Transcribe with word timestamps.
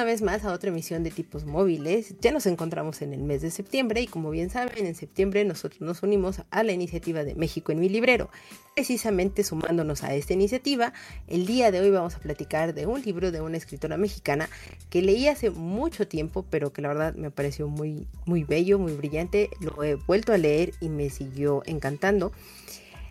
Una 0.00 0.06
vez 0.06 0.22
más 0.22 0.46
a 0.46 0.54
otra 0.54 0.70
emisión 0.70 1.02
de 1.02 1.10
tipos 1.10 1.44
móviles. 1.44 2.14
Ya 2.22 2.32
nos 2.32 2.46
encontramos 2.46 3.02
en 3.02 3.12
el 3.12 3.22
mes 3.22 3.42
de 3.42 3.50
septiembre 3.50 4.00
y 4.00 4.06
como 4.06 4.30
bien 4.30 4.48
saben, 4.48 4.86
en 4.86 4.94
septiembre 4.94 5.44
nosotros 5.44 5.82
nos 5.82 6.02
unimos 6.02 6.40
a 6.50 6.62
la 6.62 6.72
iniciativa 6.72 7.22
de 7.22 7.34
México 7.34 7.70
en 7.70 7.80
mi 7.80 7.90
librero. 7.90 8.30
Precisamente 8.74 9.44
sumándonos 9.44 10.02
a 10.02 10.14
esta 10.14 10.32
iniciativa, 10.32 10.94
el 11.28 11.44
día 11.44 11.70
de 11.70 11.80
hoy 11.80 11.90
vamos 11.90 12.14
a 12.14 12.18
platicar 12.18 12.72
de 12.72 12.86
un 12.86 13.02
libro 13.02 13.30
de 13.30 13.42
una 13.42 13.58
escritora 13.58 13.98
mexicana 13.98 14.48
que 14.88 15.02
leí 15.02 15.28
hace 15.28 15.50
mucho 15.50 16.08
tiempo, 16.08 16.46
pero 16.48 16.72
que 16.72 16.80
la 16.80 16.88
verdad 16.88 17.14
me 17.14 17.30
pareció 17.30 17.68
muy, 17.68 18.06
muy 18.24 18.44
bello, 18.44 18.78
muy 18.78 18.94
brillante. 18.94 19.50
Lo 19.60 19.84
he 19.84 19.96
vuelto 19.96 20.32
a 20.32 20.38
leer 20.38 20.72
y 20.80 20.88
me 20.88 21.10
siguió 21.10 21.62
encantando. 21.66 22.32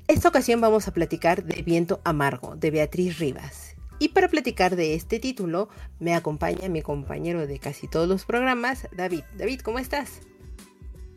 Esta 0.07 0.27
ocasión 0.27 0.59
vamos 0.59 0.87
a 0.87 0.91
platicar 0.91 1.43
de 1.43 1.61
Viento 1.61 2.01
Amargo, 2.03 2.55
de 2.55 2.71
Beatriz 2.71 3.19
Rivas. 3.19 3.78
Y 3.99 4.09
para 4.09 4.29
platicar 4.29 4.77
de 4.77 4.95
este 4.95 5.19
título 5.19 5.67
me 5.99 6.15
acompaña 6.15 6.69
mi 6.69 6.81
compañero 6.81 7.45
de 7.45 7.59
casi 7.59 7.87
todos 7.89 8.07
los 8.07 8.23
programas, 8.23 8.87
David. 8.95 9.23
David, 9.37 9.59
¿cómo 9.59 9.77
estás? 9.77 10.21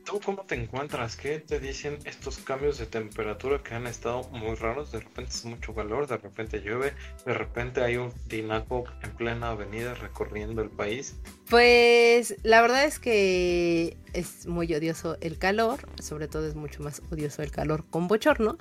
¿Tú 0.04 0.20
cómo 0.20 0.42
te 0.42 0.56
encuentras? 0.56 1.16
¿Qué 1.16 1.38
te 1.38 1.60
dicen 1.60 1.96
estos 2.04 2.38
cambios 2.38 2.78
de 2.78 2.86
temperatura 2.86 3.62
que 3.62 3.74
han 3.74 3.86
estado 3.86 4.24
muy 4.30 4.56
raros? 4.56 4.90
De 4.90 4.98
repente 4.98 5.30
es 5.30 5.44
mucho 5.44 5.72
calor, 5.74 6.08
de 6.08 6.16
repente 6.16 6.60
llueve, 6.60 6.92
de 7.24 7.34
repente 7.34 7.82
hay 7.82 7.98
un 7.98 8.10
tinaco 8.26 8.84
en 9.02 9.12
plena 9.12 9.50
avenida 9.50 9.94
recorriendo 9.94 10.60
el 10.60 10.70
país. 10.70 11.14
Pues 11.48 12.34
la 12.42 12.60
verdad 12.62 12.84
es 12.84 12.98
que 12.98 13.96
es 14.12 14.46
muy 14.46 14.74
odioso 14.74 15.18
el 15.20 15.38
calor, 15.38 15.88
sobre 16.02 16.26
todo 16.26 16.48
es 16.48 16.56
mucho 16.56 16.82
más 16.82 17.00
odioso 17.12 17.42
el 17.42 17.52
calor 17.52 17.84
con 17.88 18.08
bochorno. 18.08 18.58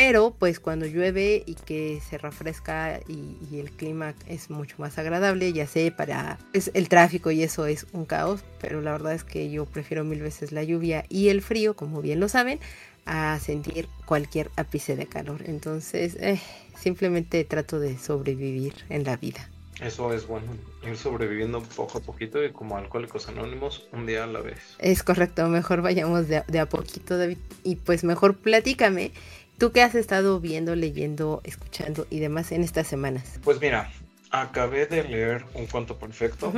Pero 0.00 0.30
pues 0.30 0.60
cuando 0.60 0.86
llueve 0.86 1.42
y 1.44 1.56
que 1.56 2.00
se 2.00 2.16
refresca 2.16 3.00
y, 3.06 3.58
el 3.58 3.70
clima 3.70 4.14
es 4.26 4.48
mucho 4.48 4.76
más 4.78 4.96
agradable, 4.96 5.52
ya 5.52 5.66
sé, 5.66 5.92
para 5.94 6.38
es 6.54 6.70
el 6.72 6.88
tráfico 6.88 7.30
y 7.30 7.42
eso 7.42 7.66
es 7.66 7.86
un 7.92 8.06
caos, 8.06 8.40
pero 8.62 8.80
la 8.80 8.92
verdad 8.92 9.12
es 9.12 9.24
que 9.24 9.50
yo 9.50 9.66
prefiero 9.66 10.02
mil 10.02 10.22
veces 10.22 10.52
la 10.52 10.64
lluvia 10.64 11.04
y 11.10 11.28
el 11.28 11.42
frío, 11.42 11.76
como 11.76 12.00
bien 12.00 12.18
lo 12.18 12.30
saben, 12.30 12.60
a 13.04 13.38
sentir 13.40 13.88
cualquier 14.06 14.50
ápice 14.56 14.96
de 14.96 15.04
calor. 15.04 15.42
Entonces, 15.44 16.16
eh, 16.18 16.40
simplemente 16.78 17.44
trato 17.44 17.78
de 17.78 17.98
sobrevivir 17.98 18.72
en 18.88 19.04
la 19.04 19.18
vida. 19.18 19.50
Eso 19.82 20.14
es 20.14 20.26
bueno, 20.26 20.46
ir 20.86 20.96
sobreviviendo 20.96 21.62
poco 21.62 21.98
a 21.98 22.00
poquito 22.00 22.42
y 22.42 22.52
como 22.52 22.78
alcohólicos 22.78 23.28
anónimos, 23.28 23.86
un 23.92 24.06
día 24.06 24.24
a 24.24 24.26
la 24.26 24.40
vez. 24.40 24.60
Es 24.78 25.02
correcto, 25.02 25.46
mejor 25.48 25.82
vayamos 25.82 26.26
de, 26.26 26.42
de 26.48 26.58
a 26.58 26.66
poquito, 26.66 27.18
David. 27.18 27.38
Y 27.64 27.76
pues 27.76 28.02
mejor 28.02 28.36
platícame 28.36 29.12
¿Tú 29.60 29.72
qué 29.72 29.82
has 29.82 29.94
estado 29.94 30.40
viendo, 30.40 30.74
leyendo, 30.74 31.42
escuchando 31.44 32.06
y 32.08 32.18
demás 32.18 32.50
en 32.50 32.62
estas 32.62 32.86
semanas? 32.86 33.38
Pues 33.44 33.60
mira, 33.60 33.92
acabé 34.30 34.86
de 34.86 35.04
leer 35.04 35.44
Un 35.52 35.66
cuento 35.66 35.98
perfecto. 35.98 36.50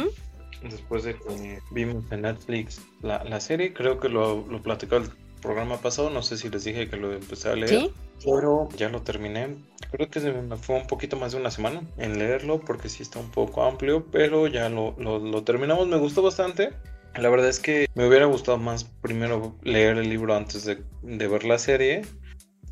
Después 0.63 1.03
de 1.03 1.17
que 1.17 1.59
vimos 1.73 2.05
en 2.13 2.23
Netflix 2.23 2.81
la, 3.03 3.41
serie, 3.41 3.75
creo 3.75 3.99
que 3.99 4.09
lo, 4.09 4.47
lo 4.47 4.63
platicó 4.63 4.99
el 4.99 5.11
programa 5.41 5.79
pasado, 5.79 6.11
no 6.11 6.23
sé 6.23 6.37
si 6.37 6.49
les 6.49 6.63
dije 6.63 6.89
que 6.89 6.97
lo 6.97 7.13
empecé 7.13 7.49
a 7.49 7.57
leer. 7.57 7.71
¿Sí? 7.71 7.93
Pero 8.25 8.69
ya 8.77 8.89
lo 8.89 9.03
terminé. 9.03 9.57
Creo 9.91 10.09
que 10.09 10.21
se 10.21 10.31
me 10.31 10.57
fue 10.57 10.77
un 10.77 10.87
poquito 10.87 11.17
más 11.17 11.33
de 11.33 11.39
una 11.39 11.51
semana 11.51 11.83
en 11.99 12.21
leerlo 12.21 12.61
porque 12.61 12.89
sí 12.89 13.03
está 13.03 13.19
un 13.19 13.33
poco 13.33 13.65
amplio, 13.65 14.07
pero 14.13 14.47
ya 14.47 14.69
lo, 14.69 14.95
lo 14.97 15.43
terminamos. 15.43 15.89
Me 15.89 15.97
gustó 15.97 16.23
bastante. 16.23 16.71
La 17.17 17.29
verdad 17.31 17.49
es 17.49 17.59
que 17.59 17.89
me 17.97 18.07
hubiera 18.07 18.27
gustado 18.27 18.59
más 18.59 18.85
primero 18.85 19.57
leer 19.65 19.99
el 19.99 20.09
libro 20.09 20.37
antes 20.37 20.65
de, 20.65 20.85
de 21.03 21.27
ver 21.27 21.43
la 21.43 21.59
serie 21.59 22.03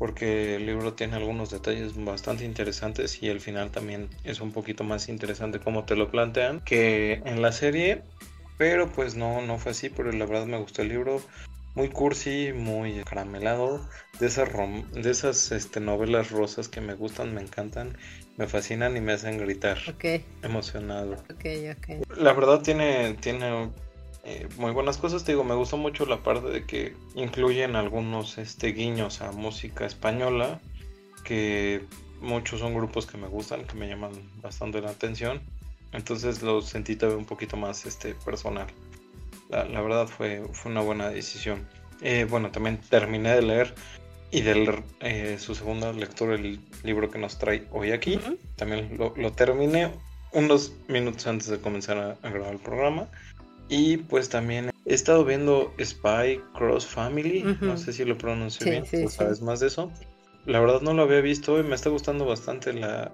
porque 0.01 0.55
el 0.55 0.65
libro 0.65 0.93
tiene 0.93 1.15
algunos 1.15 1.51
detalles 1.51 1.93
bastante 2.03 2.43
interesantes 2.43 3.21
y 3.21 3.29
el 3.29 3.39
final 3.39 3.69
también 3.69 4.09
es 4.23 4.41
un 4.41 4.51
poquito 4.51 4.83
más 4.83 5.09
interesante 5.09 5.59
como 5.59 5.85
te 5.85 5.95
lo 5.95 6.09
plantean 6.09 6.59
que 6.61 7.21
en 7.23 7.43
la 7.43 7.51
serie, 7.51 8.01
pero 8.57 8.91
pues 8.91 9.13
no, 9.13 9.43
no 9.43 9.59
fue 9.59 9.73
así, 9.73 9.89
pero 9.89 10.11
la 10.11 10.25
verdad 10.25 10.47
me 10.47 10.57
gustó 10.57 10.81
el 10.81 10.87
libro, 10.87 11.21
muy 11.75 11.89
cursi, 11.89 12.51
muy 12.51 13.03
caramelado, 13.03 13.87
de 14.19 14.25
esas, 14.25 14.49
de 14.91 15.11
esas 15.11 15.51
este, 15.51 15.79
novelas 15.79 16.31
rosas 16.31 16.67
que 16.67 16.81
me 16.81 16.95
gustan, 16.95 17.35
me 17.35 17.41
encantan, 17.41 17.95
me 18.37 18.47
fascinan 18.47 18.97
y 18.97 19.01
me 19.01 19.11
hacen 19.13 19.37
gritar. 19.37 19.77
Emocionado. 20.41 21.17
La 22.17 22.33
verdad 22.33 22.61
tiene, 22.63 23.13
tiene 23.21 23.69
eh, 24.23 24.47
muy 24.57 24.71
buenas 24.71 24.97
cosas. 24.97 25.23
Te 25.23 25.31
digo, 25.31 25.43
me 25.43 25.55
gustó 25.55 25.77
mucho 25.77 26.05
la 26.05 26.17
parte 26.23 26.49
de 26.49 26.65
que 26.65 26.95
incluyen 27.15 27.75
algunos 27.75 28.37
este, 28.37 28.71
guiños 28.71 29.21
a 29.21 29.31
música 29.31 29.85
española, 29.85 30.59
que 31.23 31.85
muchos 32.21 32.59
son 32.59 32.73
grupos 32.75 33.07
que 33.07 33.17
me 33.17 33.27
gustan, 33.27 33.65
que 33.65 33.75
me 33.75 33.87
llaman 33.87 34.11
bastante 34.41 34.81
la 34.81 34.91
atención. 34.91 35.41
Entonces 35.91 36.41
lo 36.41 36.61
sentí 36.61 36.95
todavía 36.95 37.17
un 37.17 37.25
poquito 37.25 37.57
más 37.57 37.85
este, 37.85 38.13
personal. 38.13 38.67
La, 39.49 39.81
verdad 39.81 40.07
fue, 40.07 40.43
fue 40.53 40.71
una 40.71 40.81
buena 40.81 41.09
decisión. 41.09 41.67
Eh, 42.01 42.25
bueno, 42.29 42.51
también 42.51 42.77
terminé 42.77 43.35
de 43.35 43.41
leer 43.41 43.75
y 44.31 44.41
de 44.41 44.55
leer 44.55 44.83
eh, 45.01 45.37
su 45.39 45.55
segunda 45.55 45.91
lectura, 45.91 46.35
el 46.35 46.61
libro 46.83 47.11
que 47.11 47.19
nos 47.19 47.37
trae 47.37 47.67
hoy 47.71 47.91
aquí. 47.91 48.19
También 48.55 48.97
lo, 48.97 49.31
terminé 49.33 49.91
unos 50.31 50.73
minutos 50.87 51.27
antes 51.27 51.47
de 51.47 51.59
comenzar 51.59 52.17
a 52.21 52.29
grabar 52.29 52.53
el 52.53 52.59
programa. 52.59 53.09
Y 53.71 53.95
pues 53.95 54.27
también 54.27 54.69
he 54.85 54.93
estado 54.93 55.23
viendo 55.23 55.73
Spy 55.81 56.43
Cross 56.53 56.85
Family, 56.85 57.57
no 57.61 57.77
sé 57.77 57.93
si 57.93 58.03
lo 58.03 58.17
pronuncio 58.17 58.69
bien, 58.69 58.85
sí, 58.85 59.07
sabes 59.07 59.41
más 59.41 59.61
de 59.61 59.67
eso. 59.67 59.89
La 60.45 60.59
verdad 60.59 60.81
no 60.81 60.93
lo 60.93 61.03
había 61.03 61.21
visto 61.21 61.57
y 61.57 61.63
me 61.63 61.75
está 61.75 61.89
gustando 61.89 62.25
bastante 62.25 62.73
la, 62.73 63.13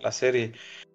la, 0.00 0.12
serie. 0.12 0.52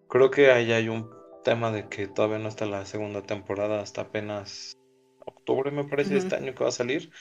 Creo 0.10 0.32
que 0.32 0.50
ahí 0.50 0.72
hay 0.72 0.90
un 0.90 1.12
tema 1.44 1.72
de 1.72 1.88
que 1.90 2.08
todavía 2.08 2.40
no 2.40 2.50
está 2.50 2.66
la 2.66 2.88
segunda 2.88 3.22
temporada, 3.22 3.82
hasta 3.82 4.02
apenas 4.02 4.76
octubre 5.24 5.70
me 5.70 5.84
parece 5.84 6.18
este 6.18 6.36
año 6.36 6.56
que 6.56 6.64
va 6.64 6.70
a 6.70 6.74
salir. 6.74 7.12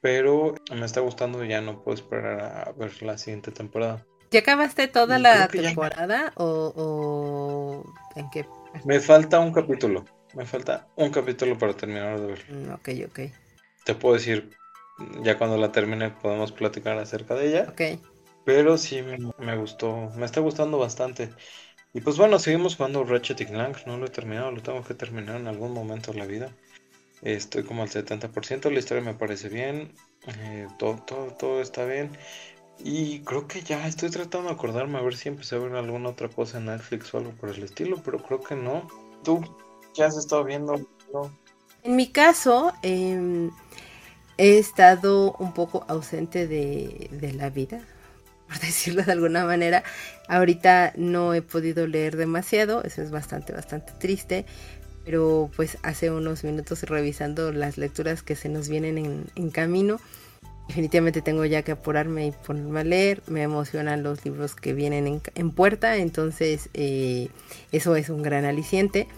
Pero 0.00 0.54
me 0.74 0.86
está 0.86 1.00
gustando 1.00 1.44
y 1.44 1.48
ya 1.48 1.60
no 1.60 1.82
puedo 1.84 1.96
esperar 1.96 2.40
a 2.40 2.72
ver 2.72 3.02
la 3.02 3.18
siguiente 3.18 3.50
temporada. 3.50 4.06
¿Ya 4.30 4.40
acabaste 4.40 4.88
toda 4.88 5.18
la 5.18 5.48
temporada 5.48 6.32
o, 6.36 6.72
o 6.74 7.94
en 8.16 8.30
qué? 8.30 8.46
Me 8.86 9.00
falta 9.00 9.38
un 9.38 9.52
capítulo. 9.52 10.06
Me 10.34 10.46
falta 10.46 10.88
un 10.96 11.10
capítulo 11.10 11.58
para 11.58 11.74
terminar 11.74 12.20
de 12.20 12.26
ver. 12.26 12.44
Mm, 12.48 12.72
ok, 12.72 12.88
ok. 13.06 13.20
Te 13.84 13.94
puedo 13.94 14.14
decir, 14.14 14.50
ya 15.22 15.36
cuando 15.38 15.56
la 15.56 15.72
termine 15.72 16.10
podemos 16.10 16.52
platicar 16.52 16.96
acerca 16.98 17.34
de 17.34 17.48
ella. 17.48 17.66
Ok. 17.70 18.00
Pero 18.44 18.78
sí 18.78 19.02
me, 19.02 19.56
gustó, 19.56 20.10
me 20.16 20.24
está 20.24 20.40
gustando 20.40 20.78
bastante. 20.78 21.30
Y 21.92 22.00
pues 22.00 22.16
bueno, 22.16 22.38
seguimos 22.38 22.76
jugando 22.76 23.04
Ratchet 23.04 23.40
y 23.42 23.46
Clank. 23.46 23.86
No 23.86 23.98
lo 23.98 24.06
he 24.06 24.10
terminado, 24.10 24.50
lo 24.50 24.62
tengo 24.62 24.82
que 24.82 24.94
terminar 24.94 25.36
en 25.36 25.46
algún 25.46 25.72
momento 25.72 26.12
de 26.12 26.18
la 26.18 26.26
vida. 26.26 26.52
Estoy 27.22 27.62
como 27.62 27.82
al 27.82 27.88
70%, 27.88 28.70
la 28.70 28.80
historia 28.80 29.02
me 29.02 29.14
parece 29.14 29.48
bien. 29.48 29.92
Eh, 30.26 30.66
todo, 30.78 30.96
todo, 31.06 31.26
todo 31.32 31.60
está 31.60 31.84
bien. 31.84 32.10
Y 32.78 33.20
creo 33.20 33.46
que 33.46 33.60
ya 33.60 33.86
estoy 33.86 34.10
tratando 34.10 34.48
de 34.48 34.54
acordarme 34.54 34.98
a 34.98 35.02
ver 35.02 35.16
si 35.16 35.28
empecé 35.28 35.54
a 35.54 35.58
ver 35.58 35.74
alguna 35.76 36.08
otra 36.08 36.28
cosa 36.28 36.58
en 36.58 36.66
Netflix 36.66 37.14
o 37.14 37.18
algo 37.18 37.30
por 37.32 37.50
el 37.50 37.62
estilo, 37.62 38.02
pero 38.04 38.18
creo 38.18 38.40
que 38.40 38.56
no. 38.56 38.88
¿Tú 39.22 39.44
¿Qué 39.94 40.02
has 40.02 40.16
estado 40.16 40.44
viendo? 40.44 40.74
En 41.82 41.96
mi 41.96 42.08
caso, 42.08 42.72
em, 42.82 43.50
he 44.38 44.58
estado 44.58 45.34
un 45.38 45.52
poco 45.52 45.84
ausente 45.88 46.46
de, 46.46 47.32
la 47.34 47.50
vida, 47.50 47.80
por 48.48 48.58
decirlo 48.60 49.02
de 49.02 49.12
alguna 49.12 49.44
manera. 49.44 49.82
Ahorita 50.28 50.92
no 50.96 51.34
he 51.34 51.42
podido 51.42 51.86
leer 51.86 52.16
demasiado, 52.16 52.82
eso 52.84 53.02
es 53.02 53.10
bastante, 53.10 53.52
bastante 53.52 53.92
triste. 53.98 54.46
Pero 55.04 55.50
pues 55.56 55.78
hace 55.82 56.12
unos 56.12 56.44
minutos 56.44 56.84
revisando 56.84 57.50
las 57.50 57.76
lecturas 57.76 58.22
que 58.22 58.36
se 58.36 58.48
nos 58.48 58.68
vienen 58.68 59.26
en, 59.34 59.50
camino, 59.50 59.98
definitivamente 60.68 61.22
tengo 61.22 61.44
ya 61.44 61.62
que 61.62 61.72
apurarme 61.72 62.28
y 62.28 62.30
ponerme 62.30 62.80
a 62.80 62.84
leer. 62.84 63.20
Me 63.26 63.42
emocionan 63.42 64.04
los 64.04 64.24
libros 64.24 64.54
que 64.54 64.74
vienen 64.74 65.08
en, 65.08 65.20
en 65.34 65.50
puerta, 65.50 65.96
entonces 65.96 66.70
eh, 66.74 67.30
eso 67.72 67.96
es 67.96 68.10
un 68.10 68.22
gran 68.22 68.44
aliciente. 68.44 69.08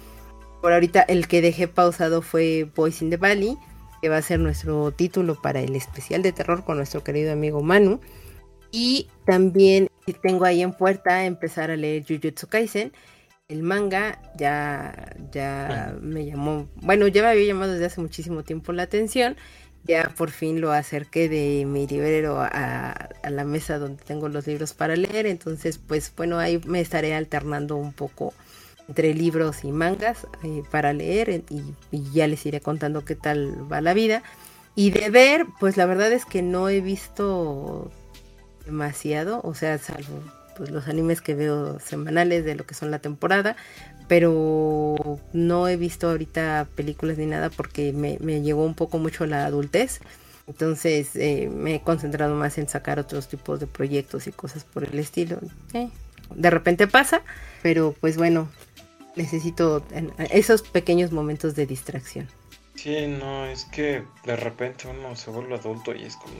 Por 0.65 0.73
ahorita 0.73 1.03
el 1.03 1.29
que 1.29 1.43
dejé 1.43 1.69
pausado 1.69 2.23
fue 2.23 2.67
Boys 2.75 3.03
in 3.03 3.11
the 3.11 3.19
Valley, 3.19 3.59
que 4.01 4.09
va 4.09 4.17
a 4.17 4.23
ser 4.23 4.41
nuestro 4.41 4.93
título 4.93 5.35
para 5.35 5.61
el 5.61 5.77
especial 5.77 6.23
de 6.23 6.33
terror 6.33 6.65
con 6.65 6.79
nuestro 6.79 7.05
querido 7.05 7.33
amigo 7.33 7.63
Manu. 7.63 8.01
Y 8.73 9.11
también 9.27 9.91
tengo 10.23 10.47
ahí 10.47 10.63
en 10.63 10.73
puerta 10.73 11.27
empezar 11.27 11.71
a 11.71 11.77
leer 11.77 12.07
Jujutsu 12.09 12.47
Kaisen. 12.47 12.95
El 13.49 13.63
manga 13.63 14.23
ya, 14.39 15.15
ya 15.31 15.99
me 16.01 16.25
llamó, 16.25 16.67
bueno, 16.77 17.09
ya 17.09 17.21
me 17.21 17.29
había 17.29 17.45
llamado 17.45 17.73
desde 17.73 17.85
hace 17.85 18.01
muchísimo 18.01 18.43
tiempo 18.43 18.73
la 18.73 18.85
atención. 18.85 19.37
Ya 19.83 20.15
por 20.17 20.31
fin 20.31 20.63
lo 20.63 20.73
acerqué 20.73 21.29
de 21.29 21.67
mi 21.67 21.87
librero 21.87 22.39
a, 22.41 23.11
la 23.23 23.45
mesa 23.45 23.79
donde 23.79 24.03
tengo 24.03 24.31
los 24.31 24.47
libros 24.47 24.73
para 24.73 24.97
leer. 24.97 25.27
Entonces, 25.27 25.77
pues 25.77 26.11
bueno, 26.17 26.39
ahí 26.39 26.59
me 26.65 26.81
estaré 26.81 27.15
alternando 27.15 27.77
un 27.77 27.93
poco 27.93 28.33
entre 28.89 29.15
libros 29.15 29.65
y 29.65 29.73
mangas 29.73 30.27
eh, 30.43 30.63
para 30.71 30.93
leer 30.93 31.45
y, 31.49 31.63
y, 31.91 32.13
ya 32.13 32.27
les 32.27 32.45
iré 32.47 32.61
contando 32.61 33.05
qué 33.05 33.15
tal 33.15 33.71
va 33.71 33.81
la 33.81 33.95
vida. 33.95 34.23
Y 34.77 34.91
de 34.91 35.11
ver, 35.11 35.47
pues 35.61 35.77
la 35.77 35.87
verdad 35.87 36.13
es 36.13 36.25
que 36.25 36.43
no 36.43 36.69
he 36.69 36.81
visto 36.81 37.91
demasiado, 38.67 39.41
o 39.45 39.55
sea, 39.55 39.79
salvo 39.79 40.21
pues, 40.57 40.71
los 40.71 40.89
animes 40.89 41.21
que 41.21 41.35
veo 41.35 41.79
semanales 41.81 42.45
de 42.45 42.55
lo 42.55 42.67
que 42.67 42.75
son 42.75 42.91
la 42.91 42.99
temporada, 42.99 43.57
pero 44.09 45.21
no 45.33 45.69
he 45.69 45.77
visto 45.77 46.11
ahorita 46.11 46.69
películas 46.75 47.19
ni 47.19 47.27
nada 47.27 47.51
porque 47.51 47.93
me, 47.93 48.19
llegó 48.43 48.65
un 48.65 48.75
poco 48.75 48.99
mucho 48.99 49.27
la 49.27 49.47
adultez. 49.47 50.01
Entonces 50.47 51.17
eh, 51.17 51.51
me 51.51 51.77
he 51.77 51.81
concentrado 51.81 52.35
más 52.35 52.59
en 52.59 52.69
sacar 52.69 52.99
otros 52.99 53.29
tipos 53.29 53.61
de 53.61 53.67
proyectos 53.67 54.27
y 54.27 54.33
cosas 54.33 54.65
por 54.65 54.85
el 54.85 54.99
estilo. 54.99 55.39
Eh, 55.73 55.89
de 56.35 56.51
repente 56.51 56.87
pasa, 56.87 57.23
pero 57.63 57.95
pues 57.99 58.19
bueno, 58.19 58.49
necesito 59.17 59.83
esos 60.31 60.63
pequeños 60.63 61.13
momentos 61.13 61.55
de 61.55 61.67
distracción. 61.67 62.29
Sí, 62.75 63.07
no, 63.07 63.47
es 63.47 63.65
que 63.67 64.03
de 64.25 64.37
repente 64.37 64.89
uno 64.89 65.15
se 65.17 65.31
vuelve 65.31 65.55
adulto 65.55 65.95
y 65.95 66.03
es 66.05 66.17
como, 66.17 66.35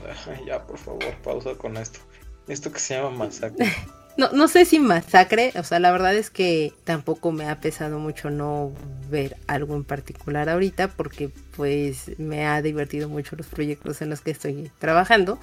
ya, 0.45 0.65
por 0.65 0.77
favor, 0.77 1.15
pausa 1.23 1.55
con 1.55 1.77
esto. 1.77 1.99
Esto 2.47 2.71
que 2.71 2.79
se 2.79 2.95
llama 2.95 3.11
masacre. 3.11 3.65
No, 4.17 4.29
no 4.31 4.47
sé 4.47 4.63
si 4.63 4.79
masacre, 4.79 5.51
o 5.57 5.63
sea, 5.65 5.81
la 5.81 5.91
verdad 5.91 6.15
es 6.15 6.29
que 6.29 6.71
tampoco 6.85 7.33
me 7.33 7.49
ha 7.49 7.59
pesado 7.59 7.99
mucho 7.99 8.29
no 8.29 8.71
ver 9.09 9.35
algo 9.45 9.75
en 9.75 9.83
particular 9.83 10.47
ahorita 10.47 10.87
porque 10.87 11.31
pues 11.57 12.17
me 12.17 12.45
ha 12.45 12.61
divertido 12.61 13.09
mucho 13.09 13.35
los 13.35 13.47
proyectos 13.47 14.01
en 14.01 14.09
los 14.09 14.21
que 14.21 14.31
estoy 14.31 14.71
trabajando 14.79 15.37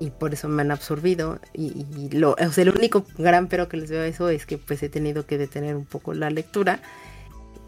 y 0.00 0.10
por 0.10 0.34
eso 0.34 0.48
me 0.48 0.62
han 0.62 0.70
absorbido 0.70 1.38
y, 1.52 2.08
lo, 2.10 2.32
o 2.32 2.52
sea, 2.52 2.62
el 2.62 2.70
único 2.70 3.04
gran 3.16 3.48
pero 3.48 3.68
que 3.68 3.76
les 3.76 3.90
veo 3.90 4.02
a 4.02 4.06
eso 4.06 4.28
es 4.28 4.46
que 4.46 4.58
pues 4.58 4.82
he 4.82 4.88
tenido 4.88 5.26
que 5.26 5.38
detener 5.38 5.76
un 5.76 5.84
poco 5.84 6.14
la 6.14 6.30
lectura 6.30 6.80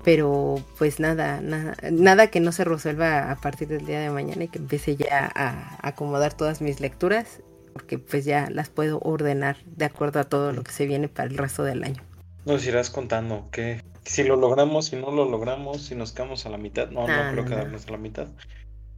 pero 0.05 0.62
pues 0.78 1.00
nada, 1.00 1.40
nada, 1.40 1.76
nada 1.90 2.28
que 2.28 2.40
no 2.40 2.52
se 2.52 2.64
resuelva 2.64 3.31
a 3.31 3.37
partir 3.37 3.69
del 3.69 3.87
día 3.87 4.00
de 4.00 4.11
mañana 4.11 4.44
y 4.44 4.49
que 4.49 4.58
empiece 4.58 4.96
ya 4.96 5.32
a 5.34 5.78
acomodar 5.87 6.34
todas 6.34 6.61
mis 6.61 6.81
lecturas 6.81 7.40
porque 7.76 7.99
pues 7.99 8.25
ya 8.25 8.49
las 8.49 8.70
puedo 8.70 9.00
ordenar 9.00 9.58
de 9.67 9.84
acuerdo 9.84 10.19
a 10.19 10.25
todo 10.25 10.52
lo 10.52 10.62
que 10.62 10.72
se 10.72 10.87
viene 10.87 11.08
para 11.08 11.29
el 11.29 11.37
resto 11.37 11.62
del 11.62 11.84
año. 11.84 12.02
Nos 12.46 12.67
irás 12.67 12.88
contando 12.88 13.49
que 13.50 13.82
si 14.02 14.25
lo 14.25 14.37
logramos, 14.37 14.87
si 14.87 14.96
no 14.96 15.11
lo 15.11 15.29
logramos, 15.29 15.82
si 15.82 15.94
nos 15.94 16.12
quedamos 16.12 16.46
a 16.46 16.49
la 16.49 16.56
mitad, 16.56 16.88
no, 16.88 17.06
no, 17.06 17.12
ah, 17.12 17.29
creo 17.32 17.44
quedarnos 17.44 17.87
a 17.87 17.90
la 17.90 17.99
mitad. 17.99 18.29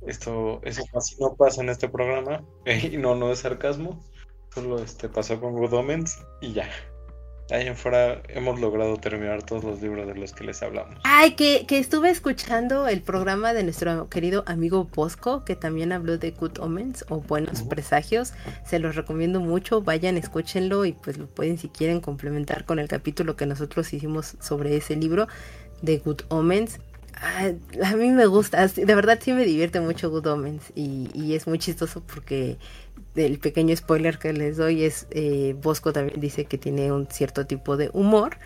Esto, 0.06 0.60
eso 0.64 0.82
casi 0.92 1.16
no 1.20 1.34
pasa 1.34 1.62
en 1.62 1.70
este 1.70 1.88
programa, 1.88 2.44
y 2.66 2.96
no, 2.96 3.14
no 3.14 3.32
es 3.32 3.40
sarcasmo, 3.40 4.02
solo 4.54 4.82
este 4.82 5.08
pasó 5.08 5.40
con 5.40 5.54
Good 5.54 5.72
Omens 5.72 6.18
y 6.40 6.52
ya 6.52 6.68
ahí 7.50 7.66
en 7.66 7.76
fuera 7.76 8.22
hemos 8.28 8.60
logrado 8.60 8.96
terminar 8.98 9.42
todos 9.42 9.64
los 9.64 9.80
libros 9.80 10.06
de 10.06 10.14
los 10.14 10.32
que 10.32 10.44
les 10.44 10.62
hablamos. 10.62 10.96
Ay, 11.04 11.32
que, 11.32 11.64
que 11.66 11.78
estuve 11.78 12.10
escuchando 12.10 12.88
el 12.88 13.02
programa 13.02 13.52
de 13.54 13.62
nuestro 13.64 14.08
querido 14.08 14.44
amigo 14.46 14.88
Bosco, 14.94 15.44
que 15.44 15.56
también 15.56 15.92
habló 15.92 16.18
de 16.18 16.32
Good 16.32 16.58
Omens 16.60 17.04
o 17.08 17.20
Buenos 17.20 17.62
Presagios. 17.62 18.34
Se 18.66 18.78
los 18.78 18.96
recomiendo 18.96 19.40
mucho, 19.40 19.82
vayan, 19.82 20.16
escúchenlo 20.16 20.84
y 20.84 20.92
pues 20.92 21.18
lo 21.18 21.26
pueden 21.26 21.58
si 21.58 21.68
quieren 21.68 22.00
complementar 22.00 22.64
con 22.64 22.78
el 22.78 22.88
capítulo 22.88 23.36
que 23.36 23.46
nosotros 23.46 23.92
hicimos 23.92 24.36
sobre 24.40 24.76
ese 24.76 24.96
libro 24.96 25.26
de 25.82 25.98
Good 25.98 26.22
Omens. 26.28 26.80
A 27.20 27.96
mí 27.96 28.10
me 28.10 28.26
gusta, 28.26 28.66
de 28.66 28.94
verdad 28.94 29.18
sí 29.22 29.32
me 29.32 29.44
divierte 29.44 29.80
mucho 29.80 30.10
Good 30.10 30.26
Omens 30.26 30.72
y, 30.74 31.08
y 31.14 31.34
es 31.34 31.46
muy 31.46 31.58
chistoso 31.58 32.02
porque 32.02 32.58
el 33.16 33.38
pequeño 33.38 33.74
spoiler 33.76 34.18
que 34.18 34.32
les 34.32 34.56
doy 34.56 34.84
es, 34.84 35.06
eh, 35.10 35.54
Bosco 35.60 35.92
también 35.92 36.20
dice 36.20 36.44
que 36.44 36.58
tiene 36.58 36.92
un 36.92 37.06
cierto 37.08 37.46
tipo 37.46 37.76
de 37.76 37.90
humor. 37.92 38.36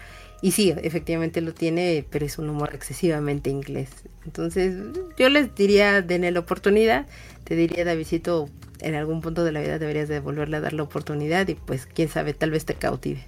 Y 0.41 0.53
sí, 0.53 0.75
efectivamente 0.83 1.41
lo 1.41 1.55
tiene, 1.55 2.05
pero 2.11 2.27
es 2.27 2.37
un 2.39 2.49
humor 2.49 2.71
excesivamente 2.75 3.49
inglés. 3.49 3.91
Entonces, 4.25 4.75
yo 5.17 5.29
les 5.29 5.55
diría, 5.55 6.03
denle 6.03 6.33
la 6.33 6.41
oportunidad. 6.41 7.07
Te 7.45 7.55
diría, 7.55 7.85
Davidito, 7.85 8.49
en 8.81 8.97
algún 8.97 9.21
punto 9.21 9.45
de 9.45 9.53
la 9.53 9.61
vida 9.61 9.79
deberías 9.79 10.09
de 10.09 10.19
volverle 10.19 10.57
a 10.57 10.61
dar 10.61 10.73
la 10.73 10.83
oportunidad 10.83 11.47
y 11.47 11.55
pues, 11.55 11.87
quién 11.87 12.09
sabe, 12.09 12.35
tal 12.35 12.51
vez 12.51 12.65
te 12.65 12.75
cautive. 12.75 13.25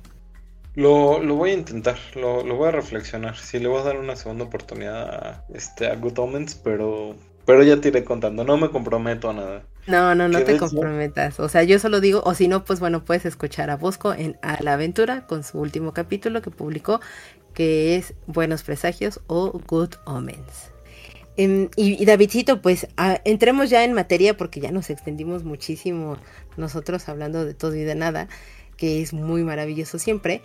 Lo, 0.75 1.23
lo 1.23 1.37
voy 1.37 1.51
a 1.51 1.55
intentar, 1.55 1.97
lo, 2.15 2.45
lo, 2.45 2.57
voy 2.57 2.69
a 2.69 2.73
reflexionar. 2.73 3.37
Sí, 3.37 3.59
le 3.59 3.69
voy 3.69 3.81
a 3.81 3.85
dar 3.85 3.97
una 3.97 4.17
segunda 4.17 4.45
oportunidad 4.45 5.03
a, 5.05 5.45
este, 5.55 5.87
a 5.87 5.95
Good 5.95 6.19
Omens, 6.19 6.57
pero, 6.57 7.15
pero 7.47 7.63
ya 7.63 7.81
te 7.81 7.89
iré 7.89 8.05
contando. 8.05 8.45
No 8.45 8.57
me 8.57 8.71
comprometo 8.71 9.31
a 9.31 9.35
nada. 9.35 9.63
No, 9.87 10.15
no, 10.15 10.29
no 10.29 10.43
te 10.43 10.57
comprometas. 10.57 11.39
O 11.41 11.49
sea, 11.49 11.63
yo 11.63 11.79
solo 11.79 12.01
digo, 12.01 12.23
o 12.25 12.35
si 12.35 12.49
no, 12.49 12.65
pues 12.65 12.81
bueno, 12.81 13.05
puedes 13.05 13.25
escuchar 13.27 13.71
a 13.71 13.77
Bosco 13.77 14.15
en 14.15 14.37
A 14.43 14.63
la 14.63 14.73
Aventura 14.73 15.27
con 15.27 15.45
su 15.45 15.61
último 15.61 15.93
capítulo 15.93 16.43
que 16.43 16.51
publicó, 16.51 17.01
que 17.53 17.97
es 17.97 18.15
Buenos 18.27 18.63
Presagios 18.63 19.21
o 19.27 19.61
Good 19.67 19.95
Omens. 20.07 20.75
Em, 21.37 21.69
y, 21.77 22.05
Davidcito, 22.05 22.63
pues 22.63 22.87
entremos 23.25 23.69
ya 23.69 23.85
en 23.85 23.93
materia 23.93 24.37
porque 24.37 24.61
ya 24.61 24.71
nos 24.71 24.89
extendimos 24.91 25.43
muchísimo 25.43 26.17
nosotros 26.57 27.09
hablando 27.09 27.45
de 27.45 27.55
todo 27.55 27.75
y 27.75 27.83
de 27.83 27.97
nada, 27.97 28.29
que 28.77 29.03
es 29.03 29.13
muy 29.13 29.43
maravilloso 29.43 29.99
siempre. 29.99 30.43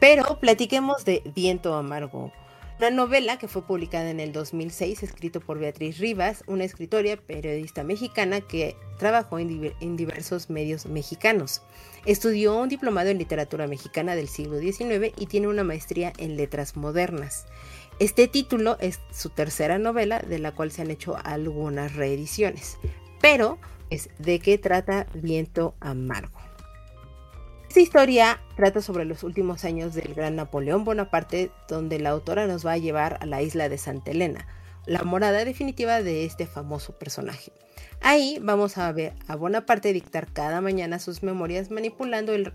Pero 0.00 0.38
platiquemos 0.40 1.04
de 1.04 1.22
Viento 1.34 1.74
Amargo 1.74 2.32
una 2.78 2.90
novela 2.90 3.38
que 3.38 3.48
fue 3.48 3.62
publicada 3.62 4.08
en 4.08 4.20
el 4.20 4.32
2006, 4.32 5.02
escrito 5.02 5.40
por 5.40 5.58
Beatriz 5.58 5.98
Rivas, 5.98 6.44
una 6.46 6.62
escritora 6.62 7.16
periodista 7.16 7.82
mexicana 7.82 8.40
que 8.40 8.76
trabajó 8.98 9.40
en, 9.40 9.96
diversos 9.96 10.48
medios 10.48 10.86
mexicanos. 10.86 11.62
Estudió 12.06 12.56
un 12.56 12.68
diplomado 12.68 13.08
en 13.08 13.18
literatura 13.18 13.66
mexicana 13.66 14.14
del 14.14 14.28
siglo 14.28 14.60
XIX 14.60 15.12
y 15.16 15.26
tiene 15.26 15.48
una 15.48 15.64
maestría 15.64 16.12
en 16.18 16.36
letras 16.36 16.76
modernas. 16.76 17.46
Este 17.98 18.28
título 18.28 18.76
es 18.78 19.00
su 19.10 19.30
tercera 19.30 19.78
novela, 19.78 20.20
de 20.20 20.38
la 20.38 20.52
cual 20.52 20.70
se 20.70 20.82
han 20.82 20.92
hecho 20.92 21.16
algunas 21.24 21.96
reediciones. 21.96 22.78
Pero, 23.20 23.58
es 23.90 24.08
¿de 24.20 24.38
qué 24.38 24.56
trata 24.56 25.08
Viento 25.14 25.74
Amargo? 25.80 26.47
Esta 27.78 28.00
historia 28.00 28.40
trata 28.56 28.82
sobre 28.82 29.04
los 29.04 29.22
últimos 29.22 29.64
años 29.64 29.94
del 29.94 30.12
gran 30.12 30.34
Napoleón 30.34 30.82
Bonaparte, 30.82 31.52
donde 31.68 32.00
la 32.00 32.10
autora 32.10 32.48
nos 32.48 32.66
va 32.66 32.72
a 32.72 32.76
llevar 32.76 33.18
a 33.20 33.24
la 33.24 33.40
isla 33.40 33.68
de 33.68 33.78
Santa 33.78 34.10
Elena, 34.10 34.48
la 34.84 35.04
morada 35.04 35.44
definitiva 35.44 36.02
de 36.02 36.24
este 36.24 36.48
famoso 36.48 36.98
personaje. 36.98 37.52
Ahí 38.00 38.40
vamos 38.42 38.78
a 38.78 38.90
ver 38.90 39.12
a 39.28 39.36
Bonaparte 39.36 39.92
dictar 39.92 40.26
cada 40.32 40.60
mañana 40.60 40.98
sus 40.98 41.22
memorias 41.22 41.70
manipulando 41.70 42.32
el, 42.32 42.52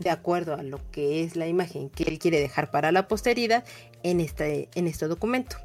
de 0.00 0.10
acuerdo 0.10 0.54
a 0.54 0.64
lo 0.64 0.80
que 0.90 1.22
es 1.22 1.36
la 1.36 1.46
imagen 1.46 1.88
que 1.88 2.02
él 2.02 2.18
quiere 2.18 2.40
dejar 2.40 2.72
para 2.72 2.90
la 2.90 3.06
posteridad 3.06 3.62
en 4.02 4.18
este, 4.18 4.70
en 4.74 4.88
este 4.88 5.06
documento. 5.06 5.56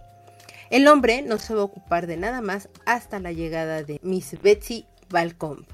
El 0.70 0.88
hombre 0.88 1.24
no 1.24 1.40
se 1.40 1.56
va 1.56 1.62
a 1.62 1.64
ocupar 1.64 2.06
de 2.06 2.18
nada 2.18 2.42
más 2.42 2.70
hasta 2.86 3.18
la 3.18 3.32
llegada 3.32 3.82
de 3.82 4.00
Miss 4.04 4.40
Betsy 4.40 4.86
Balcombe, 5.10 5.66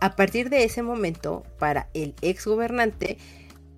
a 0.00 0.16
partir 0.16 0.50
de 0.50 0.64
ese 0.64 0.82
momento, 0.82 1.44
para 1.58 1.88
el 1.94 2.14
ex 2.22 2.46
gobernante, 2.46 3.18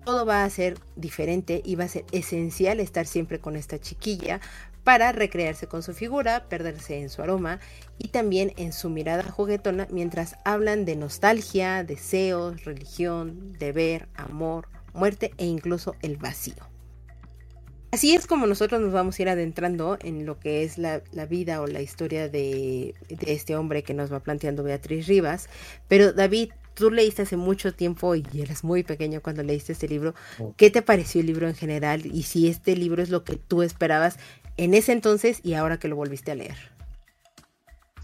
todo 0.05 0.25
va 0.25 0.43
a 0.43 0.49
ser 0.49 0.77
diferente 0.95 1.61
y 1.63 1.75
va 1.75 1.85
a 1.85 1.89
ser 1.89 2.05
esencial 2.11 2.79
estar 2.79 3.05
siempre 3.05 3.39
con 3.39 3.55
esta 3.55 3.79
chiquilla 3.79 4.39
para 4.83 5.11
recrearse 5.11 5.67
con 5.67 5.83
su 5.83 5.93
figura, 5.93 6.47
perderse 6.49 6.99
en 6.99 7.09
su 7.09 7.21
aroma 7.21 7.59
y 7.99 8.07
también 8.07 8.53
en 8.57 8.73
su 8.73 8.89
mirada 8.89 9.23
juguetona 9.23 9.87
mientras 9.91 10.35
hablan 10.43 10.85
de 10.85 10.95
nostalgia, 10.95 11.83
deseos, 11.83 12.65
religión, 12.65 13.53
deber, 13.59 14.07
amor, 14.15 14.67
muerte 14.93 15.33
e 15.37 15.45
incluso 15.45 15.95
el 16.01 16.17
vacío. 16.17 16.70
Así 17.91 18.15
es 18.15 18.25
como 18.25 18.47
nosotros 18.47 18.79
nos 18.79 18.93
vamos 18.93 19.19
a 19.19 19.21
ir 19.21 19.27
adentrando 19.27 19.97
en 20.01 20.25
lo 20.25 20.39
que 20.39 20.63
es 20.63 20.77
la, 20.77 21.01
vida 21.29 21.61
o 21.61 21.67
la 21.67 21.81
historia 21.81 22.29
de, 22.29 22.95
este 23.09 23.57
hombre 23.57 23.83
que 23.83 23.93
nos 23.93 24.13
va 24.13 24.21
planteando 24.21 24.63
Beatriz 24.63 25.07
Rivas. 25.07 25.49
Pero 25.89 26.13
David, 26.13 26.51
tú 26.73 26.89
leíste 26.89 27.23
hace 27.23 27.35
mucho 27.35 27.73
tiempo 27.73 28.15
y 28.15 28.25
eras 28.35 28.63
muy 28.63 28.83
pequeño 28.83 29.21
cuando 29.21 29.43
leíste 29.43 29.73
este 29.73 29.89
libro. 29.89 30.15
¿Qué 30.55 30.71
te 30.71 30.81
pareció 30.81 31.19
el 31.19 31.27
libro 31.27 31.49
en 31.49 31.55
general? 31.55 32.05
Y 32.05 32.23
si 32.23 32.47
este 32.47 32.77
libro 32.77 33.03
es 33.03 33.09
lo 33.09 33.25
que 33.25 33.35
tú 33.35 33.61
esperabas 33.61 34.17
en 34.55 34.73
ese 34.73 34.93
entonces 34.93 35.41
y 35.43 35.55
ahora 35.55 35.77
que 35.77 35.89
lo 35.89 35.97
volviste 35.97 36.31
a 36.31 36.35
leer. 36.35 36.57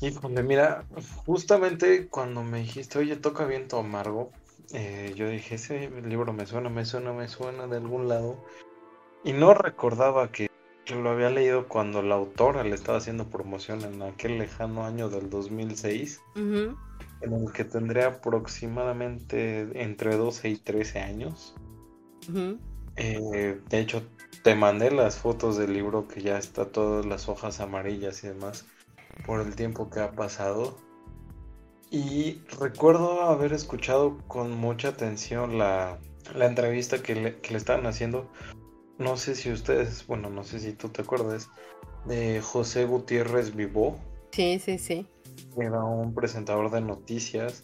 Híjole, 0.01 0.43
mira, 0.43 0.85
justamente 1.25 2.07
cuando 2.07 2.43
me 2.43 2.59
dijiste, 2.59 2.99
oye, 2.99 3.15
toca 3.15 3.45
viento 3.45 3.79
amargo, 3.79 4.31
eh, 4.73 5.13
yo 5.15 5.29
dije, 5.29 5.55
ese 5.55 5.89
libro 6.05 6.33
me 6.33 6.45
suena, 6.45 6.69
me 6.69 6.83
suena, 6.83 7.13
me 7.13 7.29
suena 7.29 7.67
de 7.67 7.77
algún 7.77 8.09
lado. 8.09 8.43
Y 9.27 9.33
no 9.33 9.53
recordaba 9.53 10.31
que, 10.31 10.49
lo 10.89 11.09
había 11.09 11.29
leído 11.29 11.67
cuando 11.67 12.01
la 12.01 12.15
autora 12.15 12.63
le 12.63 12.73
estaba 12.73 12.97
haciendo 12.97 13.29
promoción 13.29 13.81
en 13.81 14.01
aquel 14.01 14.37
lejano 14.37 14.85
año 14.85 15.09
del 15.09 15.29
2006. 15.29 16.21
en 16.37 17.33
el 17.33 17.51
que 17.51 17.65
tendré 17.65 18.05
aproximadamente 18.05 19.67
entre 19.83 20.15
12 20.15 20.47
y 20.47 20.55
13 20.55 20.99
años. 20.99 21.55
Eh, 22.95 23.59
de 23.67 23.79
hecho, 23.81 24.01
te 24.45 24.55
mandé 24.55 24.91
las 24.91 25.17
fotos 25.17 25.57
del 25.57 25.73
libro 25.73 26.07
que 26.07 26.21
ya 26.21 26.37
está 26.37 26.63
todas 26.63 27.05
las 27.05 27.27
hojas 27.27 27.59
amarillas 27.59 28.23
y 28.23 28.27
demás 28.27 28.65
por 29.25 29.41
el 29.41 29.57
tiempo 29.57 29.89
que 29.89 29.99
ha 29.99 30.13
pasado. 30.13 30.77
Y 31.91 32.43
recuerdo 32.61 33.23
haber 33.23 33.51
escuchado 33.51 34.19
con 34.29 34.51
mucha 34.51 34.87
atención 34.87 35.57
la, 35.57 35.99
entrevista 36.33 37.03
que 37.03 37.15
le, 37.15 37.41
que 37.41 37.51
le 37.51 37.57
estaban 37.57 37.87
haciendo. 37.87 38.31
No 38.97 39.17
sé 39.17 39.35
si 39.35 39.51
ustedes, 39.51 40.05
bueno, 40.07 40.29
no 40.29 40.43
sé 40.43 40.59
si 40.59 40.73
tú 40.73 40.89
te 40.89 41.01
acuerdas, 41.01 41.49
de 42.05 42.41
José 42.41 42.85
Gutiérrez 42.85 43.55
Vivó. 43.55 43.99
Sí, 44.31 44.59
sí, 44.59 44.77
sí. 44.77 45.07
Era 45.57 45.83
un 45.83 46.13
presentador 46.13 46.71
de 46.71 46.81
noticias 46.81 47.63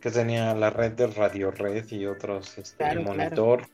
que 0.00 0.10
tenía 0.10 0.54
la 0.54 0.70
red 0.70 0.92
de 0.92 1.06
Radio 1.08 1.50
Red 1.50 1.90
y 1.90 2.06
otros, 2.06 2.56
este, 2.58 2.98
monitor. 2.98 3.66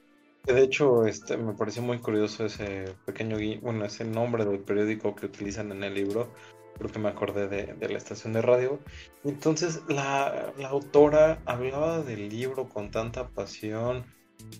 De 0.44 0.62
hecho, 0.62 1.06
este, 1.06 1.36
me 1.36 1.54
pareció 1.54 1.82
muy 1.82 1.98
curioso 1.98 2.46
ese 2.46 2.94
pequeño, 3.04 3.36
bueno, 3.62 3.84
ese 3.84 4.04
nombre 4.04 4.44
del 4.44 4.60
periódico 4.60 5.14
que 5.14 5.26
utilizan 5.26 5.72
en 5.72 5.82
el 5.82 5.94
libro, 5.94 6.28
creo 6.78 6.90
que 6.90 6.98
me 6.98 7.08
acordé 7.08 7.48
de, 7.48 7.88
la 7.88 7.98
estación 7.98 8.32
de 8.32 8.42
radio. 8.42 8.78
Entonces 9.24 9.82
la, 9.88 10.52
autora 10.68 11.40
hablaba 11.46 12.02
del 12.02 12.28
libro 12.28 12.68
con 12.68 12.90
tanta 12.90 13.28
pasión, 13.28 14.04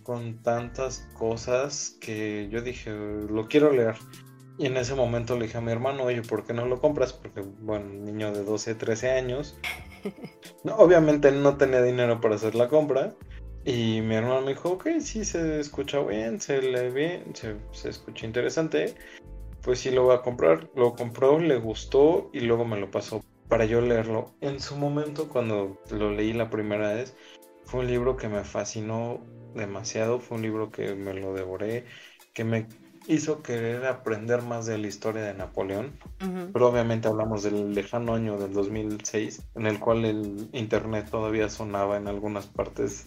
con 0.02 0.42
tantas 0.42 1.08
cosas 1.14 1.96
que 2.00 2.48
yo 2.50 2.62
dije, 2.62 2.90
lo 2.90 3.48
quiero 3.48 3.72
leer. 3.72 3.96
Y 4.58 4.66
en 4.66 4.76
ese 4.76 4.94
momento 4.94 5.36
le 5.36 5.46
dije 5.46 5.58
a 5.58 5.60
mi 5.60 5.72
hermano, 5.72 6.04
oye, 6.04 6.22
¿por 6.22 6.44
qué 6.44 6.54
no 6.54 6.64
lo 6.64 6.80
compras? 6.80 7.12
Porque, 7.12 7.42
bueno, 7.42 7.86
niño 7.92 8.32
de 8.32 8.42
12, 8.42 8.74
13 8.74 9.10
años. 9.10 9.58
No, 10.64 10.76
obviamente 10.78 11.30
no 11.30 11.56
tenía 11.56 11.82
dinero 11.82 12.20
para 12.20 12.36
hacer 12.36 12.54
la 12.54 12.68
compra. 12.68 13.14
Y 13.64 14.00
mi 14.00 14.14
hermano 14.14 14.42
me 14.42 14.50
dijo, 14.50 14.70
ok, 14.70 14.88
sí, 15.00 15.24
se 15.24 15.60
escucha 15.60 16.00
bien, 16.00 16.40
se 16.40 16.62
lee 16.62 16.90
bien, 16.90 17.34
se, 17.34 17.56
se 17.72 17.90
escucha 17.90 18.24
interesante 18.24 18.94
pues 19.66 19.80
sí 19.80 19.90
lo 19.90 20.04
voy 20.04 20.14
a 20.14 20.22
comprar. 20.22 20.70
Lo 20.76 20.94
compró, 20.94 21.40
le 21.40 21.58
gustó 21.58 22.30
y 22.32 22.38
luego 22.38 22.64
me 22.64 22.78
lo 22.78 22.88
pasó 22.88 23.24
para 23.48 23.64
yo 23.64 23.80
leerlo. 23.80 24.30
En 24.40 24.60
su 24.60 24.76
momento, 24.76 25.28
cuando 25.28 25.76
lo 25.90 26.12
leí 26.12 26.32
la 26.32 26.50
primera 26.50 26.94
vez, 26.94 27.16
fue 27.64 27.80
un 27.80 27.88
libro 27.88 28.16
que 28.16 28.28
me 28.28 28.44
fascinó 28.44 29.20
demasiado, 29.56 30.20
fue 30.20 30.36
un 30.36 30.42
libro 30.42 30.70
que 30.70 30.94
me 30.94 31.14
lo 31.14 31.34
devoré, 31.34 31.84
que 32.34 32.44
me 32.44 32.66
hizo 33.08 33.42
querer 33.42 33.86
aprender 33.86 34.42
más 34.42 34.66
de 34.66 34.78
la 34.78 34.86
historia 34.86 35.22
de 35.22 35.34
Napoleón, 35.34 35.92
pero 36.52 36.68
obviamente 36.68 37.08
hablamos 37.08 37.42
del 37.42 37.74
lejano 37.74 38.14
año 38.14 38.38
del 38.38 38.52
2006, 38.52 39.42
en 39.54 39.66
el 39.66 39.78
cual 39.78 40.04
el 40.04 40.48
internet 40.52 41.08
todavía 41.10 41.48
sonaba 41.48 41.96
en 41.96 42.08
algunas 42.08 42.46
partes. 42.46 43.04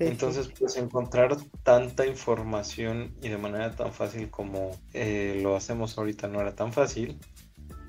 Entonces, 0.00 0.50
pues 0.58 0.76
encontrar 0.76 1.36
tanta 1.62 2.06
información 2.06 3.14
y 3.22 3.28
de 3.28 3.38
manera 3.38 3.74
tan 3.76 3.92
fácil 3.92 4.30
como 4.30 4.76
eh, 4.92 5.38
lo 5.42 5.56
hacemos 5.56 5.96
ahorita 5.98 6.28
no 6.28 6.40
era 6.40 6.54
tan 6.54 6.72
fácil. 6.72 7.18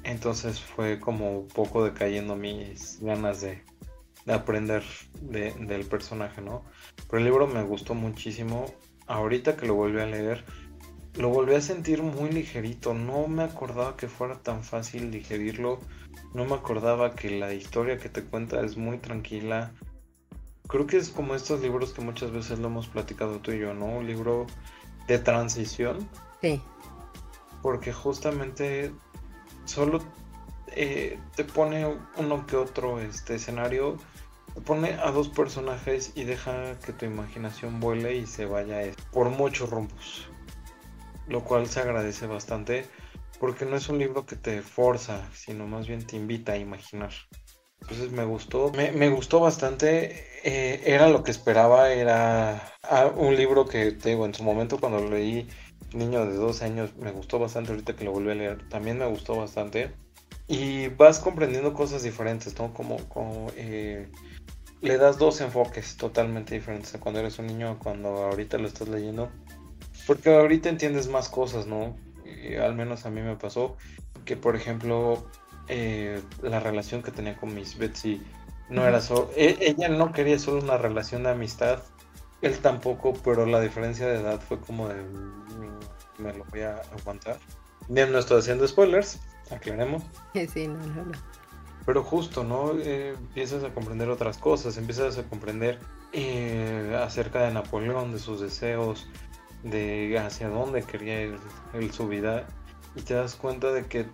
Entonces 0.03 0.59
fue 0.59 0.99
como 0.99 1.39
un 1.39 1.47
poco 1.47 1.83
decayendo 1.83 2.35
mis 2.35 2.99
ganas 3.01 3.41
de, 3.41 3.63
aprender 4.27 4.83
del 5.21 5.85
personaje, 5.85 6.41
¿no? 6.41 6.63
Pero 7.09 7.19
el 7.19 7.25
libro 7.25 7.47
me 7.47 7.63
gustó 7.63 7.95
muchísimo. 7.95 8.65
Ahorita 9.07 9.57
que 9.57 9.65
lo 9.65 9.73
volví 9.73 9.99
a 9.99 10.05
leer, 10.05 10.45
lo 11.15 11.29
volví 11.29 11.55
a 11.55 11.61
sentir 11.61 12.03
muy 12.03 12.31
ligerito. 12.31 12.93
No 12.93 13.27
me 13.27 13.43
acordaba 13.43 13.97
que 13.97 14.07
fuera 14.07 14.35
tan 14.35 14.63
fácil 14.63 15.09
digerirlo. 15.09 15.79
No 16.33 16.45
me 16.45 16.53
acordaba 16.53 17.15
que 17.15 17.31
la 17.31 17.53
historia 17.53 17.97
que 17.97 18.09
te 18.09 18.23
cuenta 18.23 18.61
es 18.61 18.77
muy 18.77 18.99
tranquila. 18.99 19.71
Creo 20.67 20.85
que 20.85 20.97
es 20.97 21.09
como 21.09 21.33
estos 21.33 21.61
libros 21.61 21.93
que 21.93 22.01
muchas 22.01 22.31
veces 22.31 22.59
lo 22.59 22.67
hemos 22.67 22.87
platicado 22.87 23.39
tú 23.39 23.51
y 23.51 23.59
yo, 23.59 23.73
¿no? 23.73 23.85
Un 23.87 24.05
libro 24.05 24.45
de 25.07 25.17
transición. 25.17 26.07
Sí. 26.41 26.61
Porque 27.63 27.91
justamente 27.91 28.93
solo 29.65 29.99
eh, 30.67 31.19
te 31.35 31.43
pone 31.43 31.87
uno 32.17 32.45
que 32.45 32.55
otro 32.55 32.99
este 32.99 33.35
escenario. 33.35 33.97
Pone 34.65 34.93
a 34.93 35.11
dos 35.11 35.29
personajes 35.29 36.11
y 36.15 36.23
deja 36.23 36.77
que 36.79 36.93
tu 36.93 37.05
imaginación 37.05 37.79
vuele 37.79 38.15
y 38.15 38.25
se 38.25 38.45
vaya 38.45 38.81
por 39.11 39.29
muchos 39.29 39.69
rumbos 39.69 40.29
lo 41.29 41.43
cual 41.43 41.67
se 41.67 41.79
agradece 41.79 42.27
bastante 42.27 42.85
porque 43.39 43.65
no 43.65 43.77
es 43.77 43.87
un 43.87 43.99
libro 43.99 44.25
que 44.25 44.35
te 44.35 44.61
forza, 44.61 45.29
sino 45.33 45.65
más 45.65 45.87
bien 45.87 46.05
te 46.05 46.17
invita 46.17 46.53
a 46.53 46.57
imaginar. 46.57 47.11
Entonces 47.81 48.11
me 48.11 48.25
gustó, 48.25 48.71
me, 48.73 49.09
gustó 49.09 49.39
bastante, 49.39 50.25
eh, 50.43 50.81
era 50.85 51.07
lo 51.07 51.23
que 51.23 51.31
esperaba, 51.31 51.93
era 51.93 52.73
ah, 52.83 53.09
un 53.15 53.37
libro 53.37 53.65
que 53.65 53.93
te 53.93 54.09
digo, 54.09 54.25
en 54.25 54.33
su 54.33 54.43
momento 54.43 54.77
cuando 54.77 54.99
lo 54.99 55.11
leí, 55.11 55.47
niño 55.93 56.25
de 56.25 56.35
dos 56.35 56.61
años, 56.61 56.95
me 56.97 57.11
gustó 57.11 57.39
bastante, 57.39 57.71
ahorita 57.71 57.95
que 57.95 58.03
lo 58.03 58.11
volví 58.11 58.31
a 58.31 58.35
leer, 58.35 58.67
también 58.67 58.97
me 58.97 59.07
gustó 59.07 59.37
bastante. 59.37 59.95
Y 60.49 60.89
vas 60.89 61.19
comprendiendo 61.19 61.73
cosas 61.73 62.03
diferentes, 62.03 62.59
¿no? 62.59 62.73
Como, 62.73 62.97
como 63.07 63.51
eh, 63.55 64.11
le 64.81 64.97
das 64.97 65.17
dos 65.17 65.39
enfoques 65.39 65.95
totalmente 65.95 66.55
diferentes 66.55 66.93
a 66.95 66.99
cuando 66.99 67.21
eres 67.21 67.39
un 67.39 67.47
niño, 67.47 67.79
cuando 67.79 68.09
ahorita 68.25 68.57
lo 68.57 68.67
estás 68.67 68.89
leyendo 68.89 69.31
porque 70.09 70.33
ahorita 70.33 70.69
entiendes 70.69 71.07
más 71.07 71.29
cosas, 71.29 71.67
¿no? 71.67 71.95
al 72.63 72.73
menos 72.73 73.05
a 73.05 73.11
mí 73.11 73.21
me 73.21 73.35
pasó 73.35 73.77
que, 74.25 74.35
por 74.35 74.55
ejemplo, 74.55 75.29
eh, 75.67 76.19
la 76.41 76.59
relación 76.59 77.03
que 77.03 77.11
tenía 77.11 77.37
con 77.37 77.53
Miss 77.53 77.77
Betsy 77.77 78.19
no 78.69 78.87
era 78.87 79.01
solo. 79.01 79.29
E, 79.35 79.55
ella 79.61 79.87
no 79.87 80.11
quería 80.11 80.39
solo 80.39 80.63
una 80.63 80.79
relación 80.79 81.21
de 81.21 81.29
amistad, 81.29 81.83
él 82.41 82.57
tampoco, 82.57 83.13
pero 83.23 83.45
la 83.45 83.61
diferencia 83.61 84.07
de 84.07 84.19
edad 84.19 84.41
fue 84.41 84.59
como 84.59 84.87
de. 84.87 84.95
Mm, 84.99 86.23
me 86.23 86.33
lo 86.33 86.43
voy 86.45 86.61
a 86.61 86.81
aguantar. 86.99 87.37
Bien, 87.87 88.11
no 88.11 88.17
estoy 88.17 88.39
haciendo 88.39 88.67
spoilers, 88.67 89.19
aclaremos. 89.51 90.03
Sí, 90.33 90.67
no, 90.67 90.77
no, 90.77 91.05
no. 91.05 91.11
Pero 91.85 92.03
justo, 92.03 92.43
¿no? 92.43 92.73
Eh, 92.73 93.15
empiezas 93.17 93.63
a 93.63 93.73
comprender 93.73 94.09
otras 94.09 94.37
cosas, 94.37 94.77
empiezas 94.77 95.17
a 95.17 95.23
comprender 95.23 95.79
eh, 96.11 96.97
acerca 97.03 97.43
de 97.43 97.53
Napoleón, 97.53 98.11
de 98.11 98.19
sus 98.19 98.41
deseos, 98.41 99.07
de 99.63 100.17
hacia 100.19 100.49
dónde 100.49 100.83
quería 100.83 101.21
ir 101.23 101.39
su 101.91 102.07
vida 102.07 102.47
y 102.95 103.01
te 103.01 103.13
das 103.13 103.35
cuenta 103.35 103.71
de 103.71 103.85
que 103.85 104.05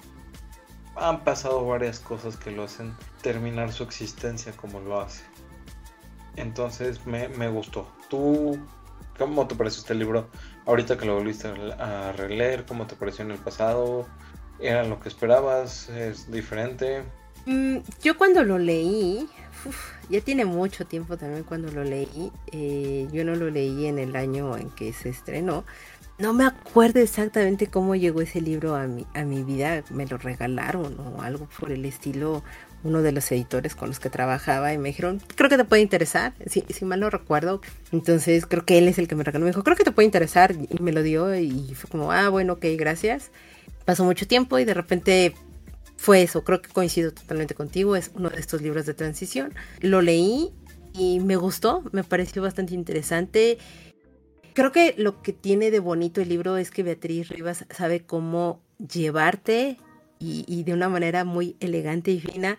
han 0.96 1.24
pasado 1.24 1.66
varias 1.66 2.00
cosas 2.00 2.38
que 2.38 2.52
lo 2.52 2.64
hacen 2.64 2.96
terminar 3.22 3.72
su 3.72 3.84
existencia 3.84 4.54
como 4.54 4.80
lo 4.80 5.02
hace. 5.02 5.24
Entonces 6.36 7.06
me, 7.06 7.50
gustó. 7.50 7.88
¿Tú 8.10 8.60
cómo 9.18 9.48
te 9.48 9.56
pareció 9.56 9.82
este 9.82 9.96
libro 9.96 10.30
ahorita 10.66 10.98
que 10.98 11.06
lo 11.06 11.16
volviste 11.16 11.48
a 11.80 12.12
releer? 12.14 12.66
¿Cómo 12.66 12.88
te 12.88 12.96
pareció 12.96 13.24
en 13.26 13.32
el 13.32 13.38
pasado? 13.38 14.08
¿Era 14.60 14.84
lo 14.84 15.00
que 15.00 15.10
esperabas? 15.10 15.90
¿Es 15.90 16.32
diferente? 16.32 17.04
Mm, 17.46 17.78
yo 18.02 18.18
cuando 18.18 18.44
lo 18.44 18.58
leí, 18.58 19.28
ya 20.10 20.22
tiene 20.22 20.46
mucho 20.46 20.86
tiempo 20.86 21.18
también 21.18 21.44
cuando 21.44 21.72
lo 21.72 21.84
leí. 21.84 22.32
Eh, 22.52 23.08
yo 23.12 23.24
no 23.24 23.36
lo 23.36 23.50
leí 23.50 23.86
en 23.86 24.00
el 24.00 24.16
año 24.16 24.58
en 24.58 24.70
que 24.70 24.94
se 24.94 25.10
estrenó. 25.10 25.66
No 26.18 26.32
me 26.32 26.46
acuerdo 26.46 27.02
exactamente 27.02 27.68
cómo 27.68 27.94
llegó 27.96 28.22
ese 28.22 28.40
libro 28.40 28.76
a 28.76 28.88
mi, 28.88 29.06
a 29.14 29.26
mi 29.26 29.44
vida. 29.44 29.84
Me 29.90 30.08
lo 30.08 30.18
regalaron 30.18 30.98
o 31.00 31.22
algo 31.22 31.48
por 31.60 31.72
el 31.72 31.84
estilo. 31.86 32.44
Uno 32.84 33.02
de 33.02 33.12
los 33.12 33.32
editores 33.32 33.74
con 33.76 33.90
los 33.90 34.00
que 34.00 34.12
trabajaba 34.12 34.72
y 34.72 34.78
me 34.78 34.90
dijeron, 34.90 35.20
creo 35.36 35.50
que 35.50 35.58
te 35.58 35.66
puede 35.66 35.82
interesar, 35.82 36.34
si, 36.46 36.64
si 36.70 36.86
mal 36.86 37.00
no 37.00 37.10
recuerdo. 37.10 37.60
Entonces 37.92 38.46
creo 38.46 38.64
que 38.64 38.78
él 38.78 38.88
es 38.88 39.00
el 39.00 39.08
que 39.08 39.16
me 39.16 39.24
regaló. 39.24 39.44
Me 39.44 39.50
dijo, 39.50 39.64
creo 39.64 39.76
que 39.76 39.84
te 39.84 39.92
puede 39.92 40.06
interesar 40.06 40.54
y 40.54 40.82
me 40.82 40.92
lo 40.92 41.02
dio 41.02 41.36
y 41.36 41.74
fue 41.74 41.90
como, 41.90 42.12
ah, 42.12 42.30
bueno, 42.30 42.54
ok, 42.54 42.66
gracias. 42.78 43.32
Pasó 43.86 44.04
mucho 44.04 44.28
tiempo 44.28 44.60
y 44.60 44.66
de 44.66 44.74
repente 44.74 45.36
fue 45.98 46.22
eso, 46.22 46.44
creo 46.44 46.62
que 46.62 46.70
coincido 46.70 47.14
totalmente 47.14 47.56
contigo, 47.56 47.96
es 47.96 48.12
uno 48.16 48.30
de 48.30 48.40
estos 48.40 48.62
libros 48.62 48.86
de 48.86 48.94
transición. 48.94 49.54
Lo 49.80 50.02
leí 50.02 50.52
y 50.94 51.20
me 51.20 51.36
gustó, 51.36 51.84
me 51.92 52.04
pareció 52.04 52.42
bastante 52.42 52.74
interesante. 52.74 53.58
Creo 54.54 54.72
que 54.72 54.96
lo 54.98 55.22
que 55.22 55.34
tiene 55.34 55.72
de 55.72 55.80
bonito 55.80 56.22
el 56.22 56.30
libro 56.30 56.58
es 56.58 56.72
que 56.72 56.84
Beatriz 56.84 57.30
Rivas 57.30 57.66
sabe 57.70 58.02
cómo 58.02 58.62
llevarte 58.78 59.78
y, 60.20 60.64
de 60.64 60.74
una 60.74 60.90
manera 60.90 61.24
muy 61.24 61.56
elegante 61.60 62.12
y 62.12 62.20
fina 62.20 62.58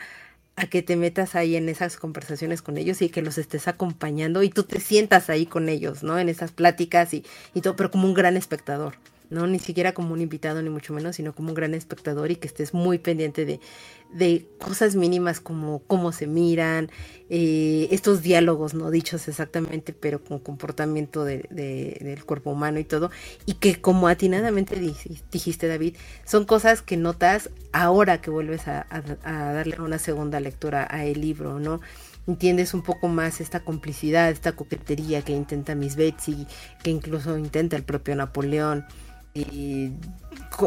a 0.54 0.66
que 0.66 0.82
te 0.82 0.96
metas 0.96 1.34
ahí 1.34 1.56
en 1.56 1.68
esas 1.68 1.96
conversaciones 1.96 2.62
con 2.62 2.78
ellos 2.78 3.02
y 3.02 3.08
que 3.08 3.22
los 3.22 3.38
estés 3.38 3.66
acompañando 3.66 4.42
y 4.42 4.50
tú 4.50 4.62
te 4.62 4.80
sientas 4.80 5.28
ahí 5.30 5.46
con 5.46 5.68
ellos, 5.68 6.02
¿no? 6.02 6.18
En 6.18 6.28
esas 6.28 6.52
pláticas 6.52 7.12
y, 7.12 7.24
y 7.54 7.60
todo, 7.60 7.76
pero 7.76 7.90
como 7.90 8.06
un 8.06 8.14
gran 8.14 8.36
espectador. 8.36 8.94
¿No? 9.30 9.46
Ni 9.46 9.58
siquiera 9.58 9.92
como 9.92 10.12
un 10.12 10.20
invitado, 10.20 10.62
ni 10.62 10.70
mucho 10.70 10.92
menos, 10.92 11.16
sino 11.16 11.34
como 11.34 11.50
un 11.50 11.54
gran 11.54 11.74
espectador 11.74 12.30
y 12.30 12.36
que 12.36 12.46
estés 12.46 12.74
muy 12.74 12.98
pendiente 12.98 13.44
de, 13.44 13.60
de 14.12 14.48
cosas 14.58 14.96
mínimas 14.96 15.40
como 15.40 15.80
cómo 15.80 16.12
se 16.12 16.26
miran, 16.26 16.90
eh, 17.28 17.88
estos 17.90 18.22
diálogos 18.22 18.74
no 18.74 18.90
dichos 18.90 19.28
exactamente, 19.28 19.92
pero 19.92 20.22
con 20.22 20.38
comportamiento 20.38 21.24
de, 21.24 21.46
del 21.50 22.24
cuerpo 22.24 22.50
humano 22.50 22.78
y 22.78 22.84
todo, 22.84 23.10
y 23.46 23.54
que 23.54 23.80
como 23.80 24.08
atinadamente 24.08 24.80
dijiste 25.30 25.68
David, 25.68 25.96
son 26.24 26.44
cosas 26.44 26.82
que 26.82 26.96
notas 26.96 27.50
ahora 27.72 28.20
que 28.20 28.30
vuelves 28.30 28.68
a, 28.68 28.86
a 28.90 29.52
darle 29.52 29.80
una 29.80 29.98
segunda 29.98 30.40
lectura 30.40 30.86
a 30.90 31.04
el 31.04 31.20
libro, 31.20 31.58
¿no? 31.58 31.80
entiendes 32.26 32.74
un 32.74 32.82
poco 32.82 33.08
más 33.08 33.40
esta 33.40 33.60
complicidad, 33.60 34.30
esta 34.30 34.52
coquetería 34.52 35.22
que 35.22 35.32
intenta 35.32 35.74
Miss 35.74 35.96
Betsy, 35.96 36.46
que 36.82 36.90
incluso 36.90 37.38
intenta 37.38 37.76
el 37.76 37.84
propio 37.84 38.16
Napoleón. 38.16 38.84
Y 39.36 39.92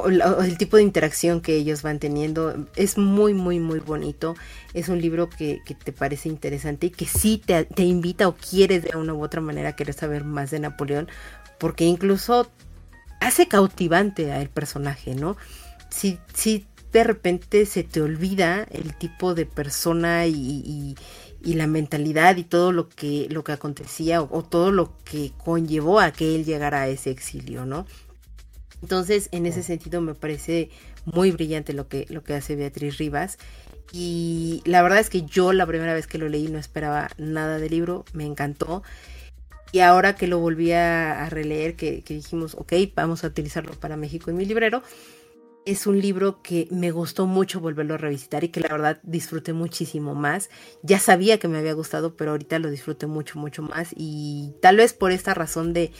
el 0.05 0.57
tipo 0.57 0.77
de 0.77 0.83
interacción 0.83 1.41
que 1.41 1.55
ellos 1.55 1.81
van 1.81 1.99
teniendo 1.99 2.67
es 2.75 2.97
muy, 2.97 3.33
muy, 3.33 3.59
muy 3.59 3.79
bonito. 3.79 4.35
Es 4.73 4.89
un 4.89 5.01
libro 5.01 5.29
que, 5.29 5.61
te 5.83 5.91
parece 5.91 6.29
interesante 6.29 6.87
y 6.87 6.89
que 6.91 7.05
sí 7.05 7.41
te, 7.43 7.65
te, 7.65 7.83
invita 7.83 8.27
o 8.27 8.35
quieres 8.35 8.83
de 8.83 8.97
una 8.97 9.13
u 9.13 9.23
otra 9.23 9.41
manera 9.41 9.75
querer 9.75 9.95
saber 9.95 10.23
más 10.23 10.51
de 10.51 10.59
Napoleón, 10.59 11.07
porque 11.57 11.85
incluso 11.85 12.49
hace 13.19 13.47
cautivante 13.47 14.31
al 14.31 14.49
personaje, 14.49 15.15
¿no? 15.15 15.37
Si, 15.89 16.19
si 16.33 16.67
de 16.91 17.03
repente 17.03 17.65
se 17.65 17.83
te 17.83 18.01
olvida 18.01 18.65
el 18.71 18.95
tipo 18.95 19.35
de 19.35 19.45
persona 19.45 20.25
y, 20.25 20.95
y, 21.41 21.53
la 21.53 21.67
mentalidad 21.67 22.37
y 22.37 22.43
todo 22.43 22.71
lo 22.71 22.89
que, 22.89 23.27
lo 23.29 23.43
que 23.43 23.51
acontecía 23.51 24.21
o, 24.21 24.43
todo 24.43 24.71
lo 24.71 24.97
que 25.03 25.31
conllevó 25.37 25.99
a 25.99 26.11
que 26.11 26.35
él 26.35 26.45
llegara 26.45 26.81
a 26.81 26.87
ese 26.87 27.11
exilio, 27.11 27.65
¿no? 27.65 27.85
Entonces, 28.81 29.29
en 29.31 29.45
ese 29.45 29.63
sentido 29.63 30.01
me 30.01 30.15
parece 30.15 30.69
muy 31.05 31.31
brillante 31.31 31.73
lo 31.73 31.87
que, 31.87 32.05
lo 32.09 32.23
que 32.23 32.33
hace 32.33 32.55
Beatriz 32.55 32.97
Rivas. 32.97 33.37
Y 33.91 34.61
la 34.65 34.81
verdad 34.81 34.99
es 34.99 35.09
que 35.09 35.23
yo 35.23 35.51
la 35.53 35.65
primera 35.65 35.93
vez 35.93 36.07
que 36.07 36.17
lo 36.17 36.29
leí 36.29 36.47
no 36.47 36.59
esperaba 36.59 37.09
nada 37.17 37.57
del 37.57 37.71
libro, 37.71 38.05
me 38.13 38.25
encantó. 38.25 38.83
Y 39.71 39.79
ahora 39.79 40.15
que 40.15 40.27
lo 40.27 40.39
volví 40.39 40.71
a, 40.71 41.27
releer, 41.29 41.75
que, 41.75 42.01
que, 42.01 42.15
dijimos, 42.15 42.55
ok, 42.55 42.73
vamos 42.95 43.23
a 43.23 43.27
utilizarlo 43.27 43.73
para 43.73 43.97
México 43.97 44.31
en 44.31 44.37
mi 44.37 44.45
librero, 44.45 44.81
es 45.65 45.85
un 45.85 45.99
libro 45.99 46.41
que 46.41 46.67
me 46.71 46.89
gustó 46.89 47.27
mucho 47.27 47.59
volverlo 47.59 47.93
a 47.93 47.97
revisitar 47.97 48.43
y 48.43 48.49
que 48.49 48.59
la 48.59 48.69
verdad 48.69 48.99
disfruté 49.03 49.53
muchísimo 49.53 50.15
más. 50.15 50.49
Ya 50.81 50.99
sabía 50.99 51.37
que 51.37 51.47
me 51.47 51.59
había 51.59 51.73
gustado, 51.73 52.15
pero 52.15 52.31
ahorita 52.31 52.57
lo 52.57 52.71
disfruté 52.71 53.05
mucho, 53.05 53.37
mucho 53.37 53.61
más. 53.61 53.89
Y 53.95 54.55
tal 54.61 54.77
vez 54.77 54.93
por 54.93 55.11
esta 55.11 55.33
razón 55.33 55.73
de 55.73 55.91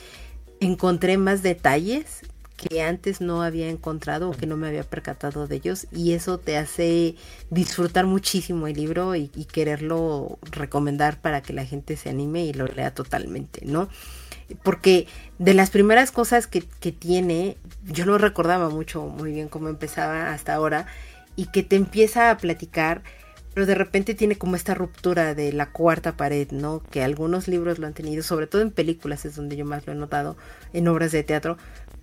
encontré 0.58 1.18
más 1.18 1.42
detalles 1.42 2.22
que 2.60 2.82
antes 2.82 3.22
no 3.22 3.42
había 3.42 3.70
encontrado 3.70 4.28
o 4.28 4.36
que 4.36 4.46
no 4.46 4.56
me 4.56 4.68
había 4.68 4.84
percatado 4.84 5.46
de 5.46 5.56
ellos 5.56 5.86
y 5.92 6.12
eso 6.12 6.38
te 6.38 6.58
hace 6.58 7.16
disfrutar 7.48 8.04
muchísimo 8.04 8.66
el 8.66 8.76
libro 8.76 9.14
y, 9.16 9.28
quererlo 9.50 10.38
recomendar 10.50 11.20
para 11.20 11.40
que 11.40 11.52
la 11.52 11.64
gente 11.64 11.96
se 11.96 12.10
anime 12.10 12.44
y 12.44 12.52
lo 12.52 12.66
lea 12.66 12.92
totalmente, 12.92 13.62
¿no? 13.64 13.88
Porque 14.62 15.06
de 15.38 15.54
las 15.54 15.70
primeras 15.70 16.12
cosas 16.12 16.46
que, 16.46 16.62
que 16.62 16.92
tiene, 16.92 17.56
yo 17.84 18.04
no 18.04 18.18
recordaba 18.18 18.68
mucho 18.68 19.02
muy 19.06 19.32
bien 19.32 19.48
cómo 19.48 19.68
empezaba 19.68 20.32
hasta 20.32 20.54
ahora 20.54 20.86
y 21.36 21.46
que 21.46 21.62
te 21.62 21.76
empieza 21.76 22.30
a 22.30 22.36
platicar 22.36 23.02
pero 23.54 23.66
de 23.66 23.74
repente 23.74 24.14
tiene 24.14 24.36
como 24.36 24.56
esta 24.56 24.74
ruptura 24.74 25.34
de 25.34 25.52
la 25.52 25.70
cuarta 25.70 26.16
pared, 26.16 26.50
¿no? 26.52 26.82
Que 26.90 27.02
algunos 27.02 27.48
libros 27.48 27.78
lo 27.78 27.86
han 27.86 27.94
tenido, 27.94 28.22
sobre 28.22 28.46
todo 28.46 28.62
en 28.62 28.70
películas 28.70 29.24
es 29.24 29.34
donde 29.34 29.56
yo 29.56 29.64
más 29.64 29.86
lo 29.86 29.92
he 29.92 29.96
notado, 29.96 30.36
en 30.72 30.86
obras 30.86 31.10
de 31.10 31.24
teatro, 31.24 31.58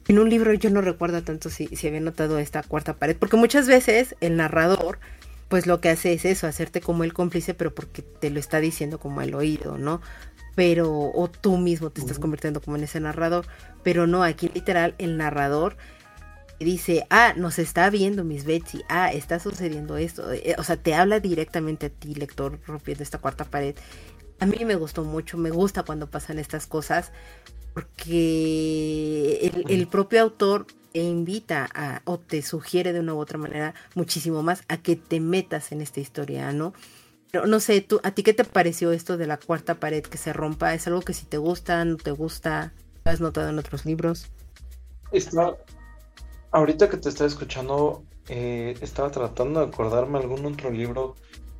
en 0.08 0.20
un 0.20 0.30
libro 0.30 0.54
yo 0.54 0.70
no 0.70 0.82
recuerdo 0.82 1.22
tanto 1.24 1.50
si, 1.50 1.68
si 1.68 1.88
había 1.88 2.00
notado 2.00 2.40
esta 2.40 2.64
cuarta 2.64 2.94
pared, 2.94 3.16
porque 3.18 3.38
muchas 3.38 3.68
veces 3.68 4.16
el 4.22 4.38
narrador, 4.38 5.00
pues 5.50 5.68
lo 5.68 5.82
que 5.82 5.90
hace 5.90 6.14
es 6.14 6.26
eso, 6.26 6.48
hacerte 6.48 6.82
como 6.82 7.04
el 7.04 7.14
cómplice, 7.14 7.54
pero 7.54 7.74
porque 7.74 8.02
te 8.02 8.30
lo 8.30 8.40
está 8.40 8.60
diciendo 8.60 9.00
como 9.00 9.20
al 9.20 9.34
oído, 9.34 9.78
¿no? 9.78 10.02
Pero, 10.56 10.90
o 10.90 11.30
tú 11.30 11.58
mismo 11.58 11.90
te 11.92 12.02
estás 12.02 12.20
convirtiendo 12.20 12.62
como 12.62 12.78
en 12.78 12.84
ese 12.84 13.00
narrador, 13.00 13.46
pero 13.84 14.08
no, 14.08 14.24
aquí 14.24 14.50
literal 14.54 14.96
el 14.98 15.18
narrador 15.18 15.78
dice, 16.60 17.06
ah, 17.10 17.34
nos 17.36 17.60
está 17.60 17.90
viendo 17.90 18.24
Miss 18.24 18.46
Betsy, 18.46 18.84
ah, 18.90 19.12
está 19.12 19.40
sucediendo 19.40 19.98
esto, 19.98 20.32
eh, 20.32 20.56
o 20.58 20.64
sea, 20.64 20.78
te 20.78 20.96
habla 20.96 21.20
directamente 21.20 21.88
a 21.88 21.90
ti, 21.90 22.16
lector, 22.16 22.60
rompiendo 22.66 23.04
esta 23.04 23.20
cuarta 23.20 23.44
pared. 23.46 23.76
A 24.40 24.46
mí 24.46 24.64
me 24.66 24.76
gustó 24.76 25.04
mucho, 25.04 25.38
me 25.38 25.50
gusta 25.50 25.84
cuando 25.84 26.08
pasan 26.08 26.38
estas 26.40 26.68
cosas, 26.68 27.12
porque 27.74 29.52
el, 29.68 29.88
propio 29.88 30.22
autor 30.22 30.68
invita 30.94 31.70
a, 31.74 32.02
o 32.06 32.20
te 32.20 32.42
sugiere 32.42 32.94
de 32.94 33.00
una 33.00 33.14
u 33.14 33.20
otra 33.20 33.38
manera 33.38 33.74
muchísimo 33.96 34.44
más 34.44 34.64
a 34.68 34.78
que 34.78 34.96
te 34.96 35.20
metas 35.20 35.72
en 35.72 35.82
esta 35.82 36.00
historia, 36.00 36.52
¿no? 36.52 36.74
Pero 37.32 37.46
no 37.46 37.60
sé, 37.60 37.82
tú, 37.82 38.00
¿a 38.04 38.12
ti 38.12 38.24
qué 38.24 38.34
te 38.34 38.46
pareció 38.46 38.92
esto 38.92 39.18
de 39.18 39.28
la 39.28 39.38
cuarta 39.38 39.76
pared 39.76 40.04
que 40.04 40.18
se 40.18 40.34
rompa? 40.34 40.74
¿Es 40.74 40.88
algo 40.88 41.02
que 41.02 41.14
si 41.14 41.26
te 41.26 41.38
gusta, 41.38 41.84
no 41.84 41.98
te 41.98 42.12
gusta? 42.12 42.74
¿Lo 43.04 43.12
has 43.12 43.20
notado 43.20 43.50
en 43.50 43.60
otros 43.60 43.86
libros? 43.86 44.28
Está, 45.12 45.56
ahorita 46.52 46.90
que 46.90 46.98
te 46.98 47.10
estaba 47.10 47.28
escuchando, 47.28 48.04
eh, 48.30 48.78
estaba 48.82 49.12
tratando 49.12 49.60
de 49.60 49.68
acordarme 49.68 50.20
algún 50.20 50.46
otro 50.46 50.72
libro 50.72 51.16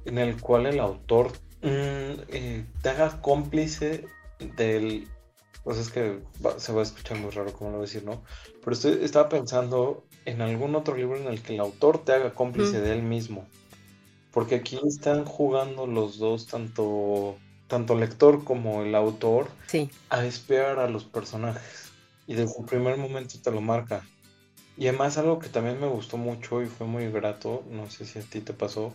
en 0.06 0.18
el 0.18 0.40
cual 0.40 0.68
el 0.68 0.80
autor 0.80 1.32
eh, 1.62 2.66
te 2.82 2.90
haga 2.90 3.22
cómplice 3.22 4.06
del 4.56 5.08
pues 5.68 5.80
es 5.80 5.90
que 5.90 6.22
se 6.60 6.72
va 6.72 6.80
a 6.80 6.84
escuchar 6.84 7.18
muy 7.18 7.30
raro 7.30 7.52
como 7.52 7.72
lo 7.72 7.78
voy 7.80 7.84
a 7.84 7.90
decir, 7.90 8.06
¿no? 8.06 8.24
Pero 8.62 8.72
estoy, 8.72 9.00
estaba 9.04 9.28
pensando 9.28 10.06
en 10.24 10.42
algún 10.42 10.76
otro 10.76 10.96
libro 10.96 11.18
en 11.18 11.28
el 11.28 11.42
que 11.42 11.56
el 11.56 11.60
autor 11.60 12.06
te 12.06 12.14
haga 12.14 12.34
cómplice 12.34 12.80
de 12.80 12.94
él 12.94 13.04
mismo. 13.04 13.46
Porque 14.32 14.56
aquí 14.56 14.80
están 14.88 15.26
jugando 15.26 15.86
los 15.86 16.20
dos, 16.20 16.48
tanto, 16.48 17.36
tanto 17.68 17.96
lector 17.96 18.46
como 18.46 18.82
el 18.82 18.96
autor, 18.96 19.50
a 20.10 20.26
espiar 20.26 20.80
a 20.80 20.90
los 20.90 21.04
personajes. 21.04 21.92
Y 22.28 22.36
desde 22.36 22.60
el 22.60 22.66
primer 22.66 22.96
momento 22.96 23.36
te 23.44 23.52
lo 23.52 23.60
marca. 23.60 24.08
Y 24.78 24.88
además 24.88 25.18
algo 25.18 25.38
que 25.38 25.50
también 25.50 25.82
me 25.82 25.88
gustó 25.88 26.16
mucho 26.16 26.62
y 26.62 26.68
fue 26.68 26.88
muy 26.88 27.12
grato, 27.12 27.66
no 27.70 27.90
sé 27.90 28.06
si 28.06 28.20
a 28.20 28.22
ti 28.22 28.40
te 28.40 28.54
pasó, 28.54 28.94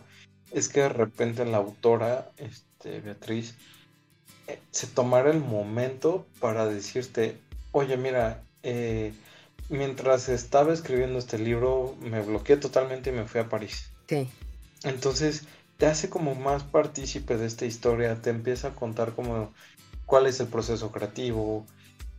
es 0.53 0.69
que 0.69 0.81
de 0.81 0.89
repente 0.89 1.43
la 1.45 1.57
autora, 1.57 2.31
este, 2.37 3.01
Beatriz, 3.01 3.55
se 4.71 4.87
tomara 4.87 5.31
el 5.31 5.39
momento 5.39 6.25
para 6.39 6.65
decirte, 6.65 7.37
oye, 7.71 7.97
mira, 7.97 8.43
eh, 8.61 9.13
mientras 9.69 10.29
estaba 10.29 10.73
escribiendo 10.73 11.17
este 11.19 11.39
libro, 11.39 11.95
me 12.01 12.21
bloqueé 12.21 12.57
totalmente 12.57 13.09
y 13.09 13.13
me 13.13 13.25
fui 13.25 13.41
a 13.41 13.49
París. 13.49 13.91
Sí. 14.07 14.29
Entonces, 14.83 15.47
te 15.77 15.87
hace 15.87 16.09
como 16.09 16.35
más 16.35 16.63
partícipe 16.63 17.37
de 17.37 17.47
esta 17.47 17.65
historia, 17.65 18.21
te 18.21 18.29
empieza 18.29 18.69
a 18.69 18.75
contar 18.75 19.13
como 19.13 19.51
cuál 20.05 20.27
es 20.27 20.39
el 20.39 20.47
proceso 20.47 20.91
creativo, 20.91 21.65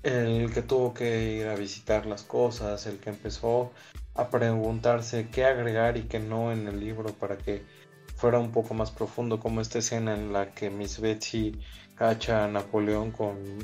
el 0.02 0.52
que 0.52 0.62
tuvo 0.62 0.92
que 0.92 1.32
ir 1.34 1.46
a 1.46 1.54
visitar 1.54 2.06
las 2.06 2.22
cosas, 2.22 2.86
el 2.86 2.98
que 2.98 3.10
empezó 3.10 3.72
a 4.14 4.28
preguntarse 4.28 5.28
qué 5.32 5.44
agregar 5.44 5.96
y 5.96 6.02
qué 6.02 6.18
no 6.18 6.52
en 6.52 6.68
el 6.68 6.80
libro 6.80 7.12
para 7.14 7.38
que 7.38 7.62
fuera 8.16 8.38
un 8.38 8.52
poco 8.52 8.74
más 8.74 8.90
profundo, 8.90 9.40
como 9.40 9.60
esta 9.60 9.78
escena 9.78 10.14
en 10.14 10.32
la 10.32 10.54
que 10.54 10.70
Miss 10.70 11.00
Betsy 11.00 11.60
cacha 11.94 12.44
a 12.44 12.48
Napoleón 12.48 13.10
con, 13.10 13.58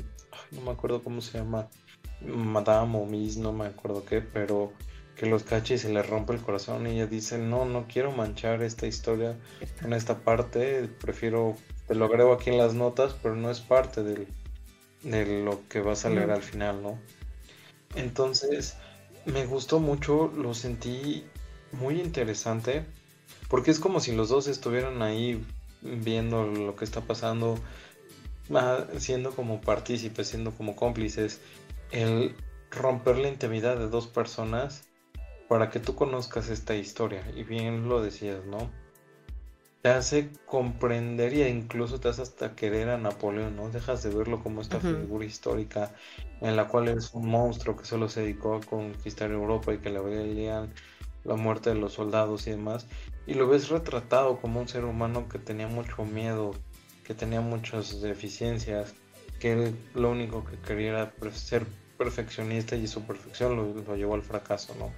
no 0.51 0.61
me 0.61 0.71
acuerdo 0.71 1.03
cómo 1.03 1.21
se 1.21 1.37
llama, 1.37 1.69
Madame 2.21 2.97
o 2.97 3.05
Miss, 3.05 3.37
no 3.37 3.51
me 3.51 3.65
acuerdo 3.65 4.05
qué, 4.05 4.21
pero 4.21 4.73
que 5.15 5.25
los 5.25 5.43
cacha 5.43 5.75
y 5.75 5.77
se 5.77 5.91
le 5.91 6.01
rompe 6.01 6.33
el 6.33 6.41
corazón 6.41 6.87
y 6.87 6.91
ella 6.91 7.07
dice, 7.07 7.37
no, 7.37 7.65
no 7.65 7.85
quiero 7.87 8.11
manchar 8.11 8.63
esta 8.63 8.87
historia 8.87 9.37
en 9.83 9.93
esta 9.93 10.19
parte, 10.19 10.89
prefiero, 10.99 11.55
te 11.87 11.95
lo 11.95 12.05
agrego 12.05 12.33
aquí 12.33 12.49
en 12.49 12.57
las 12.57 12.73
notas, 12.73 13.15
pero 13.21 13.35
no 13.35 13.51
es 13.51 13.59
parte 13.59 14.03
del, 14.03 14.27
de 15.03 15.43
lo 15.43 15.67
que 15.67 15.81
vas 15.81 16.05
a 16.05 16.09
leer 16.09 16.31
al 16.31 16.41
final, 16.41 16.81
¿no? 16.81 16.99
Entonces, 17.95 18.77
me 19.25 19.45
gustó 19.45 19.79
mucho, 19.79 20.31
lo 20.35 20.53
sentí 20.53 21.25
muy 21.71 21.99
interesante, 21.99 22.85
porque 23.51 23.69
es 23.69 23.81
como 23.81 23.99
si 23.99 24.15
los 24.15 24.29
dos 24.29 24.47
estuvieran 24.47 25.01
ahí 25.01 25.45
viendo 25.81 26.47
lo 26.47 26.77
que 26.77 26.85
está 26.85 27.01
pasando, 27.01 27.59
siendo 28.97 29.31
como 29.31 29.59
partícipes, 29.59 30.29
siendo 30.29 30.51
como 30.51 30.77
cómplices, 30.77 31.41
el 31.91 32.33
romper 32.71 33.17
la 33.17 33.27
intimidad 33.27 33.77
de 33.77 33.89
dos 33.89 34.07
personas 34.07 34.85
para 35.49 35.69
que 35.69 35.81
tú 35.81 35.95
conozcas 35.95 36.47
esta 36.47 36.75
historia. 36.75 37.29
Y 37.35 37.43
bien 37.43 37.89
lo 37.89 38.01
decías, 38.01 38.45
¿no? 38.45 38.71
Te 39.81 39.89
hace 39.89 40.29
comprender 40.45 41.33
y 41.33 41.43
incluso 41.43 41.99
te 41.99 42.07
hace 42.07 42.21
hasta 42.21 42.55
querer 42.55 42.87
a 42.87 42.97
Napoleón, 42.97 43.57
¿no? 43.57 43.69
Dejas 43.69 44.01
de 44.01 44.11
verlo 44.11 44.41
como 44.41 44.61
esta 44.61 44.79
figura 44.79 45.25
histórica 45.25 45.93
en 46.39 46.55
la 46.55 46.69
cual 46.69 46.87
es 46.87 47.13
un 47.13 47.27
monstruo 47.27 47.75
que 47.75 47.83
solo 47.83 48.07
se 48.07 48.21
dedicó 48.21 48.55
a 48.55 48.61
conquistar 48.61 49.29
Europa 49.31 49.73
y 49.73 49.79
que 49.79 49.89
le 49.89 49.99
veían 49.99 50.71
la 51.23 51.35
muerte 51.35 51.71
de 51.71 51.75
los 51.75 51.93
soldados 51.93 52.47
y 52.47 52.51
demás. 52.51 52.87
Y 53.27 53.33
lo 53.35 53.47
ves 53.47 53.69
retratado 53.69 54.39
como 54.39 54.59
un 54.59 54.67
ser 54.67 54.85
humano 54.85 55.27
que 55.29 55.39
tenía 55.39 55.67
mucho 55.67 56.03
miedo, 56.03 56.53
que 57.03 57.13
tenía 57.13 57.41
muchas 57.41 58.01
deficiencias, 58.01 58.93
que 59.39 59.53
él 59.53 59.75
lo 59.93 60.11
único 60.11 60.45
que 60.45 60.57
quería 60.57 60.89
era 60.89 61.13
ser 61.33 61.65
perfeccionista 61.97 62.75
y 62.75 62.87
su 62.87 63.03
perfección 63.03 63.55
lo, 63.55 63.95
llevó 63.95 64.15
al 64.15 64.23
fracaso, 64.23 64.75
¿no? 64.79 64.91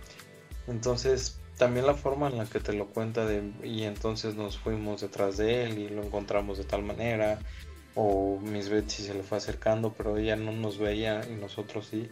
Entonces, 0.68 1.40
también 1.58 1.86
la 1.86 1.96
forma 1.96 2.30
en 2.30 2.38
la 2.38 2.46
que 2.46 2.60
te 2.60 2.74
lo 2.74 2.88
cuenta 2.88 3.26
de, 3.26 3.52
y 3.64 3.84
entonces 3.84 4.36
nos 4.36 4.58
fuimos 4.58 5.02
detrás 5.02 5.38
de 5.38 5.66
él 5.66 5.78
y 5.80 5.90
lo 5.90 6.04
encontramos 6.04 6.58
de 6.58 6.64
tal 6.64 6.84
manera, 6.84 7.40
o 7.96 8.40
Miss 8.40 8.70
Betsy 8.70 9.04
se 9.04 9.14
le 9.14 9.24
fue 9.24 9.38
acercando, 9.38 9.94
pero 9.94 10.18
ella 10.18 10.36
no 10.36 10.52
nos 10.52 10.78
veía 10.78 11.22
y 11.30 11.34
nosotros 11.34 11.88
sí, 11.88 12.10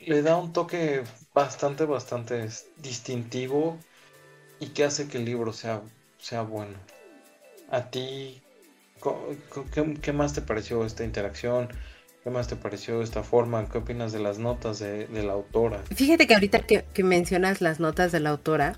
le 0.00 0.22
da 0.22 0.36
un 0.36 0.52
toque 0.52 1.02
bastante, 1.34 1.84
bastante 1.84 2.48
distintivo 2.78 3.78
y 4.58 4.68
que 4.68 4.84
hace 4.84 5.08
que 5.08 5.18
el 5.18 5.24
libro 5.24 5.52
sea, 5.52 5.82
sea 6.18 6.42
bueno. 6.42 6.74
A 7.70 7.90
ti, 7.90 8.42
¿qué, 10.02 10.12
más 10.12 10.34
te 10.34 10.42
pareció 10.42 10.84
esta 10.84 11.04
interacción? 11.04 11.68
¿Qué 12.22 12.30
más 12.30 12.48
te 12.48 12.56
pareció 12.56 13.02
esta 13.02 13.22
forma? 13.22 13.66
¿Qué 13.68 13.78
opinas 13.78 14.12
de 14.12 14.18
las 14.18 14.38
notas 14.38 14.78
de, 14.78 15.08
la 15.10 15.32
autora? 15.32 15.82
Fíjate 15.94 16.26
que 16.26 16.34
ahorita 16.34 16.60
que, 16.60 17.02
mencionas 17.02 17.60
las 17.60 17.80
notas 17.80 18.12
de 18.12 18.20
la 18.20 18.30
autora, 18.30 18.76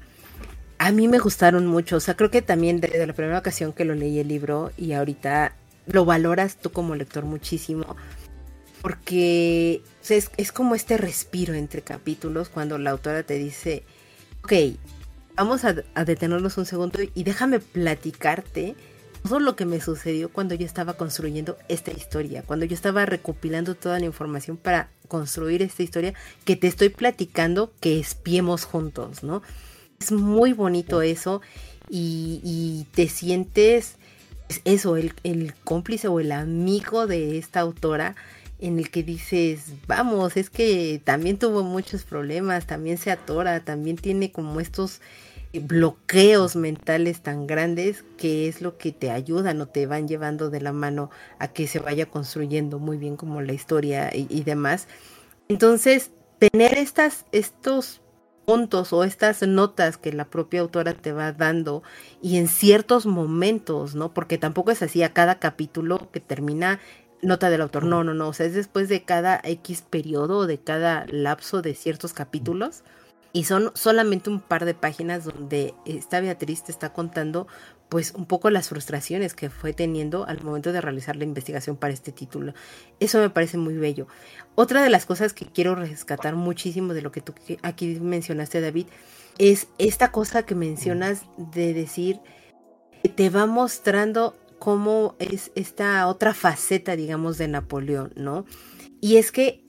a 0.79 0.93
mí 0.93 1.09
me 1.09 1.19
gustaron 1.19 1.67
mucho. 1.67 1.97
O 1.97 2.01
sea, 2.01 2.15
creo 2.15 2.31
que 2.31 2.43
también 2.43 2.81
desde 2.81 3.07
la 3.07 3.12
primera 3.12 3.38
ocasión 3.38 3.73
que 3.73 3.85
lo 3.85 3.95
leí 3.95 4.19
el 4.21 4.29
libro 4.29 4.71
y 4.77 4.93
ahorita 4.93 5.57
lo 5.87 6.05
valoras 6.05 6.57
tú 6.57 6.71
como 6.71 6.95
lector 6.95 7.25
muchísimo. 7.25 7.97
Porque 8.81 9.83
es, 10.11 10.31
es 10.37 10.53
como 10.53 10.75
este 10.75 10.97
respiro 10.97 11.55
entre 11.55 11.83
capítulos 11.83 12.49
cuando 12.49 12.79
la 12.79 12.91
autora 12.91 13.23
te 13.23 13.35
dice, 13.35 13.85
ok, 14.43 14.53
vamos 15.37 15.65
a, 15.65 15.73
detenernos 16.05 16.59
un 16.59 16.67
segundo 16.67 16.99
y 17.15 17.25
déjame 17.25 17.61
platicarte 17.61 18.75
todo 19.23 19.38
lo 19.38 19.55
que 19.55 19.65
me 19.65 19.81
sucedió 19.81 20.31
cuando 20.31 20.55
yo 20.55 20.67
estaba 20.67 20.95
construyendo 20.95 21.57
esta 21.69 21.93
historia, 21.93 22.43
cuando 22.43 22.67
yo 22.67 22.75
estaba 22.75 23.07
recopilando 23.07 23.75
toda 23.75 24.01
la 24.01 24.07
información 24.07 24.57
para 24.57 24.88
construir 25.07 25.62
esta 25.62 25.83
historia 25.83 26.15
que 26.45 26.57
te 26.57 26.67
estoy 26.67 26.88
platicando 26.88 27.73
que 27.81 28.01
espiemos 28.01 28.65
juntos, 28.65 29.23
¿no? 29.23 29.43
Es 30.01 30.11
muy 30.11 30.53
bonito 30.53 31.03
eso 31.03 31.41
y, 31.88 32.87
te 32.95 33.09
sientes 33.09 33.95
pues, 34.49 34.61
eso, 34.65 34.97
el, 34.97 35.12
el 35.23 35.55
cómplice 35.62 36.09
o 36.09 36.19
el 36.19 36.33
amigo 36.33 37.07
de 37.07 37.38
esta 37.38 37.61
autora 37.61 38.17
en 38.62 38.79
el 38.79 38.90
que 38.90 39.03
dices, 39.03 39.72
vamos, 39.88 40.37
es 40.37 40.48
que 40.48 41.03
también 41.05 41.37
tuvo 41.37 41.64
muchos 41.64 42.05
problemas, 42.05 42.64
también 42.64 42.96
se 42.96 43.11
atora, 43.11 43.64
también 43.64 43.96
tiene 43.96 44.31
como 44.31 44.61
estos 44.61 45.01
bloqueos 45.53 46.55
mentales 46.55 47.20
tan 47.22 47.48
grandes 47.48 48.05
que 48.16 48.46
es 48.46 48.62
lo 48.62 48.79
que 48.79 48.92
te 48.92 49.11
ayudan 49.11 49.61
o 49.61 49.66
te 49.66 49.87
van 49.87 50.07
llevando 50.07 50.48
de 50.48 50.61
la 50.61 50.72
mano 50.72 51.11
a 51.40 51.48
que 51.48 51.66
se 51.66 51.81
vaya 51.81 52.07
construyendo 52.07 52.79
muy 52.79 52.98
bien 52.98 53.16
como 53.16 53.42
la 53.42 53.53
historia 53.53 54.11
y, 54.14 54.42
demás. 54.44 54.87
Entonces, 55.48 56.12
tener 56.38 56.79
estas, 56.79 57.27
estos 57.33 58.01
puntos 58.46 58.92
o 58.92 59.03
estas 59.03 59.42
notas 59.42 59.98
que 59.98 60.12
la 60.12 60.25
propia 60.25 60.61
autora 60.61 60.94
te 60.94 61.12
va 61.12 61.33
dando 61.33 61.83
y 62.22 62.38
en 62.38 62.46
ciertos 62.46 63.07
momentos, 63.07 63.96
¿no? 63.96 64.14
Porque 64.14 64.38
tampoco 64.38 64.70
es 64.70 64.83
así 64.83 65.03
a 65.03 65.12
cada 65.12 65.40
capítulo 65.40 66.11
que 66.12 66.20
termina 66.20 66.81
nota 67.23 67.49
del 67.49 67.63
autor. 67.63 67.85
No, 67.85 68.05
no, 68.05 68.13
no. 68.13 68.29
O 68.29 68.33
sea, 68.33 68.47
es 68.47 68.55
después 68.55 68.89
de 68.89 69.03
cada 69.05 69.41
X 69.43 69.83
periodo 69.83 70.39
o 70.39 70.47
de 70.47 70.59
cada 70.59 71.07
lapso 71.09 71.63
de 71.63 71.75
ciertos 71.75 72.13
capítulos. 72.13 72.83
Y 73.33 73.45
son 73.45 73.71
solamente 73.75 74.29
un 74.29 74.41
par 74.41 74.67
de 74.67 74.75
páginas 74.75 75.25
donde 75.25 75.75
esta 75.87 76.21
Beatriz 76.21 76.65
te 76.65 76.73
está 76.73 76.93
contando 76.93 77.47
pues 77.89 78.13
un 78.15 78.27
poco 78.27 78.51
las 78.51 78.69
frustraciones 78.69 79.35
que 79.35 79.51
fue 79.51 79.73
teniendo 79.73 80.27
al 80.27 80.43
momento 80.43 80.73
de 80.73 80.81
realizar 80.81 81.17
la 81.17 81.25
investigación 81.25 81.77
para 81.77 81.93
este 81.93 82.13
título. 82.13 82.55
Eso 83.01 83.19
me 83.19 83.31
parece 83.31 83.59
muy 83.59 83.75
bello. 83.75 84.07
Otra 84.55 84.83
de 84.83 84.91
las 84.91 85.07
cosas 85.07 85.33
que 85.33 85.47
quiero 85.47 85.75
rescatar 85.75 86.35
muchísimo 86.35 86.95
de 86.95 87.03
lo 87.03 87.13
que 87.13 87.21
tú 87.21 87.35
aquí 87.63 87.99
mencionaste, 88.01 88.63
David, 88.63 88.87
es 89.39 89.69
esta 89.79 90.11
cosa 90.11 90.45
que 90.45 90.55
mencionas 90.55 91.25
de 91.37 91.75
decir, 91.75 92.21
te 93.15 93.29
va 93.31 93.47
mostrando 93.47 94.37
cómo 94.62 95.16
es 95.18 95.51
esta 95.57 96.07
otra 96.07 96.35
faceta, 96.35 96.94
digamos, 96.94 97.37
de 97.37 97.48
Napoleón, 97.48 98.12
¿no? 98.14 98.46
Y 99.01 99.16
es 99.16 99.33
que 99.33 99.64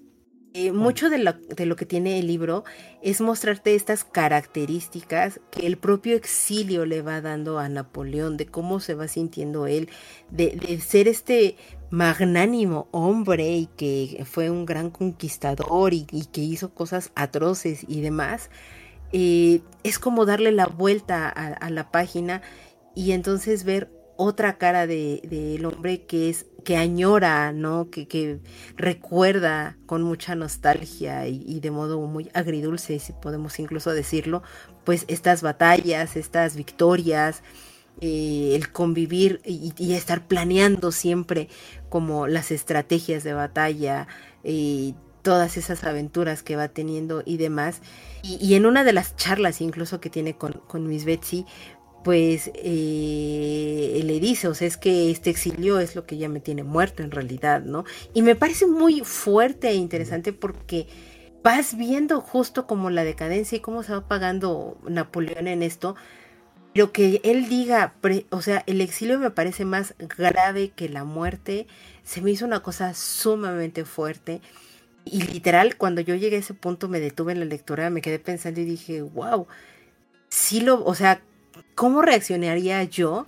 eh, 0.54 0.72
mucho 0.72 1.10
de 1.10 1.18
lo, 1.18 1.34
de 1.34 1.66
lo, 1.66 1.76
que 1.76 1.88
tiene 1.88 2.20
el 2.20 2.28
libro 2.28 2.64
es 3.02 3.20
mostrarte 3.20 3.74
estas 3.74 4.04
características 4.04 5.40
que 5.50 5.66
el 5.66 5.78
propio 5.78 6.16
exilio 6.16 6.86
le 6.86 7.02
va 7.02 7.22
dando 7.22 7.58
a 7.58 7.70
Napoleón, 7.70 8.38
de 8.38 8.46
cómo 8.46 8.80
se 8.80 8.94
va 8.94 9.08
sintiendo 9.08 9.66
él, 9.66 9.90
de, 10.30 10.80
ser 10.80 11.08
este 11.08 11.56
magnánimo 11.90 12.88
hombre 12.92 13.50
y 13.50 13.66
que 13.76 14.24
fue 14.30 14.52
un 14.52 14.64
gran 14.68 14.92
conquistador 14.92 15.96
y, 15.96 16.06
que 16.06 16.42
hizo 16.42 16.72
cosas 16.76 17.12
atroces 17.16 17.84
y 17.88 18.02
demás. 18.02 18.52
Eh, 19.12 19.62
es 19.84 19.98
como 19.98 20.28
darle 20.28 20.52
la 20.52 20.68
vuelta 20.68 21.34
a, 21.36 21.48
a 21.48 21.72
la 21.72 21.90
página 21.90 22.44
y 22.94 23.14
entonces 23.14 23.64
ver 23.64 24.03
otra 24.18 24.58
cara 24.58 24.88
del 24.88 25.22
de, 25.22 25.62
hombre 25.66 26.06
que 26.06 26.30
es 26.30 26.46
que 26.64 26.78
añora, 26.78 27.52
¿no? 27.52 27.90
Que, 27.90 28.08
que 28.08 28.40
recuerda 28.76 29.78
con 29.86 30.02
mucha 30.02 30.36
nostalgia 30.36 31.28
y, 31.28 31.60
de 31.60 31.72
modo 31.72 32.00
muy 32.02 32.30
agridulce, 32.34 33.00
si 33.00 33.14
podemos 33.14 33.60
incluso 33.60 33.92
decirlo, 33.92 34.44
pues 34.84 35.06
estas 35.08 35.42
batallas, 35.42 36.16
estas 36.16 36.56
victorias, 36.56 37.44
eh, 38.02 38.54
el 38.56 38.72
convivir 38.72 39.42
y, 39.46 39.94
estar 39.94 40.26
planeando 40.28 40.92
siempre 40.92 41.50
como 41.90 42.28
las 42.28 42.52
estrategias 42.52 43.24
de 43.24 43.34
batalla, 43.34 44.08
eh, 44.44 44.94
todas 45.22 45.58
esas 45.58 45.84
aventuras 45.84 46.44
que 46.44 46.56
va 46.56 46.70
teniendo 46.70 47.24
y 47.26 47.38
demás. 47.38 47.82
Y, 48.24 48.56
en 48.56 48.66
una 48.66 48.84
de 48.84 48.94
las 48.94 49.16
charlas 49.16 49.62
incluso 49.62 50.00
que 50.00 50.10
tiene 50.10 50.36
con, 50.38 50.54
con 50.68 50.88
Miss 50.88 51.06
Betsy, 51.06 51.46
pues 52.04 52.52
eh, 52.56 54.02
le 54.04 54.20
dice, 54.20 54.48
o 54.48 54.54
sea, 54.54 54.68
es 54.68 54.78
que 54.78 55.10
este 55.10 55.30
exilio 55.30 55.80
es 55.80 55.96
lo 55.96 56.06
que 56.06 56.18
ya 56.18 56.30
me 56.30 56.40
tiene 56.40 56.64
muerto 56.64 57.02
en 57.02 57.12
realidad, 57.12 57.62
¿no? 57.62 57.86
Y 58.14 58.22
me 58.22 58.36
parece 58.36 58.68
muy 58.68 59.02
fuerte 59.02 59.70
e 59.70 59.76
interesante 59.76 60.34
porque 60.34 60.88
vas 61.44 61.78
viendo 61.78 62.22
justo 62.22 62.68
como 62.68 62.90
la 62.90 63.04
decadencia 63.04 63.58
y 63.58 63.62
cómo 63.62 63.84
se 63.84 63.94
va 63.94 64.08
pagando 64.08 64.78
Napoleón 64.88 65.48
en 65.48 65.64
esto, 65.64 65.96
pero 66.74 66.92
que 66.92 67.22
él 67.24 67.48
diga, 67.50 67.96
o 68.32 68.42
sea, 68.42 68.64
el 68.66 68.82
exilio 68.82 69.20
me 69.20 69.32
parece 69.32 69.64
más 69.64 69.96
grave 70.00 70.72
que 70.72 70.90
la 70.90 71.04
muerte, 71.04 71.68
se 72.04 72.22
me 72.22 72.32
hizo 72.32 72.46
una 72.46 72.62
cosa 72.62 72.94
sumamente 72.94 73.86
fuerte. 73.86 74.42
Y 75.06 75.22
literal, 75.22 75.78
cuando 75.78 76.02
yo 76.02 76.16
llegué 76.16 76.38
a 76.38 76.40
ese 76.40 76.54
punto 76.54 76.88
me 76.88 77.00
detuve 77.00 77.34
en 77.34 77.40
la 77.40 77.46
lectura, 77.46 77.90
me 77.90 78.02
quedé 78.02 78.20
pensando 78.20 78.62
y 78.62 78.66
dije, 78.66 79.02
wow, 79.02 79.48
sí 80.30 80.62
lo, 80.62 80.84
o 80.84 80.96
sea, 80.96 81.22
¿cómo 81.76 82.02
reaccionaría 82.02 82.84
yo 82.84 83.28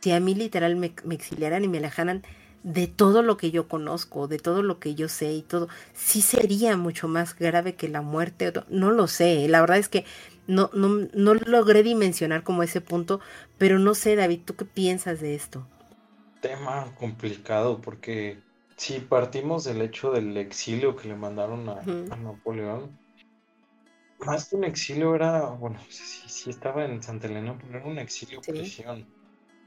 si 0.00 0.12
a 0.12 0.20
mí 0.20 0.34
literal 0.34 0.76
me, 0.76 0.94
exiliaran 1.10 1.64
y 1.64 1.68
me 1.68 1.78
alejaran 1.78 2.22
de 2.62 2.86
todo 2.86 3.22
lo 3.22 3.36
que 3.36 3.50
yo 3.50 3.68
conozco, 3.68 4.28
de 4.28 4.38
todo 4.38 4.62
lo 4.62 4.78
que 4.78 4.94
yo 4.94 5.08
sé 5.08 5.32
y 5.32 5.42
todo? 5.42 5.68
Sí 5.94 6.22
sería 6.22 6.76
mucho 6.76 7.08
más 7.08 7.36
grave 7.36 7.74
que 7.74 7.88
la 7.88 8.02
muerte. 8.02 8.52
No 8.68 8.90
lo 8.90 9.06
sé. 9.06 9.48
La 9.48 9.60
verdad 9.60 9.78
es 9.78 9.88
que 9.88 10.04
no, 10.46 10.70
no, 10.72 11.08
no 11.12 11.34
logré 11.34 11.82
dimensionar 11.82 12.42
como 12.42 12.62
ese 12.62 12.80
punto, 12.80 13.20
pero 13.58 13.78
no 13.78 13.94
sé, 13.94 14.16
David, 14.16 14.40
¿tú 14.44 14.56
qué 14.56 14.64
piensas 14.64 15.20
de 15.20 15.34
esto? 15.34 15.66
Tema 16.40 16.94
complicado 16.98 17.80
porque 17.80 18.38
si 18.76 18.98
partimos 19.00 19.64
del 19.64 19.82
hecho 19.82 20.10
del 20.10 20.36
exilio 20.38 20.96
que 20.96 21.08
le 21.08 21.14
mandaron 21.14 21.68
a 21.68 22.16
Napoleón, 22.16 22.98
más 24.26 24.48
que 24.48 24.56
un 24.56 24.64
exilio 24.64 25.14
era, 25.14 25.46
bueno, 25.50 25.78
sí, 25.88 26.28
sí 26.28 26.50
estaba 26.50 26.84
en 26.84 27.02
Santa 27.02 27.26
Elena, 27.26 27.56
pero 27.58 27.78
era 27.78 27.86
un 27.86 27.98
exilio 27.98 28.40
prisión. 28.40 29.06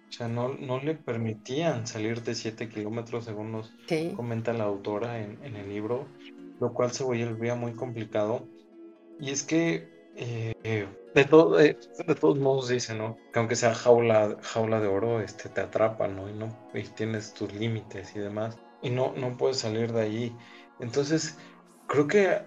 O 0.10 0.12
sea, 0.12 0.28
no, 0.28 0.50
no 0.54 0.80
le 0.80 0.94
permitían 0.94 1.88
salir 1.88 2.22
de 2.22 2.36
7 2.36 2.70
kilómetros, 2.70 3.26
según 3.26 3.52
nos 3.52 3.74
comenta 4.16 4.54
la 4.54 4.66
autora 4.66 5.20
en, 5.20 5.44
en, 5.44 5.56
el 5.56 5.70
libro, 5.70 6.08
lo 6.60 6.72
cual 6.74 6.92
se 6.92 7.04
volvía 7.04 7.56
muy 7.56 7.74
complicado. 7.74 8.48
Y 9.20 9.32
es 9.32 9.44
que 9.44 9.92
eh, 10.16 10.88
de, 11.16 11.26
todo, 11.26 11.58
de 11.58 11.76
todos 12.20 12.38
modos 12.38 12.70
dice, 12.70 12.94
¿no? 12.94 13.18
Que 13.32 13.40
aunque 13.40 13.56
sea 13.56 13.74
jaula, 13.74 14.38
jaula 14.42 14.80
de 14.80 14.88
oro, 14.88 15.22
este, 15.22 15.50
te 15.50 15.62
atrapa, 15.62 16.08
¿no? 16.08 16.30
Y, 16.30 16.34
no, 16.34 16.56
y 16.74 16.84
tienes 16.84 17.34
tus 17.34 17.52
límites 17.54 18.16
y 18.16 18.20
demás. 18.20 18.58
Y 18.82 18.90
no, 18.90 19.14
no 19.16 19.36
puedes 19.38 19.58
salir 19.58 19.92
de 19.94 20.02
ahí. 20.02 20.36
Entonces, 20.80 21.38
creo 21.88 22.08
que 22.08 22.42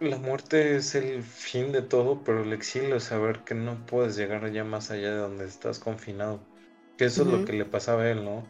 la 0.00 0.18
muerte 0.18 0.76
es 0.76 0.94
el 0.94 1.22
fin 1.22 1.72
de 1.72 1.82
todo, 1.82 2.22
pero 2.24 2.42
el 2.42 2.52
exilio 2.52 2.96
es 2.96 3.04
saber 3.04 3.40
que 3.44 3.54
no 3.54 3.86
puedes 3.86 4.16
llegar 4.16 4.50
ya 4.52 4.64
más 4.64 4.90
allá 4.90 5.10
de 5.10 5.18
donde 5.18 5.44
estás 5.44 5.78
confinado. 5.78 6.40
Que 6.96 7.06
eso 7.06 7.22
es 7.22 7.28
lo 7.28 7.44
que 7.44 7.52
le 7.52 7.64
pasaba 7.64 8.02
a 8.02 8.10
él, 8.10 8.24
¿no? 8.24 8.44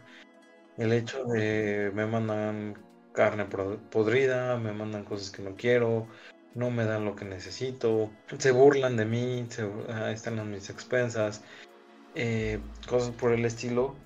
El 0.76 0.92
hecho 0.92 1.24
de 1.24 1.90
me 1.94 2.06
mandan 2.06 2.78
carne 3.12 3.46
podrida, 3.90 4.56
me 4.58 4.72
mandan 4.72 5.04
cosas 5.04 5.30
que 5.30 5.42
no 5.42 5.56
quiero, 5.56 6.06
no 6.54 6.70
me 6.70 6.84
dan 6.84 7.04
lo 7.04 7.16
que 7.16 7.24
necesito, 7.24 8.10
se 8.38 8.52
burlan 8.52 8.96
de 8.96 9.04
mí, 9.04 9.46
ah, 9.88 10.10
están 10.10 10.38
en 10.38 10.50
mis 10.50 10.70
expensas, 10.70 11.42
eh, 12.14 12.60
cosas 12.88 13.10
por 13.10 13.32
el 13.32 13.44
estilo. 13.44 13.96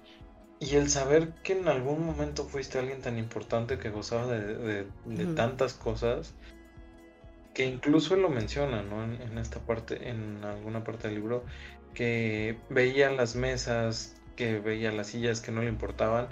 Y 0.61 0.77
el 0.77 0.89
saber 0.91 1.33
que 1.43 1.55
en 1.55 1.67
algún 1.67 2.07
momento 2.07 2.45
fuiste 2.45 2.79
alguien 2.79 3.01
tan 3.01 3.19
importante 3.19 3.79
que 3.79 3.91
gozaba 3.91 4.29
de, 4.29 4.87
tantas 5.35 5.75
cosas, 5.75 6.35
que 7.55 7.67
incluso 7.67 8.17
lo 8.17 8.29
menciona, 8.29 8.83
¿no? 8.83 9.05
En, 9.05 9.39
esta 9.39 9.61
parte, 9.61 10.09
en 10.09 10.45
alguna 10.45 10.85
parte 10.85 11.09
del 11.09 11.17
libro, 11.17 11.45
que 11.95 12.59
veía 12.71 13.11
las 13.11 13.37
mesas, 13.37 14.17
que 14.37 14.59
veía 14.59 14.93
las 14.93 15.09
sillas 15.09 15.41
que 15.41 15.53
no 15.53 15.63
le 15.63 15.69
importaban, 15.69 16.29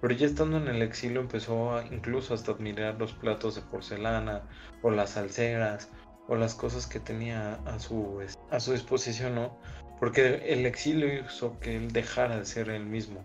pero 0.00 0.14
ya 0.14 0.26
estando 0.26 0.58
en 0.58 0.68
el 0.68 0.82
exilio 0.82 1.20
empezó 1.20 1.80
incluso 1.90 2.34
hasta 2.34 2.52
admirar 2.52 2.96
los 2.98 3.12
platos 3.12 3.54
de 3.54 3.62
porcelana 3.62 4.42
o 4.82 4.90
las 4.90 5.10
salseras 5.10 5.88
o 6.28 6.36
las 6.36 6.54
cosas 6.54 6.86
que 6.86 7.00
tenía 7.00 7.54
a 7.66 7.78
su, 7.78 8.20
a 8.50 8.60
su 8.60 8.72
disposición, 8.72 9.36
¿no? 9.36 9.56
Porque 10.00 10.42
el 10.52 10.66
exilio 10.66 11.20
hizo 11.20 11.58
que 11.60 11.76
él 11.76 11.92
dejara 11.92 12.38
de 12.38 12.44
ser 12.44 12.68
él 12.68 12.86
mismo. 12.86 13.24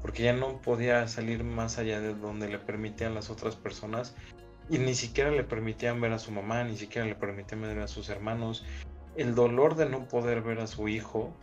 porque 0.00 0.22
ya 0.22 0.32
no 0.32 0.62
podía 0.62 1.06
salir 1.08 1.44
más 1.44 1.78
allá 1.78 2.00
de 2.00 2.14
donde 2.14 2.48
le 2.48 2.58
permitían 2.58 3.14
las 3.14 3.28
otras 3.28 3.54
personas 3.54 4.16
y 4.70 4.78
ni 4.78 4.94
siquiera 4.94 5.30
le 5.32 5.42
permitían 5.42 6.00
ver 6.00 6.12
a 6.12 6.18
su 6.18 6.30
mamá, 6.30 6.62
ni 6.62 6.76
siquiera 6.76 7.06
le 7.06 7.16
permitían 7.16 7.62
ver 7.62 7.80
a 7.80 7.88
sus 7.88 8.08
hermanos. 8.08 8.64
El 9.16 9.34
dolor 9.34 9.74
de 9.74 9.86
no 9.86 10.06
poder 10.06 10.42
ver 10.42 10.60
a 10.60 10.68
su 10.68 10.86
hijo, 10.86 11.34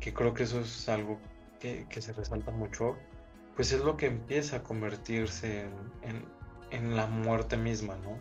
que 0.00 0.12
creo 0.12 0.34
que 0.34 0.42
eso 0.42 0.60
es 0.60 0.88
algo 0.88 1.20
que, 1.60 1.86
se 2.02 2.12
resalta 2.12 2.50
mucho, 2.50 2.96
pues 3.54 3.72
es 3.72 3.80
lo 3.80 3.96
que 3.96 4.06
empieza 4.06 4.56
a 4.56 4.62
convertirse 4.64 5.62
en, 6.02 6.24
en 6.72 6.96
la 6.96 7.06
muerte 7.06 7.56
misma, 7.56 7.96
¿no? 7.98 8.18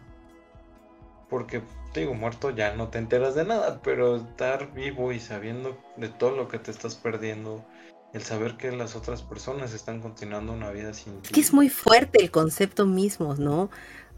Porque, 1.27 1.63
te 1.93 2.01
digo, 2.01 2.13
muerto 2.13 2.51
ya 2.51 2.75
no 2.75 2.89
te 2.89 2.99
enteras 2.99 3.33
de 3.33 3.43
nada, 3.43 3.81
pero 3.83 4.17
estar 4.17 4.71
vivo 4.73 5.11
y 5.11 5.19
sabiendo 5.19 5.75
de 5.97 6.09
todo 6.09 6.35
lo 6.35 6.47
que 6.47 6.59
te 6.59 6.69
estás 6.69 6.95
perdiendo, 6.95 7.65
el 8.13 8.21
saber 8.21 8.57
que 8.57 8.71
las 8.71 8.95
otras 8.95 9.23
personas 9.23 9.73
están 9.73 9.99
continuando 9.99 10.53
una 10.53 10.69
vida 10.71 10.93
sin 10.93 11.21
ti. 11.21 11.31
Que 11.33 11.41
es 11.41 11.51
muy 11.51 11.69
fuerte 11.69 12.21
el 12.21 12.31
concepto 12.31 12.85
mismo, 12.85 13.35
¿no? 13.35 13.71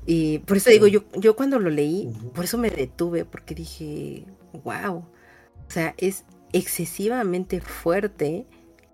Y 0.06 0.40
por 0.40 0.58
eso 0.58 0.70
digo, 0.70 0.88
yo, 0.88 1.04
yo 1.16 1.36
cuando 1.36 1.60
lo 1.60 1.70
leí, 1.70 2.12
por 2.34 2.44
eso 2.44 2.58
me 2.58 2.70
detuve, 2.70 3.26
porque 3.26 3.56
dije, 3.56 4.26
wow, 4.64 4.98
o 4.98 5.72
sea, 5.72 5.96
es 5.98 6.26
excesivamente 6.52 7.62
fuerte 7.62 8.46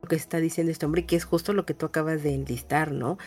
lo 0.02 0.08
que 0.08 0.16
está 0.16 0.40
diciendo 0.40 0.72
este 0.72 0.86
hombre, 0.86 1.06
que 1.06 1.16
es 1.16 1.26
justo 1.26 1.54
lo 1.54 1.66
que 1.66 1.74
tú 1.74 1.88
acabas 1.88 2.24
de 2.24 2.34
enlistar, 2.34 2.92
¿no? 2.92 3.18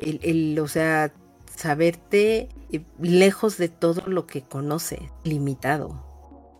El, 0.00 0.20
el, 0.22 0.58
o 0.58 0.68
sea, 0.68 1.12
saberte 1.56 2.48
eh, 2.70 2.82
lejos 3.00 3.56
de 3.56 3.68
todo 3.68 4.02
lo 4.06 4.26
que 4.26 4.42
conoce, 4.42 5.10
limitado. 5.24 6.04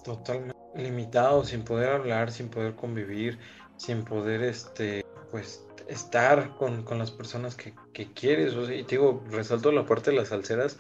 Totalmente 0.03 0.63
limitado, 0.75 1.45
sin 1.45 1.63
poder 1.63 1.91
hablar, 1.91 2.33
sin 2.33 2.49
poder 2.49 2.75
convivir, 2.75 3.39
sin 3.83 4.05
poder, 4.05 4.43
este, 4.43 5.05
pues, 5.33 5.67
estar 5.89 6.55
con, 6.57 6.85
las 6.99 7.11
personas 7.11 7.57
que, 7.57 7.75
quieres. 8.15 8.55
O 8.55 8.67
sea, 8.67 8.77
y 8.77 8.85
digo, 8.85 9.25
resalto 9.31 9.73
la 9.73 9.85
parte 9.85 10.13
de 10.13 10.17
las 10.19 10.29
salseras, 10.29 10.79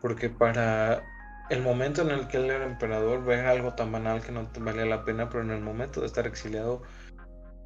porque 0.00 0.30
para 0.30 1.02
el 1.50 1.62
momento 1.62 2.02
en 2.02 2.10
el 2.10 2.28
que 2.28 2.36
él 2.36 2.50
era 2.50 2.64
emperador, 2.64 3.24
ver 3.24 3.46
algo 3.46 3.74
tan 3.74 3.90
banal 3.90 4.22
que 4.22 4.30
no 4.30 4.48
valía 4.60 4.86
la 4.86 5.04
pena, 5.04 5.28
pero 5.28 5.42
en 5.42 5.50
el 5.50 5.60
momento 5.60 6.00
de 6.00 6.06
estar 6.06 6.28
exiliado, 6.28 6.82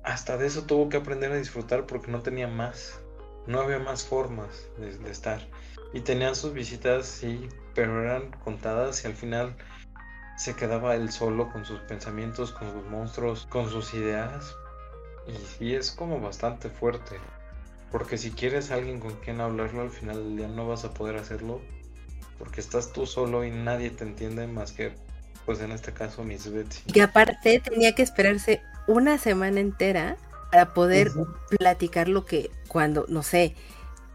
hasta 0.04 0.38
de 0.38 0.46
eso 0.46 0.62
tuvo 0.62 0.88
que 0.88 0.96
aprender 0.96 1.32
a 1.32 1.36
disfrutar 1.36 1.86
porque 1.86 2.10
no 2.10 2.22
tenía 2.22 2.48
más. 2.48 2.98
No 3.46 3.60
había 3.60 3.78
más 3.78 4.06
formas 4.06 4.68
de 4.78 5.10
estar. 5.10 5.40
Y 5.92 6.00
tenían 6.00 6.34
sus 6.34 6.52
visitas, 6.52 7.06
sí, 7.06 7.48
pero 7.74 8.02
eran 8.02 8.30
contadas 8.44 9.04
y 9.04 9.06
al 9.06 9.14
final 9.14 9.54
se 10.36 10.54
quedaba 10.54 10.94
él 10.94 11.10
solo 11.10 11.50
con 11.50 11.64
sus 11.64 11.80
pensamientos, 11.80 12.52
con 12.52 12.70
sus 12.72 12.84
monstruos, 12.86 13.46
con 13.46 13.68
sus 13.68 13.92
ideas. 13.94 14.54
Y 15.28 15.58
sí 15.58 15.74
es 15.74 15.90
como 15.90 16.20
bastante 16.20 16.70
fuerte. 16.70 17.16
Porque 17.92 18.18
si 18.18 18.30
quieres 18.30 18.70
alguien 18.70 19.00
con 19.00 19.14
quien 19.16 19.40
hablarlo 19.40 19.82
al 19.82 19.90
final 19.90 20.16
del 20.16 20.36
día 20.36 20.48
no 20.48 20.66
vas 20.66 20.84
a 20.84 20.94
poder 20.94 21.16
hacerlo. 21.16 21.60
Porque 22.38 22.60
estás 22.60 22.92
tú 22.92 23.06
solo 23.06 23.44
y 23.44 23.50
nadie 23.50 23.90
te 23.90 24.04
entiende 24.04 24.46
más 24.46 24.72
que, 24.72 24.92
pues 25.44 25.60
en 25.60 25.72
este 25.72 25.92
caso, 25.92 26.22
Miss 26.24 26.50
Betsy. 26.50 26.82
Y 26.92 27.00
aparte 27.00 27.60
tenía 27.60 27.94
que 27.94 28.02
esperarse 28.02 28.62
una 28.86 29.18
semana 29.18 29.60
entera 29.60 30.16
para 30.50 30.72
poder 30.72 31.10
platicar 31.58 32.08
lo 32.08 32.24
que 32.24 32.50
cuando, 32.68 33.06
no 33.08 33.22
sé, 33.22 33.54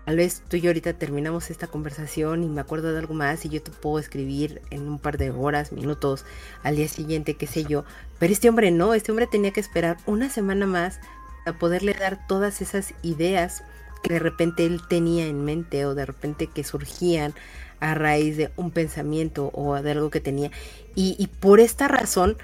Tal 0.06 0.18
vez 0.18 0.44
tú 0.50 0.58
y 0.58 0.62
yo 0.62 0.70
ahorita 0.70 0.94
terminamos 0.94 1.50
esta 1.50 1.68
conversación 1.68 2.44
y 2.44 2.48
me 2.48 2.60
acuerdo 2.60 2.92
de 2.92 3.00
algo 3.00 3.14
más 3.14 3.46
y 3.46 3.50
yo 3.50 3.62
te 3.62 3.72
puedo 3.72 4.00
escribir 4.00 4.62
en 4.70 4.88
un 4.88 5.00
par 5.00 5.18
de 5.18 5.32
horas, 5.32 5.72
minutos, 5.72 6.26
al 6.62 6.76
día 6.76 6.90
siguiente, 6.90 7.36
qué 7.36 7.48
sé 7.48 7.64
yo. 7.64 7.86
Pero 8.20 8.34
este 8.34 8.50
hombre 8.50 8.72
no, 8.72 8.94
este 8.94 9.12
hombre 9.12 9.28
tenía 9.28 9.52
que 9.52 9.62
esperar 9.62 9.98
una 10.06 10.30
semana 10.30 10.66
más 10.66 11.00
a 11.46 11.54
poderle 11.54 11.94
dar 11.94 12.28
todas 12.28 12.62
esas 12.62 12.94
ideas 13.02 13.64
que 14.04 14.14
de 14.14 14.20
repente 14.20 14.66
él 14.66 14.82
tenía 14.90 15.26
en 15.26 15.46
mente 15.46 15.86
o 15.86 15.96
de 15.96 16.06
repente 16.06 16.48
que 16.48 16.66
surgían 16.66 17.34
a 17.80 17.96
raíz 17.96 18.36
de 18.36 18.52
un 18.58 18.72
pensamiento 18.72 19.52
o 19.54 19.82
de 19.82 19.92
algo 19.92 20.10
que 20.10 20.20
tenía. 20.20 20.52
Y, 20.96 21.16
y 21.18 21.28
por 21.28 21.62
esta 21.62 21.88
razón 21.88 22.38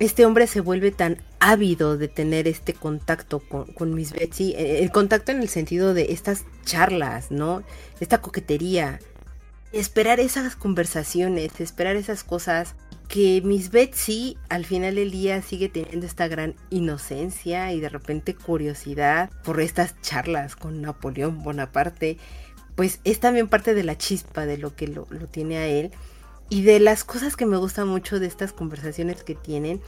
este 0.00 0.26
hombre 0.26 0.48
se 0.48 0.60
vuelve 0.60 0.90
tan 0.90 1.22
ávido 1.44 1.98
de 1.98 2.08
tener 2.08 2.48
este 2.48 2.72
contacto 2.72 3.40
con, 3.40 3.94
Miss 3.94 4.12
Betsy, 4.12 4.54
eh, 4.56 4.82
el 4.82 4.90
contacto 4.90 5.30
en 5.30 5.42
el 5.42 5.50
sentido 5.50 5.92
de 5.92 6.06
estas 6.10 6.44
charlas, 6.64 7.30
¿no? 7.30 7.62
Esta 8.00 8.22
coquetería, 8.22 8.98
esperar 9.70 10.20
esas 10.20 10.56
conversaciones, 10.56 11.60
esperar 11.60 11.96
esas 11.96 12.24
cosas 12.24 12.76
que 13.08 13.42
Miss 13.44 13.70
Betsy 13.70 14.38
al 14.48 14.64
final 14.64 14.94
del 14.94 15.10
día 15.10 15.42
sigue 15.42 15.68
teniendo 15.68 16.06
esta 16.06 16.28
gran 16.28 16.54
inocencia 16.70 17.74
y 17.74 17.80
de 17.80 17.90
repente 17.90 18.34
curiosidad 18.34 19.28
por 19.44 19.60
estas 19.60 20.00
charlas 20.00 20.56
con 20.56 20.80
Napoleón 20.80 21.42
Bonaparte, 21.42 22.16
pues 22.74 23.00
es 23.04 23.20
también 23.20 23.48
parte 23.48 23.74
de 23.74 23.84
la 23.84 23.98
chispa 23.98 24.46
de 24.46 24.56
lo 24.56 24.74
que 24.74 24.88
lo, 24.88 25.06
lo 25.10 25.26
tiene 25.26 25.58
a 25.58 25.66
él 25.66 25.90
y 26.48 26.62
de 26.62 26.80
las 26.80 27.04
cosas 27.04 27.36
que 27.36 27.44
me 27.44 27.58
gustan 27.58 27.86
mucho 27.86 28.18
de 28.18 28.28
estas 28.28 28.54
conversaciones 28.54 29.22
que 29.22 29.34
tienen 29.34 29.82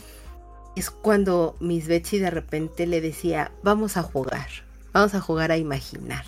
es 0.77 0.91
cuando 0.91 1.57
Miss 1.59 1.89
Betsy 1.89 2.19
de 2.19 2.31
repente 2.31 2.87
le 2.87 3.01
decía, 3.01 3.51
vamos 3.63 3.97
a 3.97 4.03
jugar, 4.03 4.47
vamos 4.93 5.15
a 5.15 5.21
jugar 5.21 5.51
a 5.51 5.57
imaginar. 5.57 6.25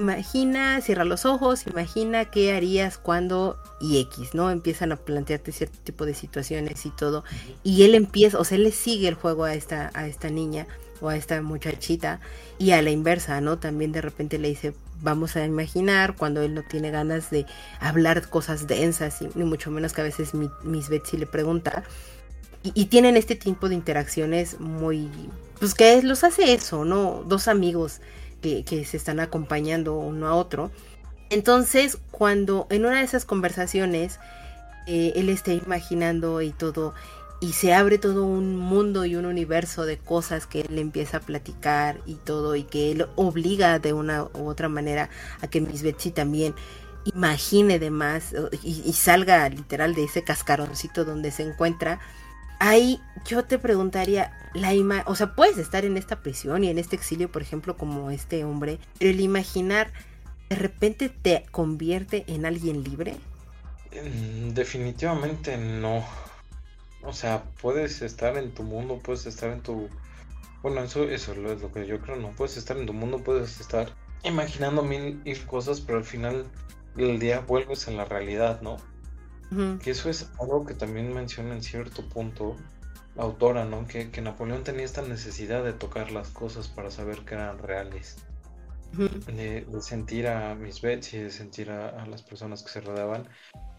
Imagina, 0.00 0.80
cierra 0.80 1.04
los 1.04 1.26
ojos, 1.26 1.66
imagina 1.66 2.26
qué 2.26 2.52
harías 2.52 2.98
cuando 2.98 3.58
y 3.80 3.98
X, 4.00 4.32
¿no? 4.32 4.50
Empiezan 4.52 4.92
a 4.92 4.96
plantearte 4.96 5.50
cierto 5.50 5.76
tipo 5.82 6.06
de 6.06 6.14
situaciones 6.14 6.86
y 6.86 6.90
todo. 6.90 7.24
Y 7.64 7.82
él 7.82 7.96
empieza, 7.96 8.38
o 8.38 8.44
sea, 8.44 8.56
él 8.56 8.64
le 8.64 8.70
sigue 8.70 9.08
el 9.08 9.14
juego 9.14 9.42
a 9.42 9.54
esta, 9.54 9.90
a 9.94 10.06
esta 10.06 10.30
niña 10.30 10.68
o 11.00 11.08
a 11.08 11.16
esta 11.16 11.42
muchachita. 11.42 12.20
Y 12.58 12.70
a 12.70 12.82
la 12.82 12.90
inversa, 12.90 13.40
¿no? 13.40 13.58
También 13.58 13.90
de 13.90 14.00
repente 14.00 14.38
le 14.38 14.48
dice, 14.50 14.72
vamos 15.00 15.34
a 15.34 15.44
imaginar 15.44 16.14
cuando 16.14 16.42
él 16.42 16.54
no 16.54 16.62
tiene 16.62 16.92
ganas 16.92 17.30
de 17.30 17.46
hablar 17.80 18.28
cosas 18.28 18.68
densas, 18.68 19.20
y 19.22 19.28
ni 19.34 19.44
mucho 19.44 19.72
menos 19.72 19.92
que 19.92 20.00
a 20.00 20.04
veces 20.04 20.32
Miss 20.62 20.88
Betsy 20.88 21.16
le 21.16 21.26
pregunta. 21.26 21.82
Y, 22.62 22.86
tienen 22.86 23.16
este 23.16 23.36
tipo 23.36 23.68
de 23.68 23.74
interacciones 23.74 24.58
muy... 24.60 25.08
Pues 25.58 25.74
que 25.74 26.02
los 26.02 26.24
hace 26.24 26.52
eso, 26.54 26.84
¿no? 26.84 27.24
Dos 27.26 27.48
amigos 27.48 28.00
que, 28.42 28.64
se 28.84 28.96
están 28.96 29.20
acompañando 29.20 29.94
uno 29.94 30.26
a 30.26 30.34
otro. 30.34 30.70
Entonces, 31.30 31.98
cuando 32.10 32.66
en 32.70 32.84
una 32.84 32.98
de 32.98 33.04
esas 33.04 33.24
conversaciones 33.24 34.18
eh, 34.86 35.12
él 35.16 35.28
está 35.28 35.52
imaginando 35.52 36.42
y 36.42 36.50
todo, 36.50 36.94
y 37.40 37.52
se 37.52 37.72
abre 37.72 37.98
todo 37.98 38.24
un 38.24 38.56
mundo 38.56 39.04
y 39.04 39.14
un 39.14 39.24
universo 39.24 39.86
de 39.86 39.98
cosas 39.98 40.46
que 40.46 40.62
él 40.62 40.78
empieza 40.78 41.18
a 41.18 41.20
platicar 41.20 42.00
y 42.04 42.14
todo 42.14 42.56
y 42.56 42.64
que 42.64 42.90
él 42.90 43.06
obliga 43.14 43.78
de 43.78 43.92
una 43.92 44.24
u 44.24 44.48
otra 44.48 44.68
manera 44.68 45.08
a 45.40 45.46
que 45.46 45.60
Miss 45.60 45.82
Betsy 45.82 46.10
también 46.10 46.54
imagine 47.04 47.78
de 47.78 47.90
más 47.90 48.34
y, 48.62 48.92
salga 48.92 49.48
literal 49.48 49.94
de 49.94 50.04
ese 50.04 50.24
cascaroncito 50.24 51.04
donde 51.04 51.30
se 51.30 51.44
encuentra 51.44 52.00
ahí 52.58 53.00
yo 53.24 53.44
te 53.44 53.58
preguntaría 53.58 54.32
la 54.54 54.74
ima 54.74 55.02
o 55.06 55.14
sea 55.14 55.34
puedes 55.34 55.58
estar 55.58 55.84
en 55.84 55.96
esta 55.96 56.22
prisión 56.22 56.64
y 56.64 56.70
en 56.70 56.78
este 56.78 56.96
exilio 56.96 57.30
por 57.30 57.42
ejemplo 57.42 57.76
como 57.76 58.10
este 58.10 58.44
hombre 58.44 58.78
pero 58.98 59.10
el 59.10 59.20
imaginar 59.20 59.92
de 60.48 60.56
repente 60.56 61.08
te 61.08 61.44
convierte 61.50 62.24
en 62.26 62.46
alguien 62.46 62.82
libre 62.82 63.16
mm, 63.92 64.54
definitivamente 64.54 65.56
no 65.56 66.04
o 67.02 67.12
sea, 67.12 67.44
puedes 67.60 68.02
estar 68.02 68.36
en 68.36 68.52
tu 68.52 68.62
mundo, 68.62 68.98
puedes 69.02 69.26
estar 69.26 69.50
en 69.50 69.62
tu... 69.62 69.88
Bueno, 70.62 70.82
eso, 70.82 71.04
eso 71.04 71.32
es 71.32 71.60
lo 71.62 71.72
que 71.72 71.86
yo 71.86 72.00
creo, 72.00 72.16
¿no? 72.16 72.30
Puedes 72.32 72.56
estar 72.56 72.76
en 72.76 72.86
tu 72.86 72.92
mundo, 72.92 73.18
puedes 73.18 73.60
estar 73.60 73.88
imaginando 74.24 74.82
mil, 74.82 75.22
cosas, 75.46 75.80
pero 75.80 75.98
al 75.98 76.04
final 76.04 76.44
del 76.96 77.18
día 77.20 77.40
vuelves 77.40 77.86
a 77.86 77.92
la 77.92 78.04
realidad, 78.04 78.60
¿no? 78.62 78.76
Que 79.82 79.90
eso 79.90 80.10
es 80.10 80.30
algo 80.40 80.66
que 80.66 80.74
también 80.74 81.12
menciona 81.12 81.54
en 81.54 81.62
cierto 81.62 82.06
punto 82.08 82.56
la 83.16 83.22
autora, 83.22 83.64
¿no? 83.64 83.86
Que, 83.86 84.10
Napoleón 84.20 84.62
tenía 84.62 84.84
esta 84.84 85.02
necesidad 85.02 85.64
de 85.64 85.72
tocar 85.72 86.12
las 86.12 86.28
cosas 86.28 86.68
para 86.68 86.90
saber 86.90 87.20
que 87.20 87.34
eran 87.34 87.58
reales. 87.58 88.16
de, 88.92 89.66
sentir 89.80 90.28
a 90.28 90.54
mis 90.54 90.80
Betsy, 90.80 91.18
de 91.18 91.30
sentir 91.30 91.70
a, 91.70 91.88
a, 91.88 92.06
las 92.06 92.22
personas 92.22 92.62
que 92.62 92.70
se 92.70 92.80
rodeaban, 92.80 93.28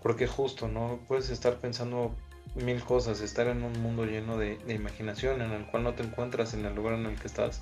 porque 0.01 0.27
justo, 0.27 0.67
¿no? 0.67 0.99
Puedes 1.07 1.29
estar 1.29 1.57
pensando 1.57 2.15
mil 2.55 2.83
cosas, 2.83 3.21
estar 3.21 3.47
en 3.47 3.63
un 3.63 3.79
mundo 3.81 4.05
lleno 4.05 4.37
de, 4.37 4.57
imaginación 4.67 5.41
en 5.41 5.51
el 5.51 5.65
cual 5.65 5.83
no 5.83 5.93
te 5.93 6.03
encuentras 6.03 6.53
en 6.53 6.65
el 6.65 6.75
lugar 6.75 6.95
en 6.95 7.05
el 7.05 7.15
que 7.19 7.27
estás. 7.27 7.61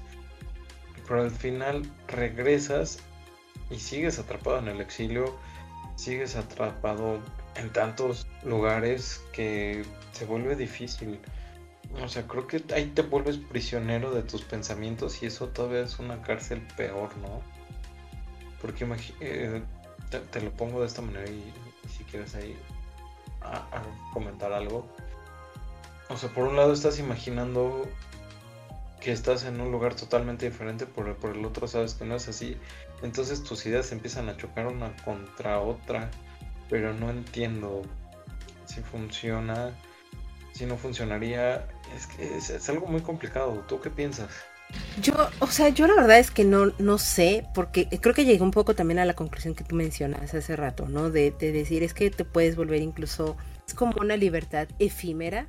Pero 1.08 1.22
al 1.22 1.32
final 1.32 1.84
regresas 2.08 3.00
y 3.70 3.80
sigues 3.80 4.20
atrapado 4.20 4.60
en 4.60 4.68
el 4.68 4.82
exilio, 4.82 5.38
sigues 5.96 6.36
atrapado 6.36 7.20
en 7.58 7.72
tantos 7.72 8.28
lugares 8.44 9.22
que 9.34 9.84
se 10.12 10.26
vuelve 10.26 10.56
difícil. 10.56 11.20
O 12.04 12.08
sea, 12.08 12.28
creo 12.28 12.48
que 12.48 12.64
ahí 12.74 12.86
te 12.94 13.02
vuelves 13.02 13.38
prisionero 13.38 14.12
de 14.12 14.24
tus 14.24 14.44
pensamientos 14.44 15.24
y 15.24 15.28
eso 15.28 15.48
todavía 15.48 15.82
es 15.82 16.00
una 16.00 16.22
cárcel 16.22 16.62
peor, 16.76 17.16
¿no? 17.18 17.42
Porque 18.62 18.86
eh, 19.22 19.62
te, 20.32 20.42
lo 20.42 20.52
pongo 20.52 20.82
de 20.82 20.88
esta 20.88 21.02
manera 21.02 21.30
y 21.30 21.54
si 21.96 22.04
quieres 22.04 22.36
ahí 22.36 22.58
a, 23.42 23.82
comentar 24.14 24.52
algo. 24.52 24.86
O 26.10 26.18
sea, 26.18 26.30
por 26.30 26.48
un 26.48 26.56
lado 26.56 26.74
estás 26.74 27.00
imaginando 27.00 27.88
que 29.00 29.12
estás 29.12 29.46
en 29.46 29.62
un 29.62 29.72
lugar 29.72 29.96
totalmente 29.96 30.50
diferente, 30.50 30.86
por, 30.86 31.16
por 31.18 31.36
el 31.36 31.46
otro 31.46 31.68
sabes 31.68 31.94
que 31.94 32.06
no 32.06 32.16
es 32.16 32.28
así. 32.28 32.58
Entonces 33.02 33.44
tus 33.44 33.66
ideas 33.66 33.92
empiezan 33.92 34.28
a 34.30 34.38
chocar 34.38 34.68
una 34.68 34.96
contra 34.98 35.60
otra, 35.60 36.10
pero 36.70 36.94
no 36.94 37.10
entiendo 37.10 37.82
si 38.66 38.82
funciona, 38.82 39.72
si 40.54 40.66
no 40.66 40.78
funcionaría. 40.78 41.68
Es 41.96 42.08
que 42.08 42.38
es, 42.38 42.70
algo 42.70 42.88
muy 42.88 43.02
complicado. 43.02 43.64
¿Tú 43.68 43.80
qué 43.80 43.90
piensas? 43.90 44.30
Yo, 45.02 45.14
o 45.40 45.48
sea, 45.48 45.70
yo 45.70 45.88
la 45.88 45.96
verdad 45.96 46.20
es 46.20 46.30
que 46.30 46.44
no, 46.44 46.74
no 46.78 46.98
sé, 46.98 47.48
porque 47.54 47.88
creo 48.02 48.14
que 48.14 48.26
llegué 48.26 48.44
un 48.44 48.52
poco 48.52 48.76
también 48.76 49.00
a 49.00 49.06
la 49.06 49.14
conclusión 49.14 49.56
que 49.56 49.64
tú 49.64 49.76
mencionas 49.76 50.34
hace 50.34 50.56
rato, 50.58 50.90
¿no? 50.90 51.10
De, 51.10 51.32
de 51.32 51.54
decir, 51.54 51.84
es 51.84 51.94
que 51.94 52.10
te 52.10 52.26
puedes 52.26 52.58
volver 52.58 52.82
incluso, 52.82 53.38
es 53.66 53.74
como 53.74 53.94
una 54.02 54.18
libertad 54.18 54.68
efímera, 54.78 55.48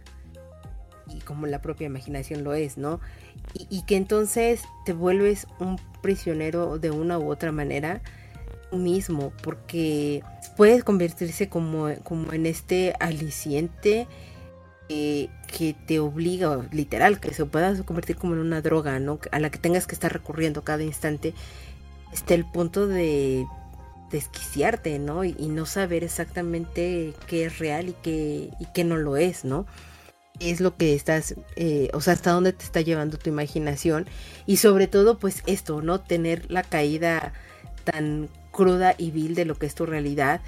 y 1.09 1.21
como 1.21 1.47
la 1.47 1.61
propia 1.61 1.87
imaginación 1.87 2.45
lo 2.45 2.55
es, 2.55 2.77
¿no? 2.77 3.01
Y, 3.55 3.83
que 3.83 3.97
entonces 3.97 4.63
te 4.85 4.93
vuelves 4.93 5.47
un 5.59 5.81
prisionero 6.03 6.79
de 6.79 6.91
una 6.91 7.19
u 7.19 7.31
otra 7.31 7.53
manera 7.53 8.03
mismo, 8.73 9.33
porque 9.43 10.23
puedes 10.59 10.83
convertirse 10.83 11.49
como, 11.49 11.89
como 12.03 12.33
en 12.33 12.45
este 12.45 12.93
aliciente 12.99 14.09
que 14.89 15.77
te 15.87 16.01
obliga, 16.01 16.67
literal, 16.73 17.21
que 17.21 17.33
se 17.33 17.45
pueda 17.45 17.81
convertir 17.85 18.17
como 18.17 18.35
en 18.35 18.41
una 18.41 18.61
droga, 18.61 18.99
¿no? 18.99 19.21
A 19.31 19.39
la 19.39 19.51
que 19.51 19.59
tengas 19.59 19.87
que 19.87 19.95
estar 19.95 20.13
recurriendo 20.13 20.65
cada 20.65 20.83
instante, 20.83 21.33
hasta 22.13 22.35
el 22.35 22.45
punto 22.45 22.89
de 22.89 23.47
desquiciarte, 24.11 24.99
¿no? 24.99 25.23
Y, 25.25 25.37
y, 25.39 25.47
no 25.47 25.65
saber 25.65 26.03
exactamente 26.03 27.15
qué 27.29 27.45
es 27.45 27.59
real 27.61 27.91
y 27.91 27.95
qué, 28.03 28.51
y 28.59 28.67
qué 28.75 28.83
no 28.83 28.97
lo 28.97 29.17
es, 29.17 29.45
¿no? 29.45 29.65
es 30.41 30.61
lo 30.61 30.77
que 30.77 30.95
estás, 30.95 31.35
eh, 31.57 31.91
o 31.93 32.01
sea, 32.01 32.15
hasta 32.15 32.31
dónde 32.31 32.53
te 32.53 32.65
está 32.65 32.81
llevando 32.81 33.19
tu 33.19 33.29
imaginación 33.29 34.07
y 34.47 34.59
sobre 34.59 34.87
todo 34.87 35.19
pues 35.19 35.43
esto, 35.47 35.83
¿no? 35.83 36.01
Tener 36.01 36.51
la 36.51 36.63
caída 36.63 37.33
tan 37.85 38.29
cruda 38.59 38.97
y 38.99 39.13
vil 39.13 39.37
de 39.37 39.45
lo 39.45 39.55
que 39.55 39.67
es 39.67 39.77
tu 39.77 39.87
realidad 39.87 40.41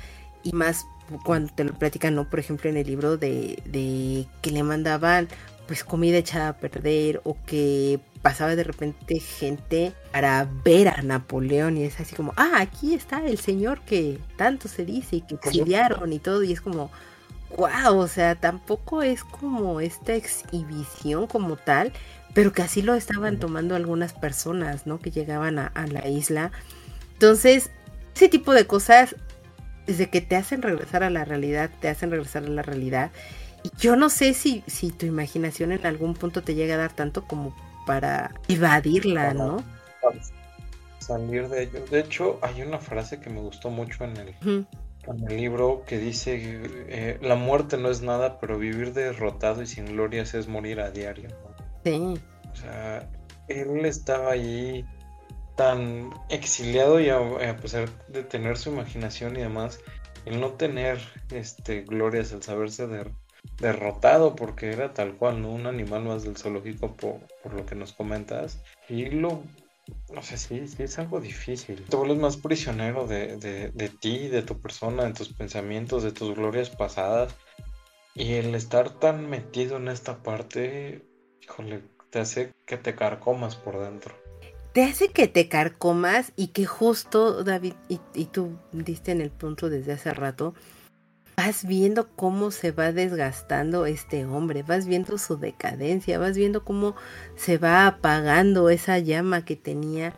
y 0.43 0.51
más 0.51 0.85
cuando 1.25 1.53
te 1.55 1.63
lo 1.63 1.75
platican, 1.75 2.17
¿no? 2.17 2.29
Por 2.29 2.41
ejemplo, 2.41 2.69
en 2.69 2.77
el 2.77 2.89
libro 2.89 3.17
de, 3.17 3.63
de 3.67 4.27
que 4.43 4.51
le 4.51 4.65
mandaban 4.65 5.29
pues 5.69 5.85
comida 5.85 6.19
echada 6.19 6.49
a 6.49 6.57
perder 6.57 7.21
o 7.23 7.37
que 7.47 8.01
pasaba 8.23 8.57
de 8.57 8.65
repente 8.65 9.21
gente 9.21 9.93
para 10.11 10.49
ver 10.65 10.89
a 10.89 11.03
Napoleón 11.03 11.77
y 11.77 11.85
es 11.85 12.01
así 12.01 12.17
como, 12.17 12.33
ah, 12.37 12.57
aquí 12.59 12.95
está 12.95 13.25
el 13.25 13.39
señor 13.39 13.81
que 13.83 14.19
tanto 14.37 14.67
se 14.67 14.85
dice 14.85 15.17
y 15.17 15.21
que 15.21 15.37
exiliaron 15.37 16.13
y 16.13 16.19
todo 16.19 16.43
y 16.43 16.53
es 16.53 16.61
como, 16.61 16.91
wow, 17.57 17.97
o 17.97 18.09
sea, 18.09 18.35
tampoco 18.35 19.03
es 19.03 19.23
como 19.23 19.81
esta 19.81 20.15
exhibición 20.15 21.29
como 21.29 21.57
tal, 21.57 21.93
pero 22.35 22.53
que 22.53 22.63
así 22.63 22.83
lo 22.83 22.95
estaban 22.95 23.39
tomando 23.39 23.77
algunas 23.77 24.13
personas, 24.13 24.89
¿no? 24.89 24.99
Que 24.99 25.13
llegaban 25.13 25.61
a, 25.61 25.73
la 25.87 26.09
isla. 26.09 26.51
Entonces, 27.13 27.71
ese 28.15 28.29
tipo 28.29 28.53
de 28.53 28.67
cosas, 28.67 29.17
desde 29.87 30.11
que 30.11 30.21
te 30.21 30.37
hacen 30.37 30.63
regresar 30.63 31.03
a 31.03 31.11
la 31.11 31.25
realidad, 31.25 31.71
te 31.81 31.89
hacen 31.89 32.11
regresar 32.11 32.45
a 32.45 32.49
la 32.49 32.63
realidad. 32.63 33.11
Y 33.63 33.71
yo 33.79 33.97
no 33.97 34.09
sé 34.09 34.35
si, 34.35 34.63
si 34.67 34.91
tu 34.91 35.07
imaginación 35.07 35.73
en 35.73 35.87
algún 35.87 36.15
punto 36.15 36.43
te 36.43 36.55
llega 36.55 36.75
a 36.75 36.79
dar 36.79 36.93
tanto 36.93 37.27
como 37.27 37.55
para 37.87 38.35
evadirla, 38.49 39.35
¿no? 39.35 39.63
Salir 40.99 41.49
de 41.49 41.65
ello. 41.65 41.85
De 41.91 42.01
hecho, 42.01 42.39
hay 42.43 42.63
una 42.63 42.79
frase 42.79 43.21
que 43.21 43.31
me 43.31 43.41
gustó 43.41 43.71
mucho 43.71 44.05
en 44.05 44.17
el, 44.17 44.35
en 44.43 44.67
el 45.29 45.37
libro 45.37 45.83
que 45.87 45.99
dice, 45.99 46.39
eh, 46.89 47.19
la 47.21 47.35
muerte 47.35 47.77
no 47.77 47.91
es 47.91 48.03
nada, 48.03 48.39
pero 48.39 48.59
vivir 48.59 48.93
derrotado 48.93 49.63
y 49.63 49.67
sin 49.67 49.87
glorias 49.87 50.35
es 50.35 50.47
morir 50.47 50.81
a 50.81 50.91
diario. 50.91 51.31
Sí. 51.85 52.15
O 52.53 52.57
sea, 52.57 53.09
él 53.49 53.85
estaba 53.85 54.33
ahí 54.33 54.85
tan 55.61 56.11
exiliado 56.31 57.01
y 57.01 57.11
a, 57.11 57.57
pesar 57.59 57.91
de 58.09 58.23
tener 58.23 58.57
su 58.57 58.71
imaginación 58.71 59.37
y 59.37 59.41
demás, 59.41 59.79
el 60.25 60.41
no 60.41 60.53
tener 60.53 60.99
este, 61.31 61.83
glorias, 61.83 62.33
el 62.33 62.43
saberse 62.43 62.89
derrotado, 63.59 64.35
porque 64.35 64.73
era 64.73 64.95
tal 64.95 65.17
cual, 65.17 65.43
¿no? 65.43 65.51
Un 65.51 65.67
animal 65.67 66.05
más 66.05 66.23
del 66.23 66.39
zoológico 66.39 66.97
por, 66.97 67.21
por 67.43 67.53
lo 67.53 67.67
que 67.67 67.75
nos 67.75 67.93
comentas. 67.93 68.63
Y 68.89 69.11
lo 69.11 69.43
no 70.11 70.23
sé, 70.23 70.39
sí, 70.39 70.67
sí 70.67 70.83
es 70.83 70.99
algo 70.99 71.21
difícil. 71.21 71.85
Te 71.85 71.97
vuelves 71.97 72.17
más 72.17 72.37
prisionero 72.39 73.07
de, 73.07 73.37
de, 73.37 73.89
ti, 73.91 74.29
de 74.29 74.41
tu 74.41 74.59
persona, 74.63 75.05
de 75.05 75.13
tus 75.13 75.35
pensamientos, 75.35 76.03
de 76.03 76.13
tus 76.13 76.35
glorias 76.35 76.71
pasadas. 76.71 77.35
Y 78.15 78.33
el 78.35 78.55
estar 78.55 78.99
tan 78.99 79.29
metido 79.29 79.77
en 79.77 79.89
esta 79.89 80.23
parte, 80.23 81.05
híjole, 81.43 81.83
te 82.09 82.21
hace 82.21 82.53
que 82.65 82.79
te 82.79 82.95
carcomas 82.95 83.57
por 83.57 83.79
dentro. 83.79 84.20
Te 84.73 84.85
hace 84.85 85.09
que 85.09 85.27
te 85.27 85.49
carcomas 85.49 86.33
y 86.37 86.49
que 86.49 86.65
justo, 86.65 87.43
David, 87.43 87.75
y, 87.89 88.25
tú 88.27 88.57
diste 88.73 89.11
en 89.11 89.21
el 89.21 89.31
punto 89.31 89.69
desde 89.69 89.93
hace 89.93 90.15
rato, 90.15 90.55
vas 91.37 91.65
viendo 91.65 92.09
cómo 92.15 92.53
se 92.53 92.71
va 92.71 92.93
desgastando 92.93 93.85
este 93.87 94.27
hombre, 94.27 94.63
vas 94.63 94.87
viendo 94.87 95.19
su 95.19 95.39
decadencia, 95.39 96.21
vas 96.21 96.37
viendo 96.37 96.65
cómo 96.65 96.95
se 97.35 97.59
va 97.59 97.89
apagando 97.89 98.71
esa 98.71 98.99
llama 99.01 99.45
que 99.45 99.57
tenía 99.57 100.15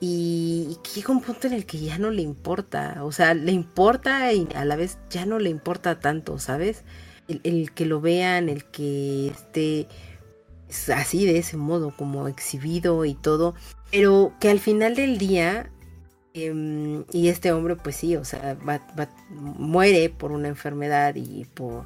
y, 0.00 0.78
llega 0.96 1.12
un 1.12 1.20
punto 1.20 1.46
en 1.46 1.52
el 1.52 1.64
que 1.64 1.78
ya 1.78 1.96
no 1.96 2.10
le 2.10 2.22
importa, 2.22 3.04
o 3.04 3.12
sea, 3.12 3.34
le 3.34 3.52
importa 3.52 4.32
y 4.32 4.48
a 4.56 4.64
la 4.64 4.74
vez 4.74 4.98
ya 5.10 5.26
no 5.26 5.38
le 5.38 5.48
importa 5.48 6.00
tanto, 6.00 6.40
¿sabes? 6.40 6.82
El, 7.28 7.70
que 7.70 7.86
lo 7.86 8.00
vean, 8.00 8.48
el 8.48 8.64
que 8.64 9.28
esté 9.28 9.86
así 10.92 11.24
de 11.24 11.38
ese 11.38 11.56
modo, 11.56 11.94
como 11.96 12.26
exhibido 12.26 13.04
y 13.04 13.14
todo, 13.14 13.54
pero 13.92 14.32
que 14.40 14.50
al 14.50 14.58
final 14.58 14.96
del 14.96 15.18
día 15.18 15.70
Em, 16.34 17.04
y 17.12 17.28
este 17.28 17.52
hombre, 17.52 17.76
pues 17.76 17.96
sí, 17.96 18.16
o 18.16 18.24
sea, 18.24 18.56
muere 19.30 20.08
por 20.08 20.32
una 20.32 20.48
enfermedad 20.48 21.14
y 21.14 21.44
por, 21.54 21.84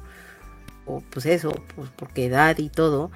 pues 1.11 1.25
eso, 1.25 1.51
pues 1.75 1.89
porque 1.95 2.25
edad 2.25 2.57
y 2.57 2.69
todo. 2.69 3.11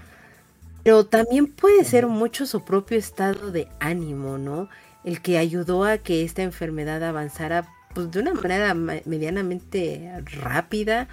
Pero 0.84 1.06
también 1.06 1.47
puede 1.47 1.86
ser 1.86 2.08
mucho 2.08 2.45
su 2.45 2.65
propio 2.65 2.97
estado 2.97 3.51
de 3.51 3.67
ánimo, 3.80 4.38
¿no? 4.38 4.69
El 5.04 5.21
que 5.21 5.38
ayudó 5.38 5.86
a 5.86 5.99
que 5.99 6.23
esta 6.23 6.43
enfermedad 6.43 7.04
avanzara 7.04 7.67
pues 7.93 8.12
de 8.12 8.19
una 8.21 8.34
manera 8.34 8.73
medianamente 8.73 10.12
rápida 10.25 11.08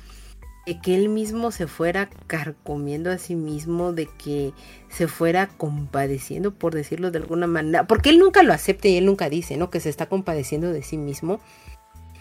que 0.76 0.94
él 0.94 1.08
mismo 1.08 1.50
se 1.50 1.66
fuera 1.66 2.10
carcomiendo 2.26 3.10
a 3.10 3.18
sí 3.18 3.34
mismo, 3.34 3.92
de 3.92 4.06
que 4.06 4.52
se 4.88 5.08
fuera 5.08 5.48
compadeciendo, 5.48 6.54
por 6.54 6.74
decirlo 6.74 7.10
de 7.10 7.18
alguna 7.18 7.46
manera, 7.46 7.86
porque 7.86 8.10
él 8.10 8.18
nunca 8.18 8.42
lo 8.42 8.52
acepta 8.52 8.88
y 8.88 8.96
él 8.96 9.06
nunca 9.06 9.28
dice, 9.28 9.56
¿no? 9.56 9.70
Que 9.70 9.80
se 9.80 9.88
está 9.88 10.06
compadeciendo 10.06 10.72
de 10.72 10.82
sí 10.82 10.98
mismo. 10.98 11.40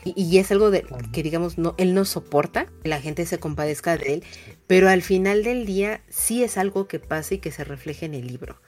Y, 0.03 0.37
es 0.37 0.51
algo 0.51 0.71
de, 0.71 0.85
que 1.11 1.21
digamos, 1.21 1.57
no, 1.57 1.75
él 1.77 1.93
no 1.93 2.05
soporta 2.05 2.67
que 2.81 2.87
la 2.87 3.01
gente 3.01 3.25
se 3.25 3.39
compadezca 3.39 3.97
de 3.97 4.13
él, 4.13 4.23
pero 4.65 4.89
al 4.89 5.01
final 5.01 5.43
del 5.43 5.65
día 5.65 6.01
sí 6.07 6.43
es 6.43 6.57
algo 6.57 6.87
que 6.87 6.99
pasa 6.99 7.35
y 7.35 7.39
que 7.39 7.51
se 7.51 7.65
refleja 7.65 8.05
en 8.05 8.13
el 8.13 8.27
libro. 8.27 8.61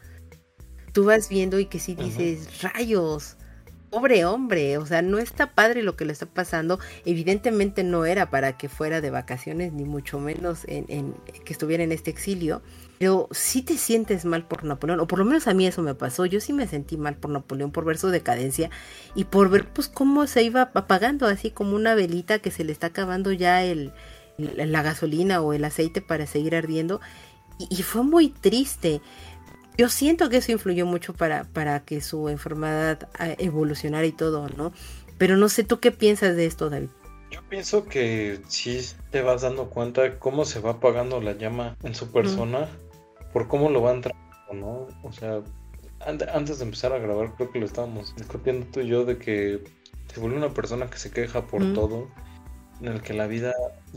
Tú 0.91 1.05
vas 1.05 1.29
viendo 1.29 1.59
y 1.59 1.65
que 1.65 1.79
sí 1.79 1.95
dices, 1.95 2.61
rayos, 2.61 3.37
pobre 3.89 4.25
hombre, 4.25 4.77
o 4.77 4.85
sea, 4.85 5.01
no 5.01 5.17
está 5.17 5.53
padre 5.53 5.83
lo 5.83 5.95
que 5.95 6.05
le 6.05 6.13
está 6.13 6.25
pasando. 6.25 6.79
Evidentemente 7.05 7.83
no 7.83 8.05
era 8.05 8.29
para 8.29 8.57
que 8.57 8.69
fuera 8.69 9.01
de 9.01 9.09
vacaciones, 9.09 9.73
ni 9.73 9.85
mucho 9.85 10.19
menos 10.19 10.61
en, 10.67 11.15
que 11.45 11.53
estuviera 11.53 11.83
en 11.83 11.91
este 11.91 12.11
exilio. 12.11 12.61
Pero 12.99 13.29
sí 13.31 13.61
te 13.61 13.77
sientes 13.77 14.25
mal 14.25 14.45
por 14.45 14.63
Napoleón, 14.63 14.99
o 14.99 15.07
por 15.07 15.19
lo 15.19 15.25
menos 15.25 15.47
a 15.47 15.53
mí 15.53 15.65
eso 15.65 15.81
me 15.81 15.95
pasó. 15.95 16.25
Yo 16.25 16.41
sí 16.41 16.53
me 16.53 16.67
sentí 16.67 16.97
mal 16.97 17.15
por 17.15 17.31
Napoleón, 17.31 17.71
por 17.71 17.85
ver 17.85 17.97
su 17.97 18.09
decadencia 18.09 18.69
y 19.15 19.25
por 19.25 19.49
ver 19.49 19.67
pues 19.67 19.87
cómo 19.87 20.27
se 20.27 20.43
iba 20.43 20.69
apagando, 20.73 21.25
así 21.25 21.51
como 21.51 21.75
una 21.75 21.95
velita 21.95 22.39
que 22.39 22.51
se 22.51 22.63
le 22.63 22.71
está 22.71 22.87
acabando 22.87 23.31
ya 23.31 23.63
el, 23.63 23.93
la 24.37 24.81
gasolina 24.81 25.41
o 25.41 25.53
el 25.53 25.63
aceite 25.63 26.01
para 26.01 26.27
seguir 26.27 26.55
ardiendo. 26.55 26.99
y 27.57 27.83
fue 27.83 28.03
muy 28.03 28.29
triste 28.29 29.01
yo 29.79 29.87
siento 29.87 30.29
que 30.29 30.35
eso 30.35 30.51
influyó 30.51 30.85
mucho 30.85 31.13
para, 31.13 31.45
para 31.45 31.85
que 31.85 32.01
su 32.01 32.27
enfermedad 32.27 33.07
ah, 33.17 33.29
evolucionara 33.37 34.05
y 34.05 34.11
todo, 34.11 34.49
¿no? 34.49 34.73
Pero 35.17 35.37
no 35.37 35.47
sé, 35.47 35.63
¿tú 35.63 35.79
qué 35.79 35.93
piensas 35.93 36.35
de 36.35 36.47
esto, 36.47 36.69
David? 36.69 36.89
Yo 37.31 37.39
pienso 37.47 37.85
que 37.85 38.41
sí 38.49 38.81
te 39.09 39.21
vas 39.21 39.43
dando 39.43 39.69
cuenta 39.69 40.19
cómo 40.19 40.43
se 40.43 40.59
va 40.59 40.71
apagando 40.71 41.21
la 41.21 41.31
llama 41.31 41.77
en 41.83 41.95
su 41.95 42.11
persona, 42.11 42.67
por 43.31 43.47
cómo 43.47 43.69
lo 43.69 43.79
van 43.79 44.01
tratando, 44.01 44.53
¿no? 44.53 44.87
O 45.07 45.13
sea, 45.13 45.39
antes 46.01 46.59
de 46.59 46.65
empezar 46.65 46.91
a 46.91 46.99
grabar, 46.99 47.33
creo 47.37 47.49
que 47.49 47.59
lo 47.59 47.65
estábamos 47.65 48.13
discutiendo 48.17 48.67
tú 48.73 48.81
y 48.81 48.87
yo 48.87 49.05
de 49.05 49.17
que 49.17 49.63
se 50.13 50.19
vuelve 50.19 50.35
una 50.35 50.53
persona 50.53 50.89
que 50.89 50.97
se 50.97 51.09
queja 51.09 51.47
por 51.47 51.61
todo, 51.73 52.09
en 52.81 52.89
el 52.89 53.01
que 53.01 53.13
la 53.13 53.27
vida 53.27 53.53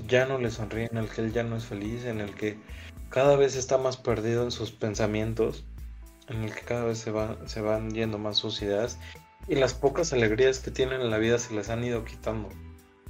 ya 0.06 0.26
no 0.26 0.38
le 0.38 0.52
sonríe, 0.52 0.88
en 0.92 0.98
el 0.98 1.08
que 1.08 1.22
él 1.22 1.32
ya 1.32 1.42
no 1.42 1.56
es 1.56 1.64
feliz, 1.64 2.04
en 2.04 2.20
el 2.20 2.36
que 2.36 2.56
cada 3.08 3.34
vez 3.34 3.56
está 3.56 3.78
más 3.78 3.96
perdido 3.96 4.44
en 4.44 4.52
sus 4.52 4.70
pensamientos 4.70 5.64
en 6.28 6.44
el 6.44 6.54
que 6.54 6.62
cada 6.62 6.84
vez 6.84 6.98
se, 6.98 7.12
se 7.46 7.60
van 7.60 7.90
yendo 7.90 8.18
más 8.18 8.36
sus 8.36 8.62
ideas 8.62 8.98
y 9.48 9.56
las 9.56 9.74
pocas 9.74 10.12
alegrías 10.12 10.60
que 10.60 10.70
tienen 10.70 11.00
en 11.00 11.10
la 11.10 11.18
vida 11.18 11.38
se 11.38 11.54
les 11.54 11.68
han 11.68 11.84
ido 11.84 12.04
quitando. 12.04 12.48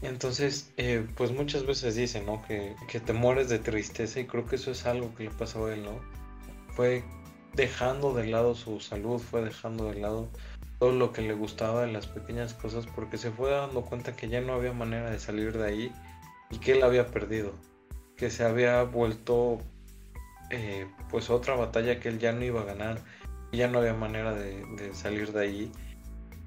Entonces, 0.01 0.73
eh, 0.79 1.07
pues 1.17 1.31
muchas 1.31 1.65
veces 1.65 1.95
dicen, 1.95 2.27
¿no? 2.27 2.43
Que, 2.43 2.75
que, 2.89 2.99
te 2.99 3.13
mueres 3.13 3.49
de 3.49 3.59
tristeza 3.59 4.19
y 4.19 4.27
creo 4.27 4.47
que 4.47 4.57
eso 4.57 4.73
es 4.73 4.85
algo 4.87 5.15
que 5.15 5.25
le 5.25 5.31
pasó 5.31 5.67
a 5.67 5.75
él, 5.75 5.85
¿no? 5.85 6.01
Fue 6.75 7.05
dejando 7.55 8.13
de 8.15 8.27
lado 8.27 8.55
su 8.55 8.81
salud, 8.81 9.21
fue 9.21 9.43
dejando 9.43 9.93
de 9.93 10.01
lado 10.01 10.29
todo 10.79 10.93
lo 10.93 11.13
que 11.13 11.23
le 11.23 11.35
gustaba 11.35 11.83
de 11.87 11.93
las 11.93 12.09
pequeñas 12.09 12.55
cosas 12.55 12.87
porque 12.87 13.19
se 13.19 13.31
fue 13.31 13.51
dando 13.51 13.83
cuenta 13.83 14.17
que 14.17 14.29
ya 14.29 14.41
no 14.41 14.55
había 14.55 14.73
manera 14.73 15.11
de 15.11 15.21
salir 15.21 15.57
de 15.57 15.67
ahí 15.67 15.93
y 16.51 16.59
que 16.59 16.73
él 16.73 16.83
había 16.83 17.07
perdido, 17.07 17.55
que 18.17 18.31
se 18.31 18.43
había 18.45 18.83
vuelto 18.83 19.59
eh, 20.53 20.87
pues 21.09 21.31
otra 21.31 21.55
batalla 21.55 21.99
que 21.99 22.11
él 22.11 22.19
ya 22.19 22.33
no 22.33 22.45
iba 22.45 22.61
a 22.61 22.65
ganar, 22.65 22.99
ya 23.53 23.69
no 23.69 23.79
había 23.79 23.95
manera 23.95 24.35
de, 24.35 24.93
salir 24.93 25.33
de 25.33 25.41
ahí 25.41 25.73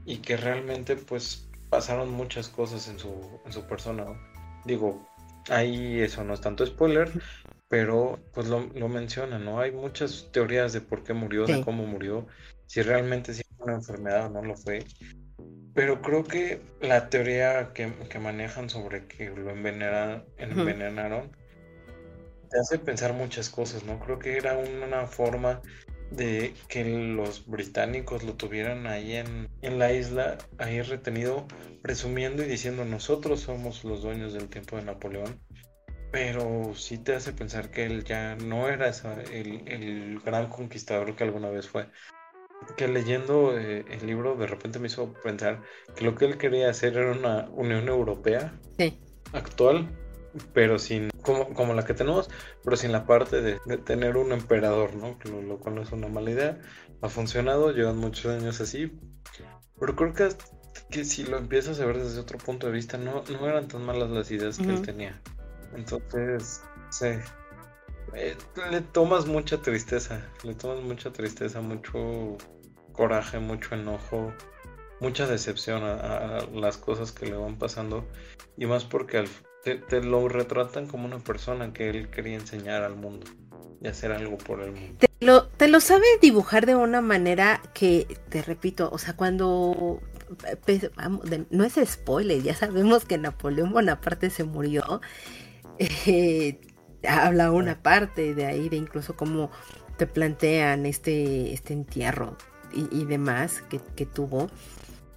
y 0.06 0.18
que 0.18 0.38
realmente 0.38 0.96
pues 0.96 1.50
pasaron 1.72 2.12
muchas 2.12 2.48
cosas 2.48 2.88
en 2.88 3.00
su, 3.00 3.42
en 3.46 3.52
su 3.52 3.66
persona. 3.66 4.06
Digo, 4.64 5.10
ahí 5.50 6.00
eso 6.00 6.24
no 6.24 6.36
es 6.36 6.42
tanto 6.42 6.66
spoiler, 6.68 7.12
pero 7.68 8.20
pues 8.32 8.48
lo, 8.48 8.60
menciona, 8.88 9.40
¿no? 9.40 9.60
Hay 9.60 9.72
muchas 9.72 10.30
teorías 10.32 10.72
de 10.72 10.82
por 10.82 11.04
qué 11.04 11.14
murió, 11.14 11.48
de 11.48 11.62
cómo 11.62 11.88
murió, 11.88 12.28
si 12.68 12.84
realmente 12.84 13.34
sí 13.34 13.42
fue 13.58 13.66
una 13.66 13.76
enfermedad 13.76 14.28
o 14.28 14.30
no 14.30 14.44
lo 14.44 14.56
fue. 14.56 14.86
Pero 15.74 16.02
creo 16.04 16.24
que 16.24 16.62
la 16.80 17.10
teoría 17.10 17.74
que, 17.74 17.92
manejan 18.20 18.70
sobre 18.70 19.08
que 19.08 19.32
lo 19.32 19.50
envenenaron 19.50 21.36
te 22.50 22.60
hace 22.60 22.80
pensar 22.80 23.14
muchas 23.14 23.50
cosas, 23.50 23.84
¿no? 23.84 24.00
Creo 24.00 24.20
que 24.20 24.38
era 24.38 24.58
una 24.58 25.08
forma 25.08 25.62
de 26.12 26.54
que 26.68 26.86
los 26.86 27.48
británicos 27.48 28.24
lo 28.24 28.34
tuvieran 28.34 28.88
ahí 28.88 29.16
en, 29.16 29.50
en, 29.62 29.80
la 29.80 29.92
isla, 29.92 30.38
ahí 30.60 30.82
retenido, 30.82 31.48
presumiendo 31.82 32.44
y 32.44 32.48
diciendo 32.48 32.86
nosotros 32.86 33.42
somos 33.42 33.84
los 33.84 34.04
dueños 34.04 34.34
del 34.34 34.48
tiempo 34.48 34.78
de 34.78 34.84
Napoleón 34.84 35.40
pero 36.16 36.74
sí 36.76 36.98
te 36.98 37.14
hace 37.14 37.34
pensar 37.34 37.72
que 37.72 37.86
él 37.86 38.06
ya 38.06 38.38
no 38.38 38.70
era 38.70 38.90
el, 39.34 40.22
gran 40.24 40.48
conquistador 40.48 41.14
que 41.14 41.26
alguna 41.26 41.50
vez 41.50 41.68
fue. 41.68 41.90
Que 42.78 42.88
leyendo 42.88 43.60
eh, 43.60 43.84
el 43.92 44.08
libro 44.08 44.38
de 44.38 44.48
repente 44.48 44.80
me 44.80 44.88
hizo 44.88 45.12
pensar 45.12 45.62
que 45.94 46.06
lo 46.06 46.16
que 46.16 46.24
él 46.24 46.38
quería 46.38 46.70
hacer 46.70 46.96
era 46.96 47.12
una 47.12 47.50
Unión 47.50 47.90
Europea 47.90 48.58
actual, 49.34 49.90
pero 50.54 50.80
sin, 50.80 51.10
como, 51.22 51.54
como 51.54 51.74
la 51.74 51.86
que 51.86 51.94
tenemos, 51.94 52.30
pero 52.64 52.78
sin 52.78 52.92
la 52.92 53.06
parte 53.06 53.42
de, 53.42 53.60
tener 53.86 54.18
un 54.18 54.32
emperador, 54.32 54.96
¿no? 54.96 55.18
Lo, 55.26 55.42
lo, 55.42 55.60
cual 55.60 55.76
no 55.76 55.82
es 55.82 55.92
una 55.92 56.08
mala 56.08 56.32
idea. 56.32 56.62
Ha 57.02 57.10
funcionado, 57.10 57.72
llevan 57.72 57.98
muchos 57.98 58.26
años 58.26 58.62
así, 58.62 58.92
pero 59.80 59.96
creo 59.96 60.14
que, 60.14 60.30
que 60.90 61.06
si 61.06 61.24
lo 61.24 61.38
empiezas 61.38 61.80
a 61.80 61.86
ver 61.86 61.98
desde 62.02 62.20
otro 62.20 62.38
punto 62.38 62.68
de 62.68 62.74
vista, 62.74 62.98
no, 62.98 63.24
no 63.24 63.48
eran 63.48 63.68
tan 63.68 63.86
malas 63.86 64.10
las 64.10 64.32
ideas 64.32 64.58
que 64.58 64.70
él 64.70 64.82
tenía. 64.82 65.22
Entonces, 65.76 66.64
sí. 66.90 67.08
Eh, 68.14 68.38
le 68.72 68.82
tomas 68.82 69.26
mucha 69.26 69.62
tristeza, 69.62 70.22
le 70.44 70.54
tomas 70.54 70.82
mucha 70.84 71.12
tristeza, 71.12 71.60
mucho 71.62 72.38
coraje, 72.94 73.40
mucho 73.40 73.76
enojo, 73.76 74.32
mucha 75.00 75.28
decepción 75.28 75.84
a, 75.84 76.40
las 76.54 76.78
cosas 76.78 77.12
que 77.12 77.26
le 77.26 77.36
van 77.36 77.58
pasando 77.58 78.06
y 78.58 78.66
más 78.66 78.86
porque 78.86 79.26
te, 79.74 80.02
lo 80.02 80.30
retratan 80.30 80.88
como 80.88 81.06
una 81.06 81.20
persona 81.20 81.74
que 81.74 81.90
él 81.90 82.10
quería 82.10 82.36
enseñar 82.36 82.84
al 82.84 82.96
mundo 82.96 83.26
y 83.82 83.88
hacer 83.88 84.12
algo 84.12 84.38
por 84.38 84.62
el 84.62 84.72
mundo. 84.72 84.96
Te 85.00 85.26
lo, 85.26 85.48
te 85.48 85.68
lo 85.68 85.80
sabe 85.80 86.06
dibujar 86.22 86.66
de 86.66 86.76
una 86.76 87.02
manera 87.02 87.62
que, 87.74 88.20
te 88.30 88.42
repito, 88.42 88.90
o 88.92 88.98
sea, 88.98 89.16
cuando... 89.16 90.02
no 91.50 91.64
es 91.64 91.74
spoiler, 91.86 92.42
ya 92.42 92.56
sabemos 92.56 93.06
que 93.06 93.18
Napoleón 93.18 93.72
Bonaparte 93.72 94.30
se 94.30 94.44
murió 94.44 95.02
eh, 95.78 96.60
habla 97.08 97.52
una 97.52 97.82
parte 97.82 98.34
de 98.34 98.46
ahí, 98.46 98.70
de 98.70 98.78
incluso 98.78 99.16
cómo 99.16 99.52
te 99.98 100.08
plantean 100.08 100.86
este, 100.86 101.54
este 101.54 101.74
entierro 101.74 102.38
y, 102.74 103.06
demás 103.06 103.64
que, 103.70 103.80
que, 103.96 104.06
tuvo, 104.06 104.50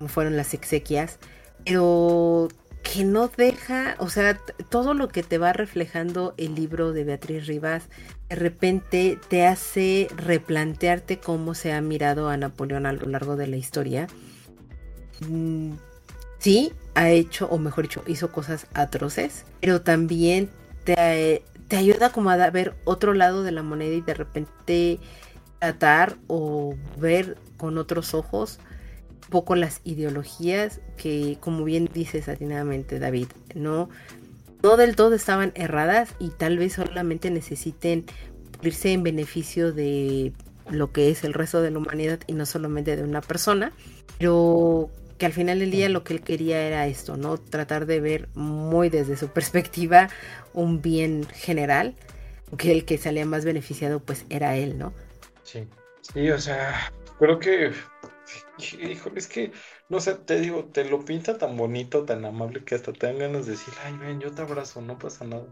fueron 0.07 0.37
las 0.37 0.55
exequias, 0.55 1.19
pero 1.65 2.49
que 2.83 3.05
no 3.05 3.29
deja, 3.29 3.97
o 3.99 4.09
sea, 4.09 4.39
todo 4.71 4.95
lo 4.95 5.09
que 5.09 5.23
te 5.23 5.39
va 5.39 5.53
reflejando 5.53 6.35
el 6.37 6.55
libro 6.55 6.93
de 6.93 7.05
Beatriz 7.05 7.47
Rivas, 7.47 7.85
de 8.29 8.37
repente 8.37 9.19
te 9.29 9.47
hace 9.47 10.09
replantearte 10.17 11.19
cómo 11.19 11.55
se 11.55 11.73
ha 11.73 11.81
mirado 11.81 12.29
a 12.29 12.37
Napoleón 12.37 12.87
a 12.87 12.93
lo 12.93 13.07
largo 13.07 13.37
de 13.37 13.47
la 13.47 13.57
historia. 13.57 14.07
Mm, 15.29 15.73
sí, 16.39 16.73
ha 16.95 17.11
hecho, 17.11 17.47
o 17.49 17.59
mejor 17.59 17.85
dicho, 17.85 18.03
hizo 18.07 18.33
cosas 18.33 18.67
atroces, 18.75 19.45
pero 19.61 19.83
también 19.83 20.51
te, 20.85 21.43
te 21.69 21.77
ayuda 21.77 22.11
como 22.11 22.31
a 22.31 22.51
ver 22.51 22.75
otro 22.85 23.13
lado 23.13 23.43
de 23.43 23.53
la 23.53 23.63
moneda 23.63 23.95
y 23.95 24.01
de 24.01 24.15
repente 24.15 25.01
tratar 25.59 26.17
o 26.29 26.75
ver 26.99 27.37
con 27.57 27.79
otros 27.79 28.15
ojos 28.15 28.61
poco 29.29 29.57
las 29.57 29.81
ideologías 29.85 30.81
que, 30.97 31.39
como 31.41 31.65
bien 31.65 31.89
dices 31.93 32.29
atinadamente, 32.29 32.99
David, 32.99 33.29
no, 33.55 33.89
no 34.63 34.77
del 34.77 34.97
todo 34.97 35.15
estaban 35.15 35.53
erradas 35.55 36.15
y 36.19 36.31
tal 36.31 36.59
vez 36.59 36.75
solamente 36.75 37.31
necesiten 37.31 38.05
irse 38.63 38.93
en 38.93 39.03
beneficio 39.03 39.73
de 39.73 40.33
lo 40.71 40.93
que 40.93 41.11
es 41.11 41.25
el 41.25 41.35
resto 41.35 41.63
de 41.63 41.71
la 41.71 41.79
humanidad 41.79 42.21
y 42.27 42.33
no 42.33 42.47
solamente 42.47 42.97
de 42.97 43.03
una 43.03 43.21
persona, 43.21 43.73
pero 44.19 44.91
que 45.19 45.27
al 45.27 45.33
final 45.33 45.59
del 45.59 45.71
día 45.71 45.89
lo 45.89 46.05
que 46.05 46.15
él 46.15 46.23
quería 46.23 46.63
era 46.63 46.87
esto, 46.87 47.17
¿no? 47.17 47.39
Tratar 47.39 47.87
de 47.87 48.01
ver 48.01 48.29
muy 48.35 48.89
desde 48.89 49.17
su 49.17 49.29
perspectiva 49.33 50.09
un 50.53 50.81
bien 50.81 51.27
general, 51.33 51.95
que 52.57 52.73
el 52.73 52.85
que 52.85 52.99
salía 52.99 53.27
más 53.27 53.45
beneficiado 53.45 54.01
pues 54.01 54.25
era 54.31 54.57
él, 54.57 54.79
¿no? 54.79 54.93
Sí, 55.43 55.67
sí, 56.01 56.31
o 56.31 56.39
sea, 56.39 56.93
creo 57.19 57.39
que, 57.39 57.73
híjole, 58.59 59.19
es 59.19 59.27
que, 59.27 59.53
no 59.89 60.01
sé, 60.01 60.15
te 60.15 60.41
digo, 60.41 60.65
te 60.67 60.85
lo 60.85 61.05
pinta 61.05 61.39
tan 61.39 61.57
bonito, 61.57 62.05
tan 62.05 62.25
amable 62.25 62.65
que 62.65 62.75
hasta 62.75 62.93
te 62.93 63.07
dan 63.07 63.19
ganas 63.19 63.47
de 63.47 63.53
decir, 63.53 63.75
ay, 63.85 63.97
ven, 63.99 64.21
yo 64.21 64.33
te 64.33 64.43
abrazo, 64.43 64.81
no 64.83 64.99
pasa 64.99 65.25
nada, 65.25 65.47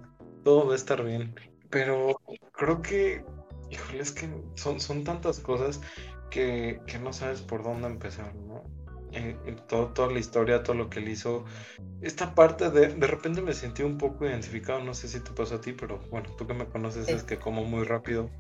todo 0.45 0.67
va 0.67 0.73
a 0.73 0.77
estar 0.77 1.05
bien. 1.05 1.35
Pero 1.71 2.21
creo 2.53 2.83
que, 2.83 3.25
híjole, 3.71 4.01
es 4.01 4.13
que 4.13 4.29
son, 4.55 4.81
son 4.81 5.05
tantas 5.05 5.41
cosas 5.41 5.81
que, 6.31 6.81
que 6.87 6.99
no 6.99 7.13
sabes 7.13 7.41
por 7.41 7.63
dónde 7.63 7.89
empezar, 7.89 8.35
¿no? 8.35 8.65
todo, 9.67 9.89
toda 9.89 10.13
la 10.13 10.19
historia, 10.19 10.63
todo 10.63 10.77
lo 10.77 10.91
que 10.91 11.01
él 11.01 11.09
hizo. 11.09 11.45
Esta 12.03 12.35
parte 12.35 12.71
de, 12.71 12.89
de 12.89 13.07
repente 13.07 13.41
me 13.41 13.53
sentí 13.53 13.83
un 13.83 13.99
poco 13.99 14.27
identificado, 14.27 14.83
no 14.83 14.95
sé 14.95 15.09
si 15.09 15.21
te 15.21 15.31
pasó 15.31 15.57
a 15.57 15.61
ti, 15.61 15.73
pero 15.73 15.99
bueno, 16.11 16.29
tú 16.37 16.47
que 16.47 16.55
me 16.55 16.67
conoces 16.67 17.09
es 17.09 17.23
que 17.23 17.39
como 17.39 17.65
muy 17.65 17.85
rápido. 17.85 18.31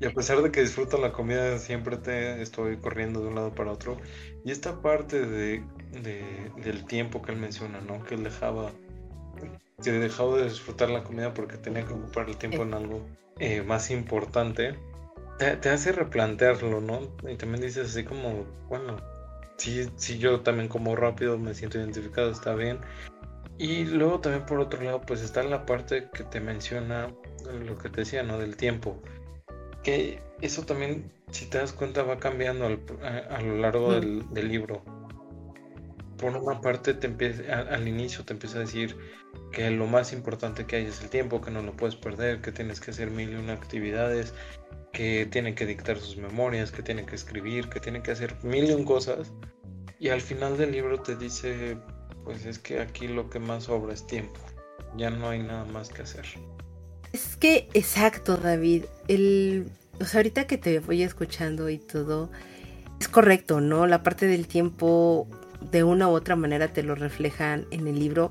Y 0.00 0.06
a 0.06 0.14
pesar 0.14 0.40
de 0.40 0.50
que 0.50 0.62
disfruto 0.62 0.96
la 0.96 1.12
comida, 1.12 1.58
siempre 1.58 1.98
te 1.98 2.40
estoy 2.40 2.78
corriendo 2.78 3.20
de 3.20 3.28
un 3.28 3.34
lado 3.34 3.54
para 3.54 3.70
otro. 3.70 3.98
Y 4.44 4.50
esta 4.50 4.80
parte 4.80 5.26
de, 5.26 5.62
del 6.56 6.86
tiempo 6.86 7.20
que 7.20 7.32
él 7.32 7.38
menciona, 7.38 7.82
¿no? 7.82 8.02
Que 8.04 8.14
él 8.14 8.24
dejaba, 8.24 8.72
que 9.82 9.92
dejaba 9.92 10.38
de 10.38 10.44
disfrutar 10.44 10.88
la 10.88 11.04
comida 11.04 11.34
porque 11.34 11.58
tenía 11.58 11.84
que 11.84 11.92
ocupar 11.92 12.30
el 12.30 12.38
tiempo 12.38 12.62
en 12.62 12.72
algo 12.72 13.06
eh, 13.38 13.62
más 13.62 13.90
importante. 13.90 14.74
Te, 15.38 15.56
te, 15.56 15.68
hace 15.68 15.92
replantearlo, 15.92 16.80
¿no? 16.80 17.00
Y 17.28 17.36
también 17.36 17.62
dices 17.62 17.90
así 17.90 18.02
como, 18.02 18.46
bueno, 18.70 18.96
sí, 19.58 19.86
sí, 19.96 20.16
yo 20.16 20.40
también 20.40 20.68
como 20.68 20.96
rápido 20.96 21.36
me 21.36 21.52
siento 21.52 21.78
identificado, 21.78 22.30
está 22.30 22.54
bien. 22.54 22.78
Y 23.58 23.84
luego 23.84 24.20
también 24.20 24.46
por 24.46 24.60
otro 24.60 24.82
lado, 24.82 25.02
pues 25.02 25.20
está 25.20 25.42
la 25.42 25.66
parte 25.66 26.08
que 26.14 26.24
te 26.24 26.40
menciona 26.40 27.12
lo 27.66 27.76
que 27.76 27.90
te 27.90 28.00
decía, 28.00 28.22
¿no? 28.22 28.38
Del 28.38 28.56
tiempo. 28.56 29.02
Que 29.82 30.20
eso 30.40 30.64
también, 30.64 31.10
si 31.30 31.46
te 31.46 31.58
das 31.58 31.72
cuenta, 31.72 32.02
va 32.02 32.18
cambiando 32.18 32.66
a, 32.66 33.40
lo 33.42 33.56
largo 33.56 33.92
del, 33.92 34.48
libro. 34.48 34.82
Por 36.18 36.36
una 36.36 36.60
parte, 36.60 36.94
te 36.94 37.06
empieza, 37.06 37.42
al 37.60 37.88
inicio 37.88 38.24
te 38.24 38.34
empieza 38.34 38.58
a 38.58 38.60
decir 38.60 38.96
que 39.52 39.70
lo 39.70 39.86
más 39.86 40.12
importante 40.12 40.66
que 40.66 40.76
hay 40.76 40.84
es 40.84 41.00
el 41.02 41.08
tiempo, 41.08 41.40
que 41.40 41.50
no 41.50 41.62
lo 41.62 41.76
puedes 41.76 41.96
perder, 41.96 42.40
que 42.40 42.52
tienes 42.52 42.80
que 42.80 42.90
hacer 42.90 43.10
mil 43.10 43.30
y 43.32 43.36
una 43.36 43.54
actividades, 43.54 44.34
que 44.92 45.26
tiene 45.26 45.54
que 45.54 45.66
dictar 45.66 45.98
sus 45.98 46.16
memorias, 46.16 46.72
que 46.72 46.82
tiene 46.82 47.06
que 47.06 47.14
escribir, 47.14 47.68
que 47.68 47.80
tiene 47.80 48.02
que 48.02 48.10
hacer 48.10 48.36
mil 48.42 48.64
y 48.64 48.72
un 48.72 48.84
cosas. 48.84 49.32
Y 49.98 50.08
al 50.08 50.20
final 50.20 50.56
del 50.56 50.72
libro 50.72 51.00
te 51.00 51.16
dice, 51.16 51.76
pues 52.24 52.46
es 52.46 52.58
que 52.58 52.80
aquí 52.80 53.08
lo 53.08 53.28
que 53.28 53.38
más 53.38 53.64
sobra 53.64 53.92
es 53.92 54.06
tiempo. 54.06 54.40
Ya 54.96 55.10
no 55.10 55.28
hay 55.28 55.42
nada 55.42 55.64
más 55.66 55.88
que 55.90 56.02
hacer. 56.02 56.24
Es 57.12 57.36
que, 57.36 57.68
exacto, 57.74 58.36
David. 58.36 58.84
El, 59.08 59.68
o 60.00 60.04
sea, 60.04 60.18
ahorita 60.18 60.46
que 60.46 60.58
te 60.58 60.78
voy 60.78 61.02
escuchando 61.02 61.68
y 61.68 61.78
todo, 61.78 62.30
es 63.00 63.08
correcto, 63.08 63.60
¿no? 63.60 63.86
La 63.86 64.02
parte 64.02 64.26
del 64.26 64.46
tiempo, 64.46 65.26
de 65.70 65.84
una 65.84 66.08
u 66.08 66.12
otra 66.12 66.36
manera, 66.36 66.72
te 66.72 66.82
lo 66.82 66.94
reflejan 66.94 67.66
en 67.70 67.88
el 67.88 67.98
libro. 67.98 68.30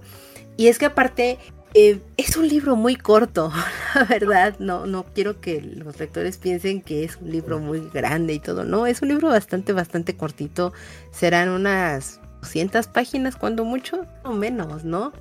Y 0.57 0.67
es 0.67 0.79
que 0.79 0.85
aparte, 0.85 1.37
eh, 1.73 2.01
es 2.17 2.35
un 2.35 2.47
libro 2.47 2.75
muy 2.75 2.95
corto, 2.95 3.51
la 3.95 4.03
verdad. 4.05 4.55
No, 4.59 4.85
no 4.85 5.03
quiero 5.03 5.41
que 5.41 5.61
los 5.61 5.99
lectores 5.99 6.37
piensen 6.37 6.81
que 6.81 7.03
es 7.03 7.17
un 7.17 7.31
libro 7.31 7.59
muy 7.59 7.81
grande 7.93 8.33
y 8.33 8.39
todo. 8.39 8.63
No, 8.63 8.87
es 8.87 9.01
un 9.01 9.09
libro 9.09 9.27
bastante, 9.27 9.73
bastante 9.73 10.15
cortito. 10.15 10.73
Serán 11.11 11.49
unas 11.49 12.19
200 12.41 12.87
páginas, 12.87 13.35
cuando 13.35 13.65
mucho, 13.65 14.05
o 14.23 14.31
menos, 14.31 14.83
¿no? 14.83 15.11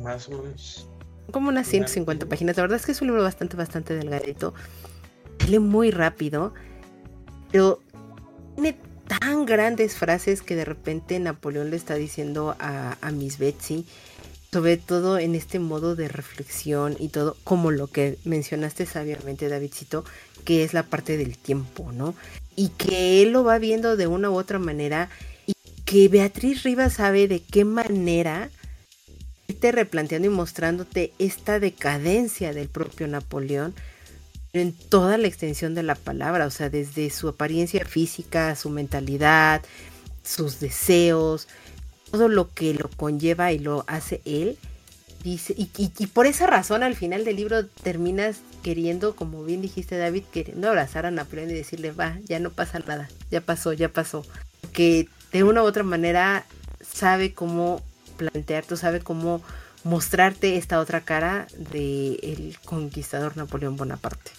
Más 0.00 0.28
o 0.28 0.42
menos. 0.42 0.88
Como 1.30 1.48
unas 1.48 1.66
150 1.66 2.26
páginas. 2.26 2.56
La 2.56 2.62
verdad 2.62 2.78
es 2.78 2.86
que 2.86 2.92
es 2.92 3.00
un 3.00 3.08
libro 3.08 3.22
bastante, 3.22 3.56
bastante 3.56 3.94
delgadito. 3.94 4.54
lee 5.48 5.58
muy 5.58 5.90
rápido, 5.90 6.54
pero 7.50 7.80
tiene 8.54 8.76
tan 9.06 9.46
grandes 9.46 9.96
frases 9.96 10.42
que 10.42 10.56
de 10.56 10.64
repente 10.64 11.18
Napoleón 11.18 11.70
le 11.70 11.76
está 11.76 11.94
diciendo 11.94 12.56
a, 12.58 12.96
a 13.00 13.10
Miss 13.10 13.38
Betsy, 13.38 13.86
sobre 14.52 14.78
todo 14.78 15.18
en 15.18 15.34
este 15.34 15.58
modo 15.58 15.96
de 15.96 16.08
reflexión 16.08 16.96
y 16.98 17.08
todo, 17.08 17.36
como 17.44 17.70
lo 17.70 17.88
que 17.88 18.18
mencionaste 18.24 18.86
sabiamente, 18.86 19.48
Davidcito, 19.48 20.04
que 20.44 20.64
es 20.64 20.72
la 20.72 20.82
parte 20.82 21.18
del 21.18 21.36
tiempo, 21.36 21.92
¿no? 21.92 22.14
Y 22.54 22.70
que 22.70 23.22
él 23.22 23.32
lo 23.32 23.44
va 23.44 23.58
viendo 23.58 23.96
de 23.96 24.06
una 24.06 24.30
u 24.30 24.34
otra 24.34 24.58
manera 24.58 25.10
y 25.46 25.52
que 25.84 26.08
Beatriz 26.08 26.62
Rivas 26.62 26.94
sabe 26.94 27.28
de 27.28 27.40
qué 27.40 27.64
manera 27.64 28.50
irte 29.48 29.72
replanteando 29.72 30.28
y 30.28 30.30
mostrándote 30.30 31.12
esta 31.18 31.60
decadencia 31.60 32.52
del 32.52 32.68
propio 32.68 33.06
Napoleón 33.06 33.74
en 34.52 34.72
toda 34.72 35.18
la 35.18 35.26
extensión 35.26 35.74
de 35.74 35.82
la 35.82 35.94
palabra, 35.94 36.46
o 36.46 36.50
sea, 36.50 36.70
desde 36.70 37.10
su 37.10 37.28
apariencia 37.28 37.84
física, 37.84 38.56
su 38.56 38.70
mentalidad, 38.70 39.62
sus 40.24 40.60
deseos, 40.60 41.48
todo 42.10 42.28
lo 42.28 42.52
que 42.52 42.74
lo 42.74 42.88
conlleva 42.88 43.52
y 43.52 43.58
lo 43.58 43.84
hace 43.86 44.22
él. 44.24 44.56
Dice, 45.22 45.54
y, 45.56 45.68
y, 45.76 46.06
por 46.06 46.26
esa 46.26 46.46
razón 46.46 46.82
al 46.82 46.94
final 46.94 47.24
del 47.24 47.36
libro 47.36 47.66
terminas 47.66 48.38
queriendo, 48.62 49.16
como 49.16 49.44
bien 49.44 49.60
dijiste 49.60 49.96
David, 49.96 50.22
queriendo 50.32 50.68
abrazar 50.68 51.04
a 51.04 51.10
Napoleón 51.10 51.50
y 51.50 51.54
decirle, 51.54 51.90
va, 51.90 52.18
ya 52.24 52.38
no 52.38 52.50
pasa 52.50 52.78
nada, 52.78 53.08
ya 53.30 53.40
pasó, 53.40 53.72
ya 53.72 53.88
pasó. 53.88 54.24
Que 54.72 55.08
de 55.32 55.42
una 55.42 55.62
u 55.62 55.66
otra 55.66 55.82
manera 55.82 56.46
sabe 56.80 57.34
cómo 57.34 57.82
plantearte, 58.16 58.76
sabe 58.76 59.00
cómo 59.00 59.42
mostrarte 59.84 60.56
esta 60.56 60.80
otra 60.80 61.02
cara 61.02 61.46
del 61.56 62.18
el 62.22 62.58
conquistador 62.64 63.36
Napoleón 63.36 63.76
Bonaparte. 63.76 64.32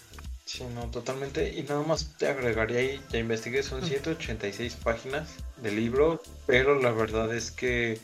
Sí, 0.45 0.63
no, 0.73 0.89
totalmente. 0.89 1.53
Y 1.57 1.63
nada 1.63 1.83
más 1.83 2.15
te 2.17 2.27
agregaría 2.27 2.79
ahí, 2.79 3.01
ya 3.09 3.19
investigué, 3.19 3.63
son 3.63 3.83
186 3.83 4.75
páginas 4.75 5.29
de 5.57 5.71
libro, 5.71 6.21
pero 6.45 6.79
la 6.79 6.91
verdad 6.91 7.33
es 7.35 7.51
que 7.51 7.99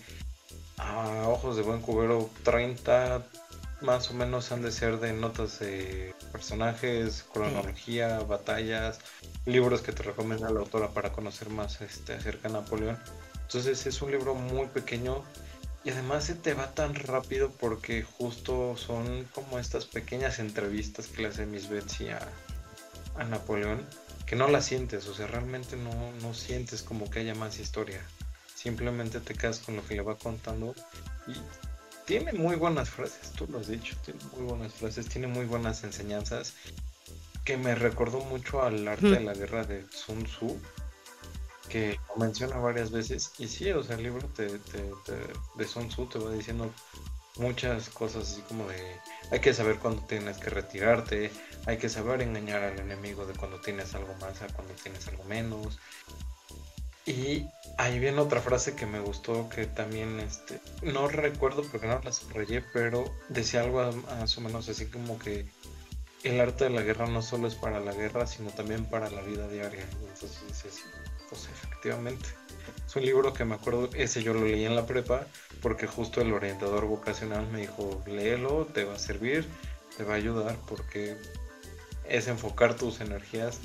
a 0.77 1.27
ojos 1.27 1.55
de 1.55 1.61
buen 1.61 1.81
cubero, 1.81 2.29
30 2.43 3.25
más 3.81 4.09
o 4.09 4.13
menos 4.13 4.51
han 4.51 4.61
de 4.61 4.71
ser 4.71 4.99
de 4.99 5.13
notas 5.13 5.59
de 5.59 6.13
personajes, 6.31 7.25
cronología, 7.33 8.19
batallas, 8.19 8.99
libros 9.45 9.81
que 9.81 9.91
te 9.91 10.03
recomienda 10.03 10.49
la 10.49 10.61
autora 10.61 10.89
para 10.89 11.11
conocer 11.11 11.49
más 11.49 11.81
este, 11.81 12.13
acerca 12.13 12.47
de 12.47 12.55
Napoleón. 12.55 12.97
Entonces 13.41 13.85
es 13.85 14.01
un 14.01 14.11
libro 14.11 14.33
muy 14.35 14.67
pequeño 14.67 15.23
y 15.83 15.89
además 15.89 16.25
se 16.25 16.35
te 16.35 16.53
va 16.53 16.73
tan 16.73 16.95
rápido 16.95 17.51
porque 17.51 18.03
justo 18.03 18.75
son 18.77 19.25
como 19.33 19.59
estas 19.59 19.85
pequeñas 19.85 20.39
entrevistas 20.39 21.07
que 21.07 21.23
le 21.23 21.27
hace 21.29 21.45
Miss 21.45 21.69
Betsy 21.69 22.09
a, 22.09 22.27
Napoleón, 23.29 23.85
que 24.25 24.35
no 24.35 24.47
la 24.47 24.61
sientes, 24.61 25.07
o 25.07 25.13
sea, 25.13 25.27
realmente 25.27 25.75
no, 25.75 26.11
no 26.21 26.33
sientes 26.33 26.81
como 26.81 27.09
que 27.09 27.19
haya 27.19 27.35
más 27.35 27.59
historia. 27.59 28.01
Simplemente 28.55 29.19
te 29.19 29.35
quedas 29.35 29.59
con 29.59 29.75
lo 29.75 29.85
que 29.85 29.95
le 29.95 30.01
va 30.01 30.17
contando 30.17 30.73
y 31.27 31.33
tiene 32.05 32.33
muy 32.33 32.55
buenas 32.55 32.89
frases, 32.89 33.31
tú 33.31 33.45
lo 33.47 33.59
has 33.59 33.67
dicho, 33.67 33.95
tiene 34.03 34.19
muy 34.35 34.45
buenas 34.45 34.73
frases, 34.73 35.07
tiene 35.07 35.27
muy 35.27 35.45
buenas 35.45 35.83
enseñanzas 35.83 36.53
que 37.45 37.57
me 37.57 37.75
recordó 37.75 38.21
mucho 38.21 38.63
al 38.63 38.87
arte 38.87 39.11
de 39.11 39.19
la 39.19 39.33
guerra 39.33 39.65
de 39.65 39.85
Sun 39.91 40.23
Tzu, 40.23 40.59
que 41.73 41.99
menciona 42.15 42.57
varias 42.57 42.91
veces. 42.91 43.31
Y 43.39 43.47
sí, 43.47 43.71
o 43.71 43.81
sea, 43.81 43.95
el 43.95 44.03
libro 44.03 44.27
te, 44.27 44.45
de 44.45 45.67
Sun 45.67 45.89
Tzu 45.89 46.05
te 46.05 46.19
va 46.19 46.31
diciendo 46.31 46.71
muchas 47.37 47.89
cosas 47.89 48.31
así 48.31 48.41
como 48.41 48.67
de 48.67 48.77
hay 49.31 49.39
que 49.39 49.55
saber 49.55 49.79
cuándo 49.79 50.03
tienes 50.03 50.37
que 50.37 50.51
retirarte, 50.51 51.31
hay 51.65 51.77
que 51.79 51.89
saber 51.89 52.21
engañar 52.21 52.61
al 52.61 52.77
enemigo 52.77 53.25
de 53.25 53.33
cuando 53.33 53.59
tienes 53.59 53.95
algo 53.95 54.13
más 54.21 54.39
a 54.43 54.47
cuando 54.49 54.75
tienes 54.75 55.07
algo 55.07 55.23
menos. 55.23 55.79
Y 57.07 57.47
ahí 57.79 57.97
viene 57.97 58.19
otra 58.19 58.39
frase 58.39 58.75
que 58.75 58.85
me 58.85 58.99
gustó 58.99 59.49
que 59.49 59.65
también 59.65 60.19
este 60.19 60.61
no 60.83 61.07
recuerdo 61.07 61.63
porque 61.63 61.87
no 61.87 61.99
la 62.03 62.13
subrayé, 62.13 62.63
pero 62.71 63.03
decía 63.29 63.61
algo 63.61 63.91
más 63.93 64.37
o 64.37 64.41
menos 64.41 64.69
así 64.69 64.85
como 64.85 65.17
que 65.17 65.47
el 66.23 66.39
arte 66.39 66.65
de 66.65 66.69
la 66.69 66.83
guerra 66.83 67.07
no 67.07 67.23
solo 67.23 67.47
es 67.47 67.55
para 67.55 67.79
la 67.79 67.93
guerra, 67.93 68.27
sino 68.27 68.51
también 68.51 68.85
para 68.85 69.09
la 69.09 69.21
vida 69.23 69.47
diaria. 69.47 69.85
Entonces 69.91 70.37
dices, 70.47 70.83
pues 71.33 71.49
efectivamente. 71.51 72.25
Es 72.87 72.95
un 72.95 73.05
libro 73.05 73.33
que 73.33 73.45
me 73.45 73.55
acuerdo, 73.55 73.89
ese 73.93 74.23
yo 74.23 74.33
lo 74.33 74.45
leí 74.45 74.65
en 74.65 74.75
la 74.75 74.85
prepa, 74.85 75.25
porque 75.61 75.87
justo 75.87 76.21
el 76.21 76.31
orientador 76.31 76.85
vocacional 76.85 77.47
me 77.51 77.61
dijo, 77.61 78.03
léelo, 78.05 78.67
te 78.73 78.83
va 78.83 78.95
a 78.95 78.99
servir, 78.99 79.47
te 79.97 80.03
va 80.03 80.13
a 80.13 80.17
ayudar, 80.17 80.57
porque 80.67 81.17
es 82.07 82.27
enfocar 82.27 82.75
tus 82.75 83.01
energías 83.01 83.59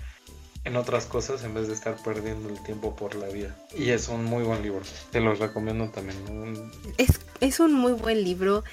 en 0.65 0.77
otras 0.77 1.07
cosas 1.07 1.45
en 1.45 1.55
vez 1.55 1.69
de 1.69 1.75
estar 1.75 1.97
perdiendo 2.03 2.49
el 2.49 2.63
tiempo 2.63 2.97
por 2.97 3.15
la 3.15 3.27
vida. 3.29 3.57
Y 3.77 3.91
es 3.91 4.09
un 4.09 4.25
muy 4.25 4.45
buen 4.45 4.63
libro, 4.63 4.83
te 5.11 5.21
lo 5.21 5.35
recomiendo 5.35 5.89
también. 5.91 6.71
Es, 6.97 7.21
es 7.41 7.61
un 7.61 7.75
muy 7.75 7.93
buen 7.93 8.23
libro 8.25 8.65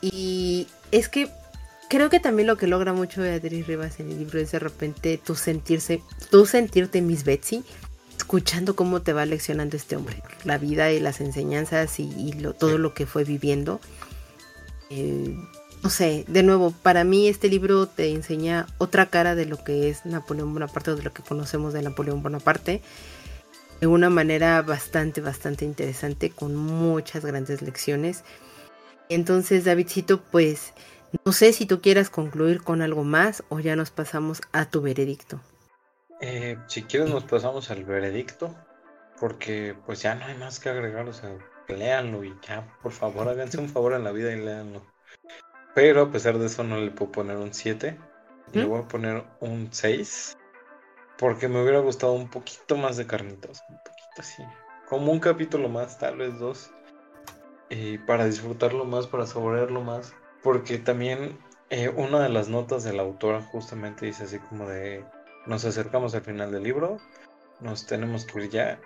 y 0.00 0.66
es 0.90 1.08
que 1.08 1.28
creo 1.88 2.10
que 2.10 2.20
también 2.20 2.46
lo 2.46 2.56
que 2.56 2.66
logra 2.66 2.92
mucho 2.92 3.22
Beatriz 3.22 3.66
Rivas 3.66 3.98
en 4.00 4.10
el 4.10 4.18
libro 4.18 4.38
es 4.38 4.52
de 4.52 4.58
repente 4.58 5.20
sentirse, 5.34 6.02
tú 6.30 6.46
sentirte 6.46 7.02
Miss 7.02 7.24
Betsy, 7.24 7.64
escuchando 8.28 8.76
cómo 8.76 9.00
te 9.00 9.14
va 9.14 9.24
leccionando 9.24 9.74
este 9.74 9.96
hombre, 9.96 10.22
la 10.44 10.58
vida 10.58 10.92
y 10.92 11.00
las 11.00 11.22
enseñanzas 11.22 11.98
y, 11.98 12.30
todo 12.58 12.76
lo 12.76 12.92
que 12.92 13.06
fue 13.06 13.24
viviendo. 13.24 13.80
Eh, 14.90 15.34
no 15.82 15.88
sé, 15.88 16.26
de 16.28 16.42
nuevo, 16.42 16.70
para 16.70 17.04
mí 17.04 17.26
este 17.26 17.48
libro 17.48 17.86
te 17.86 18.10
enseña 18.10 18.66
otra 18.76 19.06
cara 19.06 19.34
de 19.34 19.46
lo 19.46 19.64
que 19.64 19.88
es 19.88 20.04
Napoleón 20.04 20.52
Bonaparte, 20.52 20.94
de 20.94 21.02
lo 21.02 21.14
que 21.14 21.22
conocemos 21.22 21.72
de 21.72 21.80
Napoleón 21.80 22.22
Bonaparte, 22.22 22.82
de 23.80 23.86
una 23.86 24.10
manera 24.10 24.60
bastante, 24.60 25.22
bastante 25.22 25.64
interesante, 25.64 26.28
con 26.28 26.54
muchas 26.54 27.24
grandes 27.24 27.62
lecciones. 27.62 28.24
Entonces, 29.08 29.64
Davidcito, 29.64 30.20
pues, 30.20 30.74
no 31.24 31.32
sé 31.32 31.54
si 31.54 31.64
tú 31.64 31.80
quieras 31.80 32.10
concluir 32.10 32.62
con 32.62 32.82
algo 32.82 33.04
más 33.04 33.42
o 33.48 33.58
ya 33.58 33.74
nos 33.74 33.90
pasamos 33.90 34.42
a 34.52 34.66
tu 34.66 34.82
veredicto. 34.82 35.40
Eh, 36.20 36.58
si 36.66 36.82
quieres 36.82 37.10
nos 37.10 37.24
pasamos 37.24 37.70
al 37.70 37.84
veredicto, 37.84 38.54
porque 39.20 39.76
pues 39.86 40.02
ya 40.02 40.14
no 40.14 40.24
hay 40.24 40.36
más 40.36 40.58
que 40.58 40.68
agregar, 40.68 41.08
o 41.08 41.12
sea, 41.12 41.30
léanlo 41.68 42.24
y 42.24 42.36
ya, 42.46 42.66
por 42.82 42.92
favor, 42.92 43.28
háganse 43.28 43.58
un 43.58 43.68
favor 43.68 43.92
en 43.92 44.04
la 44.04 44.12
vida 44.12 44.32
y 44.32 44.40
léanlo. 44.40 44.82
Pero 45.74 46.02
a 46.02 46.10
pesar 46.10 46.38
de 46.38 46.46
eso 46.46 46.64
no 46.64 46.78
le 46.78 46.90
puedo 46.90 47.12
poner 47.12 47.36
un 47.36 47.54
7, 47.54 47.98
le 48.52 48.64
voy 48.64 48.80
a 48.80 48.88
poner 48.88 49.24
un 49.40 49.68
6, 49.70 50.36
porque 51.18 51.48
me 51.48 51.62
hubiera 51.62 51.78
gustado 51.78 52.12
un 52.12 52.28
poquito 52.28 52.76
más 52.76 52.96
de 52.96 53.06
carnitas, 53.06 53.62
un 53.68 53.76
poquito 53.76 54.18
así, 54.18 54.42
como 54.88 55.12
un 55.12 55.20
capítulo 55.20 55.68
más, 55.68 55.98
tal 55.98 56.16
vez 56.16 56.36
dos, 56.38 56.70
y 57.70 57.98
para 57.98 58.24
disfrutarlo 58.24 58.84
más, 58.84 59.06
para 59.06 59.26
saborearlo 59.26 59.82
más, 59.82 60.14
porque 60.42 60.78
también 60.78 61.38
eh, 61.70 61.90
una 61.90 62.20
de 62.20 62.30
las 62.30 62.48
notas 62.48 62.82
de 62.82 62.94
la 62.94 63.02
autora 63.02 63.42
justamente 63.42 64.06
dice 64.06 64.24
así 64.24 64.38
como 64.38 64.66
de 64.66 65.04
nos 65.48 65.64
acercamos 65.64 66.14
al 66.14 66.20
final 66.20 66.52
del 66.52 66.62
libro, 66.62 66.98
nos 67.60 67.86
tenemos 67.86 68.24
que 68.24 68.44
ir 68.44 68.50
ya. 68.50 68.80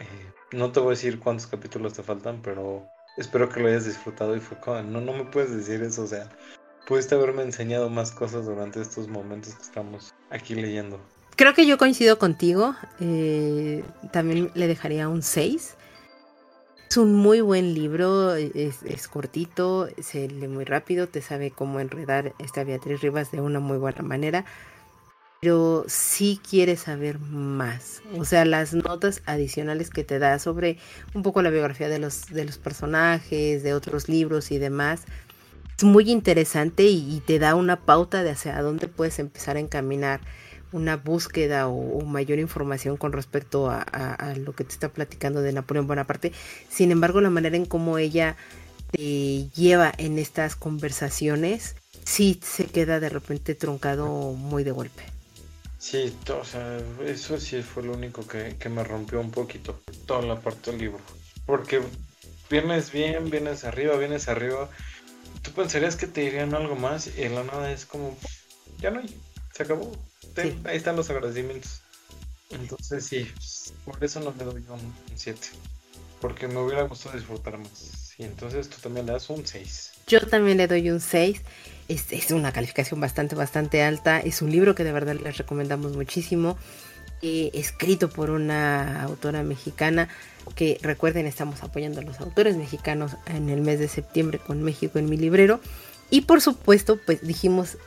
Eh, 0.00 0.32
no 0.52 0.72
te 0.72 0.80
voy 0.80 0.88
a 0.88 0.90
decir 0.90 1.20
cuántos 1.20 1.46
capítulos 1.46 1.92
te 1.92 2.02
faltan, 2.02 2.40
pero 2.42 2.84
espero 3.16 3.48
que 3.48 3.60
lo 3.60 3.68
hayas 3.68 3.84
disfrutado 3.84 4.34
y 4.34 4.40
fue 4.40 4.58
no, 4.82 5.00
no 5.00 5.12
me 5.12 5.24
puedes 5.24 5.54
decir 5.54 5.82
eso, 5.82 6.02
o 6.02 6.06
sea, 6.06 6.28
pudiste 6.86 7.14
haberme 7.14 7.42
enseñado 7.42 7.90
más 7.90 8.10
cosas 8.10 8.46
durante 8.46 8.80
estos 8.80 9.08
momentos 9.08 9.54
que 9.54 9.62
estamos 9.62 10.14
aquí 10.30 10.54
leyendo. 10.54 10.98
Creo 11.36 11.52
que 11.52 11.66
yo 11.66 11.76
coincido 11.76 12.18
contigo, 12.18 12.74
eh, 12.98 13.84
también 14.10 14.50
le 14.54 14.66
dejaría 14.66 15.08
un 15.08 15.22
6. 15.22 15.76
Es 16.88 16.96
un 16.96 17.14
muy 17.14 17.40
buen 17.40 17.74
libro, 17.74 18.36
es, 18.36 18.82
es, 18.84 19.08
cortito, 19.08 19.88
se 20.00 20.28
lee 20.28 20.46
muy 20.46 20.64
rápido, 20.64 21.08
te 21.08 21.20
sabe 21.20 21.50
cómo 21.50 21.80
enredar 21.80 22.32
esta 22.38 22.62
Beatriz 22.62 23.00
Rivas 23.00 23.32
de 23.32 23.40
una 23.40 23.58
muy 23.58 23.76
buena 23.76 24.02
manera 24.02 24.46
pero 25.40 25.84
sí 25.86 26.40
quieres 26.48 26.80
saber 26.80 27.18
más. 27.18 28.02
O 28.18 28.24
sea, 28.24 28.44
las 28.44 28.74
notas 28.74 29.22
adicionales 29.26 29.90
que 29.90 30.04
te 30.04 30.18
da 30.18 30.38
sobre 30.38 30.78
un 31.14 31.22
poco 31.22 31.42
la 31.42 31.50
biografía 31.50 31.88
de 31.88 31.98
los, 31.98 32.26
de 32.28 32.44
los 32.44 32.58
personajes, 32.58 33.62
de 33.62 33.74
otros 33.74 34.08
libros 34.08 34.50
y 34.50 34.58
demás. 34.58 35.02
Es 35.76 35.84
muy 35.84 36.10
interesante 36.10 36.84
y, 36.84 37.22
te 37.26 37.38
da 37.38 37.54
una 37.54 37.76
pauta 37.76 38.22
de 38.22 38.30
hacia 38.30 38.60
dónde 38.62 38.88
puedes 38.88 39.18
empezar 39.18 39.56
a 39.56 39.60
encaminar 39.60 40.20
una 40.72 40.96
búsqueda 40.96 41.68
o, 41.68 42.00
mayor 42.04 42.38
información 42.38 42.96
con 42.96 43.12
respecto 43.12 43.70
a, 43.70 43.82
a, 43.82 44.34
lo 44.36 44.54
que 44.54 44.64
te 44.64 44.72
está 44.72 44.88
platicando 44.88 45.42
de 45.42 45.52
Napoleón 45.52 45.86
Bonaparte. 45.86 46.32
Sin 46.70 46.90
embargo, 46.90 47.20
la 47.20 47.30
manera 47.30 47.56
en 47.56 47.66
cómo 47.66 47.98
ella 47.98 48.36
te 48.90 49.48
lleva 49.50 49.92
en 49.98 50.18
estas 50.18 50.56
conversaciones, 50.56 51.76
sí 52.04 52.40
se 52.42 52.64
queda 52.64 53.00
de 53.00 53.10
repente 53.10 53.54
truncado 53.54 54.32
muy 54.32 54.64
de 54.64 54.70
golpe. 54.70 55.15
Sí, 55.78 56.16
o 56.30 56.44
sea, 56.44 56.78
eso 57.04 57.38
sí 57.38 57.62
fue 57.62 57.82
lo 57.82 57.92
único 57.92 58.26
que, 58.26 58.56
me 58.68 58.82
rompió 58.82 59.20
un 59.20 59.30
poquito, 59.30 59.80
toda 60.06 60.22
la 60.22 60.40
parte 60.40 60.70
del 60.70 60.80
libro. 60.80 61.00
Porque 61.44 61.82
vienes 62.50 62.90
bien, 62.92 63.30
vienes 63.30 63.64
arriba, 63.64 63.96
vienes 63.96 64.28
arriba. 64.28 64.70
Tú 65.42 65.52
pensarías 65.52 65.96
que 65.96 66.06
te 66.06 66.22
dirían 66.22 66.54
algo 66.54 66.76
más 66.76 67.06
y 67.06 67.28
la 67.28 67.44
nada 67.44 67.70
es 67.70 67.84
como, 67.84 68.16
ya 68.78 68.90
no 68.90 69.00
hay, 69.00 69.14
se 69.52 69.62
acabó. 69.64 69.92
ahí 70.64 70.76
están 70.76 70.96
los 70.96 71.10
agradecimientos. 71.10 71.82
Entonces 72.50 73.04
sí, 73.04 73.30
por 73.84 74.02
eso 74.02 74.20
no 74.20 74.34
le 74.38 74.44
doy 74.44 74.64
un 74.68 74.94
7. 75.14 75.40
Porque 76.20 76.48
me 76.48 76.58
hubiera 76.58 76.82
gustado 76.82 77.16
disfrutar 77.16 77.58
más. 77.58 78.14
Y 78.18 78.24
entonces 78.24 78.68
tú 78.70 78.76
también 78.80 79.06
le 79.06 79.12
das 79.12 79.28
un 79.28 79.46
6. 79.46 79.92
Yo 80.06 80.26
también 80.26 80.56
le 80.56 80.66
doy 80.66 80.90
un 80.90 81.00
6. 81.00 81.42
Es, 81.88 82.12
es, 82.12 82.30
una 82.32 82.52
calificación 82.52 83.00
bastante, 83.00 83.36
bastante 83.36 83.82
alta. 83.82 84.18
Es 84.18 84.42
un 84.42 84.50
libro 84.50 84.74
que 84.74 84.84
de 84.84 84.92
verdad 84.92 85.14
les 85.14 85.38
recomendamos 85.38 85.96
muchísimo. 85.96 86.56
Eh, 87.22 87.50
escrito 87.54 88.10
por 88.10 88.28
una 88.28 89.02
autora 89.02 89.42
mexicana 89.42 90.08
que 90.54 90.78
recuerden 90.82 91.24
estamos 91.24 91.62
apoyando 91.62 92.00
a 92.00 92.04
los 92.04 92.20
autores 92.20 92.58
mexicanos 92.58 93.12
en 93.26 93.48
el 93.48 93.62
mes 93.62 93.78
de 93.78 93.88
septiembre 93.88 94.38
con 94.38 94.62
México 94.62 94.98
en 94.98 95.08
mi 95.08 95.16
librero. 95.16 95.60
Y 96.10 96.22
por 96.22 96.42
supuesto, 96.42 96.98
pues 97.04 97.22
dijimos 97.22 97.78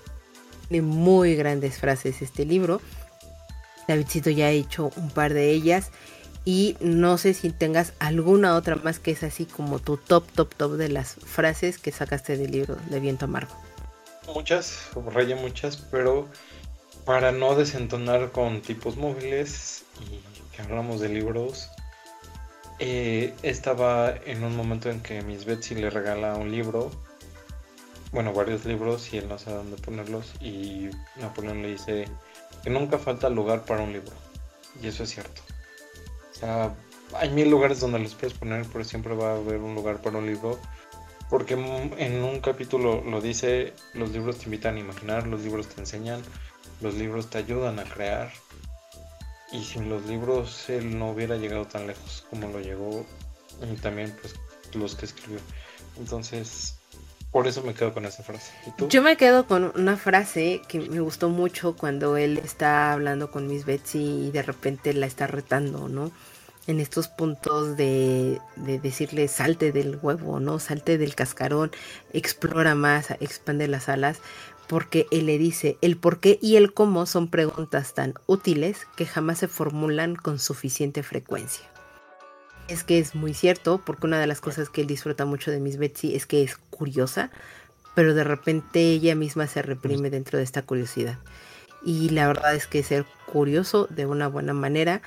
de 0.69 0.81
muy 0.81 1.35
grandes 1.35 1.77
frases 1.77 2.21
este 2.21 2.45
libro. 2.45 2.81
Davidcito 3.87 4.29
ya 4.29 4.47
ha 4.47 4.51
hecho 4.51 4.91
un 4.95 5.09
par 5.09 5.33
de 5.33 5.51
ellas 5.51 5.89
y 6.43 6.75
no 6.79 7.17
sé 7.17 7.33
si 7.33 7.51
tengas 7.51 7.93
alguna 7.99 8.55
otra 8.55 8.75
más 8.75 8.99
que 8.99 9.11
es 9.11 9.23
así 9.23 9.45
como 9.45 9.79
tu 9.79 9.97
top, 9.97 10.25
top, 10.33 10.55
top 10.55 10.71
de 10.73 10.89
las 10.89 11.15
frases 11.15 11.77
que 11.77 11.91
sacaste 11.91 12.37
del 12.37 12.51
libro 12.51 12.77
de 12.89 12.99
Viento 12.99 13.25
Amargo. 13.25 13.68
Muchas, 14.33 14.89
raya 15.13 15.35
muchas, 15.35 15.77
pero 15.77 16.27
para 17.05 17.31
no 17.31 17.55
desentonar 17.55 18.31
con 18.31 18.61
tipos 18.61 18.95
móviles 18.97 19.85
y 19.99 20.19
que 20.55 20.61
hablamos 20.61 21.01
de 21.01 21.09
libros, 21.09 21.69
eh, 22.79 23.33
estaba 23.43 24.13
en 24.25 24.43
un 24.43 24.55
momento 24.55 24.89
en 24.89 25.01
que 25.01 25.21
Miss 25.21 25.45
Betsy 25.45 25.75
le 25.75 25.89
regala 25.89 26.35
un 26.35 26.51
libro, 26.51 26.91
bueno, 28.11 28.33
varios 28.33 28.65
libros 28.65 29.13
y 29.13 29.17
él 29.17 29.27
no 29.27 29.37
sabe 29.37 29.57
dónde 29.57 29.77
ponerlos 29.77 30.33
y 30.39 30.89
Napoleón 31.17 31.61
le 31.61 31.71
dice 31.71 32.05
que 32.63 32.69
nunca 32.69 32.97
falta 32.97 33.29
lugar 33.29 33.65
para 33.65 33.81
un 33.81 33.93
libro. 33.93 34.13
Y 34.81 34.87
eso 34.87 35.03
es 35.03 35.09
cierto. 35.09 35.41
O 36.31 36.33
sea, 36.39 36.75
hay 37.15 37.29
mil 37.29 37.49
lugares 37.49 37.79
donde 37.79 37.99
los 37.99 38.15
puedes 38.15 38.37
poner, 38.37 38.65
pero 38.71 38.83
siempre 38.83 39.13
va 39.15 39.31
a 39.31 39.35
haber 39.35 39.59
un 39.59 39.75
lugar 39.75 40.01
para 40.01 40.17
un 40.17 40.25
libro. 40.25 40.59
Porque 41.29 41.53
en 41.53 42.23
un 42.23 42.39
capítulo 42.39 43.03
lo 43.05 43.21
dice, 43.21 43.73
los 43.93 44.09
libros 44.11 44.37
te 44.39 44.45
invitan 44.45 44.77
a 44.77 44.79
imaginar, 44.79 45.27
los 45.27 45.41
libros 45.41 45.67
te 45.67 45.79
enseñan, 45.79 46.21
los 46.81 46.95
libros 46.95 47.29
te 47.29 47.37
ayudan 47.37 47.79
a 47.79 47.83
crear. 47.83 48.31
Y 49.51 49.63
sin 49.63 49.89
los 49.89 50.05
libros 50.05 50.69
él 50.69 50.97
no 50.97 51.11
hubiera 51.11 51.35
llegado 51.37 51.65
tan 51.65 51.87
lejos 51.87 52.25
como 52.29 52.47
lo 52.47 52.59
llegó. 52.59 53.05
Y 53.61 53.75
también 53.77 54.15
pues 54.21 54.35
los 54.73 54.95
que 54.95 55.05
escribió. 55.05 55.39
Entonces, 55.97 56.79
por 57.31 57.47
eso 57.47 57.61
me 57.61 57.75
quedo 57.75 57.93
con 57.93 58.05
esa 58.05 58.23
frase. 58.23 58.51
Yo 58.89 59.03
me 59.03 59.15
quedo 59.15 59.45
con 59.45 59.71
una 59.75 59.97
frase 59.97 60.61
que 60.67 60.79
me 60.79 60.99
gustó 60.99 61.29
mucho 61.29 61.75
cuando 61.75 62.17
él 62.17 62.39
está 62.39 62.91
hablando 62.91 63.29
con 63.29 63.47
Miss 63.47 63.65
Betsy 63.65 64.27
y 64.27 64.31
de 64.31 64.41
repente 64.41 64.93
la 64.93 65.05
está 65.05 65.27
retando, 65.27 65.89
¿no? 65.89 66.11
En 66.67 66.79
estos 66.79 67.07
puntos 67.07 67.77
de, 67.77 68.39
de 68.55 68.79
decirle 68.79 69.27
salte 69.27 69.71
del 69.71 69.97
huevo, 70.01 70.39
¿no? 70.39 70.59
Salte 70.59 70.97
del 70.97 71.15
cascarón, 71.15 71.71
explora 72.13 72.75
más, 72.75 73.11
expande 73.19 73.67
las 73.67 73.89
alas, 73.89 74.19
porque 74.69 75.07
él 75.09 75.25
le 75.25 75.39
dice 75.39 75.79
el 75.81 75.97
por 75.97 76.19
qué 76.19 76.37
y 76.43 76.55
el 76.55 76.73
cómo 76.73 77.07
son 77.07 77.27
preguntas 77.27 77.95
tan 77.95 78.13
útiles 78.27 78.85
que 78.95 79.07
jamás 79.07 79.39
se 79.39 79.47
formulan 79.47 80.15
con 80.15 80.37
suficiente 80.37 81.01
frecuencia. 81.01 81.65
Es 82.67 82.83
que 82.83 82.99
es 82.99 83.15
muy 83.15 83.33
cierto, 83.33 83.81
porque 83.83 84.05
una 84.05 84.19
de 84.19 84.27
las 84.27 84.41
cosas 84.41 84.69
que 84.69 84.81
él 84.81 84.87
disfruta 84.87 85.25
mucho 85.25 85.49
de 85.49 85.59
Miss 85.59 85.77
Betsy 85.77 86.15
es 86.15 86.27
que 86.27 86.43
es 86.43 86.57
curiosa, 86.69 87.31
pero 87.95 88.13
de 88.13 88.23
repente 88.23 88.79
ella 88.79 89.15
misma 89.15 89.47
se 89.47 89.63
reprime 89.63 90.11
dentro 90.11 90.37
de 90.37 90.43
esta 90.43 90.61
curiosidad. 90.61 91.17
Y 91.83 92.09
la 92.09 92.27
verdad 92.27 92.53
es 92.53 92.67
que 92.67 92.83
ser 92.83 93.05
curioso 93.25 93.87
de 93.89 94.05
una 94.05 94.27
buena 94.27 94.53
manera, 94.53 95.01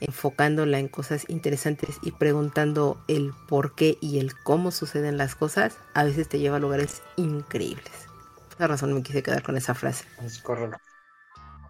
enfocándola 0.00 0.78
en 0.78 0.88
cosas 0.88 1.24
interesantes 1.28 1.98
y 2.02 2.12
preguntando 2.12 3.02
el 3.08 3.32
por 3.48 3.74
qué 3.74 3.98
y 4.00 4.18
el 4.18 4.34
cómo 4.34 4.70
suceden 4.70 5.16
las 5.18 5.34
cosas, 5.34 5.78
a 5.94 6.04
veces 6.04 6.28
te 6.28 6.38
lleva 6.38 6.56
a 6.56 6.60
lugares 6.60 7.02
increíbles. 7.16 8.08
Por 8.48 8.56
esa 8.56 8.66
razón 8.68 8.94
me 8.94 9.02
quise 9.02 9.22
quedar 9.22 9.42
con 9.42 9.56
esa 9.56 9.74
frase. 9.74 10.04
Es 10.18 10.38
correcto. 10.42 10.78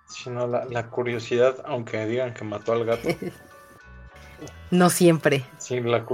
Si 0.06 0.30
no, 0.30 0.46
la, 0.46 0.64
la 0.66 0.90
curiosidad, 0.90 1.62
aunque 1.66 2.06
digan 2.06 2.34
que 2.34 2.44
mató 2.44 2.72
al 2.72 2.84
gato, 2.84 3.08
No 4.70 4.90
siempre. 4.90 5.44
Sí, 5.58 5.80
la 5.80 6.06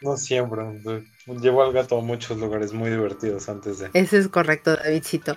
No 0.00 0.16
siempre. 0.16 0.80
Llevo 1.26 1.62
al 1.62 1.72
gato 1.72 1.98
a 1.98 2.02
muchos 2.02 2.38
lugares 2.38 2.72
muy 2.72 2.90
divertidos 2.90 3.48
antes 3.48 3.78
de. 3.78 3.90
Eso 3.94 4.18
es 4.18 4.28
correcto, 4.28 4.76
Davidcito. 4.76 5.36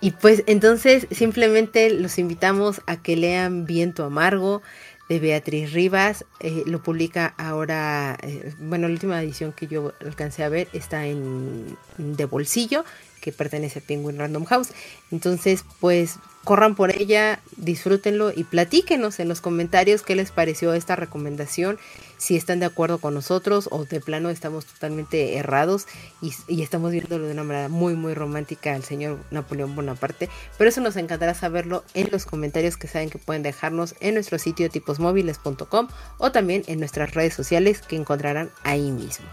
Y 0.00 0.10
pues 0.12 0.42
entonces 0.46 1.06
simplemente 1.12 1.88
los 1.90 2.18
invitamos 2.18 2.82
a 2.86 3.00
que 3.00 3.16
lean 3.16 3.64
Viento 3.64 4.04
Amargo 4.04 4.60
de 5.08 5.18
Beatriz 5.18 5.72
Rivas. 5.72 6.24
Eh, 6.40 6.62
lo 6.66 6.82
publica 6.82 7.34
ahora, 7.36 8.18
eh, 8.22 8.52
bueno, 8.58 8.88
la 8.88 8.94
última 8.94 9.22
edición 9.22 9.52
que 9.52 9.66
yo 9.66 9.92
alcancé 10.00 10.44
a 10.44 10.48
ver 10.48 10.68
está 10.72 11.06
en 11.06 11.76
de 11.98 12.24
bolsillo, 12.24 12.84
que 13.20 13.32
pertenece 13.32 13.78
a 13.78 13.82
Penguin 13.82 14.18
Random 14.18 14.44
House. 14.44 14.70
Entonces, 15.10 15.64
pues 15.80 16.18
corran 16.44 16.74
por 16.74 16.90
ella, 16.90 17.40
disfrútenlo 17.56 18.32
y 18.34 18.44
platíquenos 18.44 19.20
en 19.20 19.28
los 19.28 19.40
comentarios 19.40 20.02
qué 20.02 20.16
les 20.16 20.32
pareció 20.32 20.74
esta 20.74 20.96
recomendación, 20.96 21.78
si 22.22 22.36
están 22.36 22.60
de 22.60 22.66
acuerdo 22.66 22.98
con 22.98 23.14
nosotros 23.14 23.68
o 23.72 23.84
de 23.84 24.00
plano 24.00 24.30
estamos 24.30 24.64
totalmente 24.64 25.38
errados 25.38 25.88
y, 26.20 26.62
estamos 26.62 26.92
viéndolo 26.92 27.26
de 27.26 27.32
una 27.32 27.42
manera 27.42 27.68
muy 27.68 27.96
muy 27.96 28.14
romántica 28.14 28.76
al 28.76 28.84
señor 28.84 29.18
Napoleón 29.32 29.74
Bonaparte, 29.74 30.28
pero 30.56 30.70
eso 30.70 30.80
nos 30.80 30.94
encantará 30.94 31.34
saberlo 31.34 31.82
en 31.94 32.10
los 32.12 32.24
comentarios 32.24 32.76
que 32.76 32.86
saben 32.86 33.10
que 33.10 33.18
pueden 33.18 33.42
dejarnos 33.42 33.96
en 33.98 34.14
nuestro 34.14 34.38
sitio 34.38 34.70
tiposmóviles.com 34.70 35.88
o 36.18 36.30
también 36.30 36.62
en 36.68 36.78
nuestras 36.78 37.12
redes 37.12 37.34
sociales 37.34 37.82
que 37.82 37.96
encontrarán 37.96 38.52
ahí 38.62 38.92
mismo. 38.92 39.26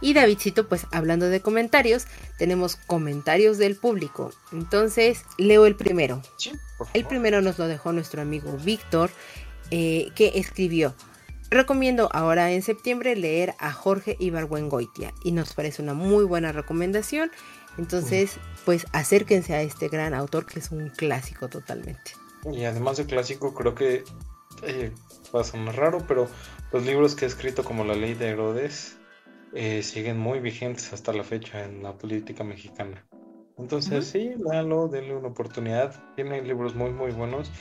Y 0.00 0.14
Davidcito, 0.14 0.66
pues 0.66 0.86
hablando 0.90 1.28
de 1.28 1.42
comentarios, 1.42 2.06
tenemos 2.38 2.76
comentarios 2.76 3.58
del 3.58 3.76
público. 3.76 4.32
Entonces, 4.52 5.26
leo 5.36 5.66
el 5.66 5.76
primero. 5.76 6.22
el 6.94 7.04
primero 7.04 7.42
nos 7.42 7.58
lo 7.58 7.68
dejó 7.68 7.92
nuestro 7.92 8.22
amigo 8.22 8.56
Víctor, 8.64 9.10
eh, 9.70 10.10
que 10.14 10.32
escribió. 10.36 10.94
Recomiendo 11.52 12.08
ahora 12.12 12.50
en 12.50 12.62
septiembre 12.62 13.14
leer 13.14 13.54
a 13.58 13.72
Jorge 13.72 14.16
Ibargüengoitia 14.18 15.12
y 15.22 15.32
nos 15.32 15.52
parece 15.52 15.82
una 15.82 15.92
muy 15.92 16.24
buena 16.24 16.50
recomendación. 16.50 17.30
Entonces, 17.76 18.38
pues 18.64 18.86
acérquense 18.92 19.52
a 19.54 19.60
este 19.60 19.88
gran 19.88 20.14
autor 20.14 20.46
que 20.46 20.60
es 20.60 20.70
un 20.70 20.88
clásico 20.88 21.48
totalmente. 21.48 22.12
Y 22.50 22.64
además 22.64 22.96
de 22.96 23.04
clásico, 23.04 23.52
creo 23.52 23.74
que 23.74 24.02
eh, 24.62 24.92
va 25.34 25.42
a 25.42 25.44
sonar 25.44 25.76
raro, 25.76 26.02
pero 26.08 26.26
los 26.72 26.86
libros 26.86 27.14
que 27.14 27.26
he 27.26 27.28
escrito 27.28 27.64
como 27.64 27.84
La 27.84 27.96
Ley 27.96 28.14
de 28.14 28.30
Herodes 28.30 28.96
eh, 29.52 29.82
siguen 29.82 30.18
muy 30.18 30.40
vigentes 30.40 30.90
hasta 30.94 31.12
la 31.12 31.22
fecha 31.22 31.64
en 31.64 31.82
la 31.82 31.92
política 31.98 32.44
mexicana. 32.44 33.06
Entonces, 33.58 34.06
sí, 34.06 34.30
léalo, 34.38 34.88
denle 34.88 35.14
una 35.14 35.28
oportunidad. 35.28 36.02
Tiene 36.16 36.40
libros 36.40 36.74
muy, 36.74 36.92
muy 36.92 37.12
buenos. 37.12 37.52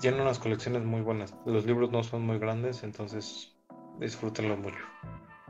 Tiene 0.00 0.22
unas 0.22 0.38
colecciones 0.38 0.84
muy 0.84 1.00
buenas. 1.00 1.34
Los 1.44 1.66
libros 1.66 1.90
no 1.90 2.02
son 2.02 2.24
muy 2.24 2.38
grandes, 2.38 2.82
entonces 2.82 3.56
disfrútenlo 3.98 4.56
mucho. 4.56 4.78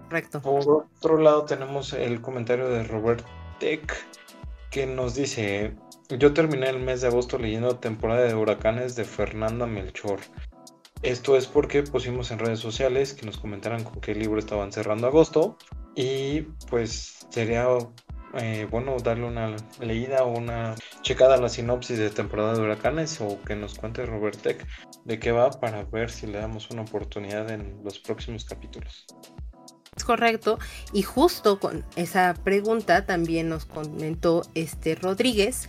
Correcto. 0.05 0.41
Por 0.41 0.89
otro 0.97 1.19
lado, 1.19 1.45
tenemos 1.45 1.93
el 1.93 2.21
comentario 2.21 2.69
de 2.69 2.85
Robert 2.85 3.25
Tech 3.61 3.93
que 4.71 4.87
nos 4.87 5.15
dice: 5.15 5.75
Yo 6.19 6.33
terminé 6.33 6.71
el 6.71 6.81
mes 6.81 7.03
de 7.03 7.09
agosto 7.09 7.39
leyendo 7.39 7.77
Temporada 7.77 8.23
de 8.23 8.35
Huracanes 8.35 8.97
de 8.97 9.05
Fernanda 9.05 9.67
Melchor. 9.67 10.21
Esto 11.03 11.37
es 11.37 11.47
porque 11.47 11.83
pusimos 11.85 12.31
en 12.31 12.41
redes 12.41 12.59
sociales 12.59 13.15
que 13.15 13.25
nos 13.25 13.39
comentaran 13.39 13.85
con 13.85 14.01
qué 14.01 14.15
libro 14.15 14.39
estaban 14.39 14.73
cerrando 14.73 15.07
agosto 15.07 15.57
y 15.95 16.43
pues 16.69 17.27
sería 17.31 17.69
eh, 18.39 18.67
bueno 18.71 18.97
darle 18.99 19.27
una 19.27 19.57
leída 19.81 20.25
o 20.25 20.37
una 20.37 20.75
checada 21.03 21.35
a 21.35 21.39
la 21.39 21.49
sinopsis 21.49 21.99
de 21.99 22.11
temporada 22.11 22.55
de 22.55 22.61
huracanes 22.61 23.21
o 23.21 23.41
que 23.43 23.57
nos 23.57 23.75
cuente 23.75 24.05
Robert 24.07 24.41
Tech 24.41 24.67
de 25.05 25.19
qué 25.19 25.33
va 25.33 25.51
para 25.51 25.85
ver 25.85 26.11
si 26.11 26.27
le 26.27 26.39
damos 26.39 26.71
una 26.71 26.83
oportunidad 26.83 27.51
en 27.51 27.81
los 27.85 27.99
próximos 27.99 28.45
capítulos. 28.45 29.07
Es 29.97 30.05
correcto 30.05 30.59
y 30.93 31.03
justo 31.03 31.59
con 31.59 31.85
esa 31.97 32.35
pregunta 32.45 33.05
también 33.05 33.49
nos 33.49 33.65
comentó 33.65 34.43
este 34.55 34.95
Rodríguez 34.95 35.69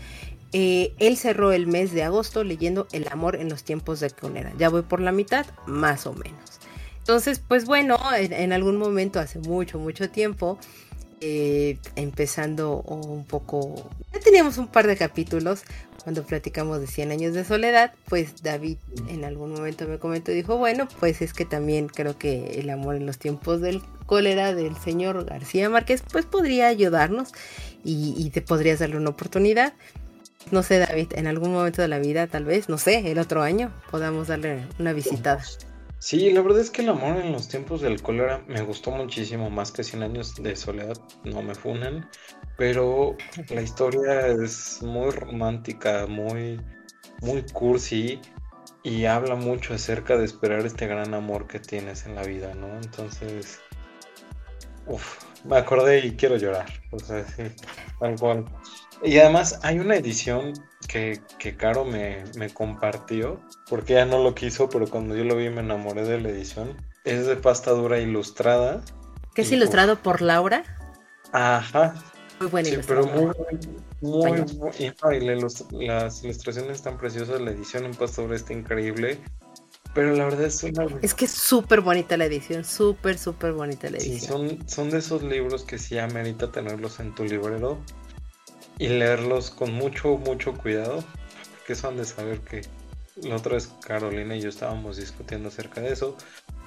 eh, 0.52 0.96
él 0.98 1.18
cerró 1.18 1.52
el 1.52 1.68
mes 1.68 1.92
de 1.92 2.04
agosto 2.04 2.44
leyendo 2.44 2.88
El 2.92 3.08
amor 3.10 3.36
en 3.36 3.50
los 3.50 3.64
tiempos 3.64 4.00
de 4.00 4.10
cólera. 4.10 4.52
Ya 4.58 4.70
voy 4.70 4.82
por 4.82 5.00
la 5.00 5.12
mitad, 5.12 5.46
más 5.68 6.08
o 6.08 6.14
menos. 6.14 6.60
Entonces, 6.98 7.40
pues 7.40 7.66
bueno, 7.66 7.98
en, 8.16 8.54
algún 8.54 8.78
momento, 8.78 9.20
hace 9.20 9.40
mucho, 9.40 9.80
mucho 9.80 10.10
tiempo, 10.10 10.60
eh, 11.22 11.78
empezando 11.96 12.82
un 12.82 13.26
poco, 13.26 13.90
ya 14.14 14.20
teníamos 14.20 14.58
un 14.58 14.68
par 14.68 14.88
de 14.88 14.98
capítulos 14.98 15.64
cuando 16.04 16.24
platicamos 16.24 16.80
de 16.80 16.88
100 16.88 17.12
años 17.12 17.34
de 17.34 17.44
soledad, 17.44 17.94
pues 18.08 18.42
David 18.42 18.78
en 19.10 19.26
algún 19.26 19.52
momento 19.54 19.88
me 19.88 20.00
comentó 20.00 20.32
y 20.32 20.36
dijo, 20.36 20.58
bueno, 20.58 20.88
pues 21.00 21.22
es 21.22 21.34
que 21.34 21.46
también 21.46 21.88
creo 21.88 22.18
que 22.18 22.60
el 22.60 22.70
amor 22.70 22.96
en 22.96 23.06
los 23.06 23.18
tiempos 23.18 23.62
del 23.62 23.82
cólera 24.06 24.56
del 24.56 24.76
señor 24.78 25.26
García 25.26 25.70
Márquez, 25.70 26.04
pues 26.12 26.26
podría 26.26 26.68
ayudarnos 26.68 27.32
y, 27.84 28.16
y 28.18 28.30
te 28.32 28.42
podrías 28.42 28.80
darle 28.80 28.98
una 28.98 29.12
oportunidad 29.12 29.74
no 30.52 30.64
sé, 30.64 30.80
David, 30.80 31.14
en 31.14 31.28
algún 31.28 31.52
momento 31.52 31.82
de 31.82 31.88
la 31.88 32.00
vida, 32.00 32.26
tal 32.28 32.46
vez, 32.46 32.70
no 32.70 32.78
sé, 32.78 33.12
el 33.12 33.20
otro 33.20 33.44
año, 33.44 33.72
podamos 33.92 34.28
darle 34.28 34.66
una 34.80 34.94
visitada. 34.94 35.44
Sí, 36.00 36.32
la 36.32 36.42
verdad 36.42 36.62
es 36.62 36.72
que 36.72 36.82
el 36.82 36.90
amor 36.90 37.18
en 37.18 37.34
los 37.34 37.50
tiempos 37.50 37.82
del 37.82 38.02
cólera 38.02 38.42
me 38.48 38.62
gustó 38.62 38.92
muchísimo, 38.92 39.50
más 39.50 39.74
que 39.74 39.84
100 39.84 40.04
años 40.04 40.34
de 40.36 40.56
soledad, 40.56 40.98
no 41.26 41.42
me 41.42 41.54
funan, 41.54 42.10
pero 42.58 43.18
la 43.50 43.62
historia 43.62 44.28
es 44.28 44.82
muy 44.82 45.12
romántica, 45.12 46.08
muy, 46.08 46.62
muy 47.22 47.44
cursi 47.52 48.22
y 48.82 49.06
habla 49.06 49.36
mucho 49.36 49.74
acerca 49.74 50.18
de 50.18 50.24
esperar 50.24 50.66
este 50.66 50.88
gran 50.88 51.14
amor 51.14 51.48
que 51.48 51.60
tienes 51.60 52.06
en 52.06 52.16
la 52.16 52.24
vida, 52.24 52.56
¿no? 52.56 52.68
Entonces, 52.76 53.60
uff, 54.88 55.22
me 55.44 55.58
acordé 55.58 56.06
y 56.06 56.16
quiero 56.16 56.38
llorar, 56.38 56.68
o 56.92 57.00
sea, 57.00 57.26
sí, 57.28 57.44
tal 58.00 58.16
cual. 58.18 58.46
Y 59.04 59.18
además 59.18 59.60
hay 59.64 59.80
una 59.80 59.96
edición 59.96 60.54
que, 60.88 61.22
que 61.38 61.56
Caro 61.56 61.86
me, 61.86 62.24
me, 62.36 62.50
compartió, 62.50 63.40
porque 63.70 63.94
ella 63.94 64.06
no 64.06 64.22
lo 64.22 64.36
quiso, 64.36 64.70
pero 64.70 64.90
cuando 64.90 65.16
yo 65.16 65.24
lo 65.24 65.36
vi 65.36 65.50
me 65.50 65.62
enamoré 65.62 66.04
de 66.04 66.20
la 66.20 66.30
edición. 66.30 66.76
Es 67.06 67.26
de 67.28 67.38
pasta 67.38 67.72
dura 67.72 68.00
ilustrada. 68.00 68.82
¿Qué 69.34 69.44
es 69.44 69.52
ilustrado 69.52 69.98
por 69.98 70.22
Laura? 70.22 70.64
Ajá. 71.32 71.96
Muy 72.40 72.50
buena 72.50 72.70
sí, 72.70 72.78
pero 72.88 73.06
muy, 73.06 73.32
muy, 74.02 74.42
muy 74.42 74.72
y, 74.80 75.84
y 75.84 75.88
las 75.88 76.24
ilustraciones 76.24 76.72
están 76.72 76.98
preciosas, 76.98 77.42
la 77.42 77.52
edición 77.52 77.86
en 77.86 77.94
pasta 77.94 78.22
dura 78.22 78.36
está 78.36 78.54
increíble. 78.54 79.20
Pero 79.94 80.14
la 80.14 80.26
verdad 80.26 80.44
es 80.44 80.64
una... 80.64 80.86
Es 81.02 81.14
que 81.14 81.26
es 81.26 81.32
súper 81.32 81.82
bonita 81.82 82.16
la 82.16 82.26
edición, 82.26 82.64
súper, 82.64 83.18
súper 83.18 83.54
bonita 83.54 83.90
la 83.90 83.98
edición. 83.98 84.20
Sí, 84.20 84.28
son, 84.28 84.70
son 84.70 84.90
de 84.90 85.00
esos 85.00 85.24
libros 85.24 85.64
que 85.64 85.78
sí 85.78 85.98
amerita 85.98 86.52
tenerlos 86.52 87.00
en 87.00 87.14
tu 87.16 87.24
librero 87.24 87.80
y 88.80 88.88
leerlos 88.88 89.52
con 89.52 89.74
mucho, 89.74 90.18
mucho 90.18 90.56
cuidado, 90.56 91.04
porque 91.52 91.74
eso 91.74 91.90
han 91.90 91.98
de 91.98 92.06
saber 92.06 92.40
que 92.40 92.62
la 93.22 93.36
otra 93.36 93.54
vez 93.54 93.70
Carolina 93.86 94.36
y 94.36 94.42
yo 94.42 94.50
estábamos 94.50 94.98
discutiendo 94.98 95.50
acerca 95.50 95.82
de 95.82 95.92
eso, 95.92 96.18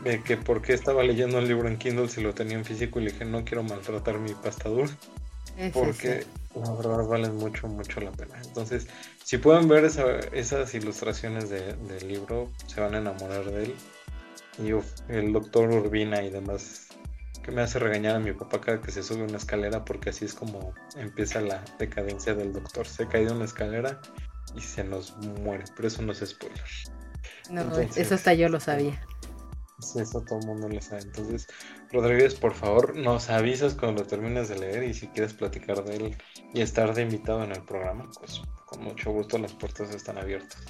de 0.05 0.23
que 0.23 0.37
por 0.37 0.61
qué 0.63 0.75
estaba 0.75 1.03
leyendo 1.03 1.39
un 1.39 1.49
libro 1.49 1.69
en 1.69 1.79
Kindle 1.79 2.09
si 2.09 2.21
lo 2.21 2.35
tenía 2.35 2.59
en 2.59 2.65
físico 2.65 3.01
y 3.01 3.05
le 3.05 3.13
dije 3.13 3.25
no 3.25 3.45
quiero 3.45 3.63
maltratar 3.63 4.19
mi 4.19 4.35
pastadura, 4.35 4.91
porque 5.73 6.27
la 6.55 6.73
verdad 6.73 7.07
valen 7.07 7.37
mucho, 7.37 7.67
mucho 7.67 8.01
la 8.01 8.13
pena. 8.13 8.35
Entonces, 8.45 8.87
si 9.25 9.39
pueden 9.39 9.67
ver 9.69 9.85
esas 9.85 10.75
ilustraciones 10.75 11.49
del 11.49 12.07
libro, 12.07 12.51
se 12.67 12.81
van 12.81 12.95
a 12.95 12.99
enamorar 12.99 13.45
de 13.47 13.65
él. 13.65 13.75
Y 14.59 14.73
el 15.11 15.33
doctor 15.33 15.71
Urbina 15.71 16.23
y 16.23 16.29
demás 16.29 16.89
que 17.43 17.51
me 17.51 17.62
hace 17.62 17.78
regañar 17.78 18.16
a 18.16 18.20
mi 18.20 18.32
papá 18.32 18.61
cada 18.61 18.80
que 18.80 18.90
se 18.90 19.03
sube 19.03 19.22
una 19.22 19.36
escalera 19.36 19.84
porque 19.84 20.11
así 20.11 20.24
es 20.24 20.34
como 20.34 20.72
empieza 20.97 21.40
la 21.40 21.64
decadencia 21.78 22.34
del 22.34 22.53
doctor. 22.53 22.86
Se 22.86 23.07
cae 23.09 23.26
de 23.26 23.32
una 23.32 23.45
escalera 23.45 24.01
y 24.55 24.61
se 24.61 24.84
nos 24.84 25.16
muere, 25.18 25.64
pero 25.74 25.88
eso 25.88 26.03
no 26.03 26.12
es 26.12 26.20
spoiler. 26.24 26.62
No, 27.51 27.62
eso 27.78 28.14
hasta 28.14 28.34
yo 28.34 28.49
lo 28.49 28.61
sabía. 28.61 29.01
Sí, 29.80 29.99
eso 29.99 30.20
todo 30.20 30.38
el 30.38 30.47
mundo 30.47 30.68
lo 30.68 30.80
sabe. 30.80 31.03
Entonces, 31.03 31.49
Rodríguez, 31.90 32.36
por 32.36 32.55
favor, 32.55 32.97
nos 32.97 33.28
avisas 33.30 33.74
cuando 33.74 34.03
lo 34.03 34.09
termines 34.09 34.49
de 34.49 34.59
leer 34.59 34.84
y 34.84 34.95
si 34.95 35.09
quieres 35.09 35.34
platicar 35.34 35.84
de 35.84 35.97
él 35.97 36.16
y 36.55 36.61
estar 36.61 36.95
de 36.95 37.03
invitado 37.03 37.43
en 37.43 37.51
el 37.51 37.62
programa, 37.64 38.09
pues 38.18 38.40
con 38.66 38.84
mucho 38.84 39.11
gusto 39.11 39.38
las 39.38 39.53
puertas 39.53 39.93
están 39.93 40.18
abiertas. 40.18 40.64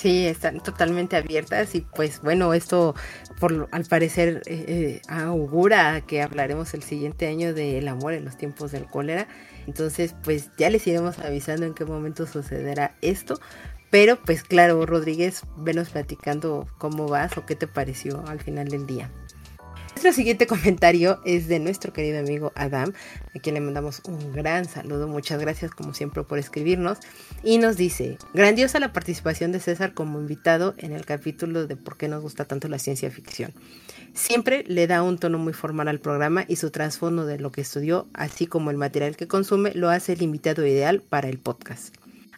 Sí, 0.00 0.26
están 0.26 0.60
totalmente 0.60 1.16
abiertas 1.16 1.74
y 1.74 1.82
pues 1.82 2.22
bueno, 2.22 2.54
esto 2.54 2.94
por 3.38 3.68
al 3.70 3.84
parecer 3.84 4.40
eh, 4.46 4.64
eh, 4.66 5.02
augura 5.08 6.00
que 6.00 6.22
hablaremos 6.22 6.72
el 6.72 6.82
siguiente 6.82 7.26
año 7.26 7.52
del 7.52 7.86
amor 7.86 8.14
en 8.14 8.24
los 8.24 8.38
tiempos 8.38 8.72
del 8.72 8.86
cólera. 8.86 9.28
Entonces 9.66 10.14
pues 10.24 10.48
ya 10.56 10.70
les 10.70 10.86
iremos 10.86 11.18
avisando 11.18 11.66
en 11.66 11.74
qué 11.74 11.84
momento 11.84 12.26
sucederá 12.26 12.96
esto. 13.02 13.38
Pero 13.90 14.18
pues 14.24 14.42
claro, 14.42 14.86
Rodríguez, 14.86 15.42
venos 15.58 15.90
platicando 15.90 16.66
cómo 16.78 17.06
vas 17.06 17.36
o 17.36 17.44
qué 17.44 17.54
te 17.54 17.66
pareció 17.66 18.24
al 18.26 18.40
final 18.40 18.68
del 18.68 18.86
día. 18.86 19.10
Nuestro 19.92 20.12
siguiente 20.12 20.46
comentario 20.46 21.20
es 21.24 21.48
de 21.48 21.58
nuestro 21.58 21.92
querido 21.92 22.20
amigo 22.20 22.52
Adam, 22.54 22.92
a 23.34 23.38
quien 23.38 23.54
le 23.54 23.60
mandamos 23.60 24.00
un 24.06 24.32
gran 24.32 24.64
saludo. 24.64 25.08
Muchas 25.08 25.40
gracias 25.40 25.72
como 25.72 25.94
siempre 25.94 26.22
por 26.22 26.38
escribirnos. 26.38 26.98
Y 27.42 27.58
nos 27.58 27.76
dice, 27.76 28.16
grandiosa 28.32 28.80
la 28.80 28.92
participación 28.92 29.52
de 29.52 29.60
César 29.60 29.92
como 29.92 30.20
invitado 30.20 30.74
en 30.78 30.92
el 30.92 31.04
capítulo 31.04 31.66
de 31.66 31.76
por 31.76 31.96
qué 31.96 32.08
nos 32.08 32.22
gusta 32.22 32.44
tanto 32.44 32.68
la 32.68 32.78
ciencia 32.78 33.10
ficción. 33.10 33.52
Siempre 34.14 34.64
le 34.66 34.86
da 34.86 35.02
un 35.02 35.18
tono 35.18 35.38
muy 35.38 35.52
formal 35.52 35.88
al 35.88 36.00
programa 36.00 36.44
y 36.48 36.56
su 36.56 36.70
trasfondo 36.70 37.26
de 37.26 37.38
lo 37.38 37.52
que 37.52 37.60
estudió, 37.60 38.08
así 38.14 38.46
como 38.46 38.70
el 38.70 38.76
material 38.76 39.16
que 39.16 39.28
consume, 39.28 39.74
lo 39.74 39.90
hace 39.90 40.14
el 40.14 40.22
invitado 40.22 40.64
ideal 40.64 41.02
para 41.02 41.28
el 41.28 41.38
podcast. 41.38 41.94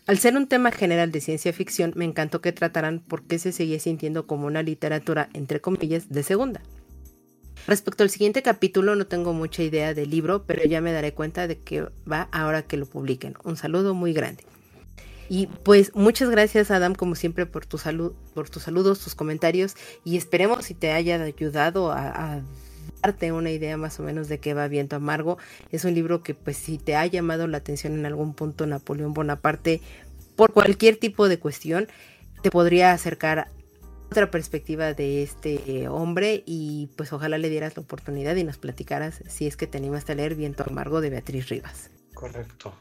Al 0.07 0.19
ser 0.19 0.37
un 0.37 0.49
tema 0.49 0.73
general 0.73 1.13
de 1.13 1.21
ciencia 1.21 1.53
ficción, 1.53 1.93
me 1.95 2.05
encantó 2.05 2.41
que 2.41 2.53
trataran 2.53 2.99
por 2.99 3.23
qué 3.23 3.39
se 3.39 3.53
seguía 3.53 3.79
sintiendo 3.79 4.27
como 4.27 4.47
una 4.47 4.63
literatura, 4.63 5.29
entre 5.33 5.61
comillas, 5.61 6.09
de 6.09 6.23
segunda. 6.25 6.61
Respecto 7.67 8.03
al 8.03 8.11
siguiente 8.11 8.43
capítulo, 8.43 8.97
no 8.97 9.07
tengo 9.07 9.33
mucha 9.33 9.63
idea 9.63 9.95
del 9.95 10.11
libro, 10.11 10.45
pero 10.45 10.65
ya 10.65 10.81
me 10.81 10.93
daré 10.93 11.15
cuenta 11.15 11.47
de 11.47 11.59
que 11.59 11.87
va 12.11 12.29
ahora 12.33 12.63
que 12.63 12.77
lo 12.77 12.87
publiquen. 12.87 13.35
Un 13.45 13.57
saludo 13.57 13.95
muy 13.95 14.13
grande. 14.13 14.45
Y 15.29 15.47
pues 15.47 15.95
muchas 15.95 16.29
gracias 16.29 16.71
Adam 16.71 16.95
como 16.95 17.15
siempre 17.15 17.47
por 17.47 17.65
tus 17.65 17.83
saludos, 17.83 19.01
tus 19.01 19.15
comentarios 19.15 19.77
y 20.05 20.17
esperemos 20.17 20.67
si 20.67 20.75
te 20.75 20.93
haya 20.93 21.23
ayudado 21.23 21.91
a, 21.91 22.09
a, 22.09 22.43
darte 23.03 23.33
una 23.33 23.51
idea 23.51 23.77
más 23.77 23.99
o 23.99 24.03
menos 24.03 24.29
de 24.29 24.41
qué 24.41 24.53
va 24.53 24.69
Viento 24.69 24.97
Amargo. 24.97 25.39
Es 25.71 25.85
un 25.85 25.95
libro 25.95 26.23
que 26.23 26.35
pues 26.35 26.57
si 26.57 26.77
te 26.77 26.97
ha 26.97 27.07
llamado 27.07 27.47
la 27.47 27.59
atención 27.59 27.95
en 27.95 28.05
algún 28.05 28.35
punto 28.35 28.67
Napoleón 28.67 29.15
Bonaparte 29.15 29.81
por 30.37 30.53
cualquier 30.53 30.97
tipo 30.97 31.29
de 31.29 31.39
cuestión, 31.39 31.89
te 32.43 32.51
podría 32.51 32.93
acercar 32.93 33.49
otra 34.13 34.31
perspectiva 34.31 34.93
de 34.93 35.23
este 35.23 35.89
hombre 35.89 36.43
y 36.47 36.91
pues 36.97 37.15
ojalá 37.15 37.39
le 37.39 37.49
dieras 37.49 37.77
la 37.77 37.83
oportunidad 37.83 38.37
y 38.37 38.45
nos 38.45 38.59
platicaras 38.59 39.23
si 39.27 39.47
es 39.47 39.57
que 39.57 39.67
te 39.67 39.79
animaste 39.79 40.13
a 40.13 40.15
leer 40.15 40.35
Viento 40.35 40.65
Amargo 40.67 41.01
de 41.01 41.09
Beatriz 41.09 41.49
Rivas. 41.49 41.91
Correcto. 42.15 42.75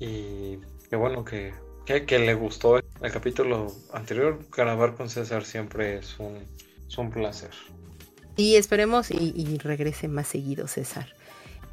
Y 0.00 0.58
qué 0.90 0.96
bueno 0.96 1.24
que, 1.24 1.54
que, 1.84 2.18
le 2.18 2.34
gustó 2.34 2.78
el 2.78 3.12
capítulo 3.12 3.72
anterior. 3.92 4.40
Grabar 4.50 4.96
con 4.96 5.08
César 5.08 5.44
siempre 5.44 5.98
es 5.98 6.18
un, 6.18 6.44
es 6.88 6.98
un 6.98 7.10
placer. 7.10 7.52
Y 8.36 8.56
esperemos 8.56 9.12
y, 9.12 9.32
y, 9.34 9.58
regrese 9.58 10.08
más 10.08 10.26
seguido 10.26 10.66
César. 10.66 11.14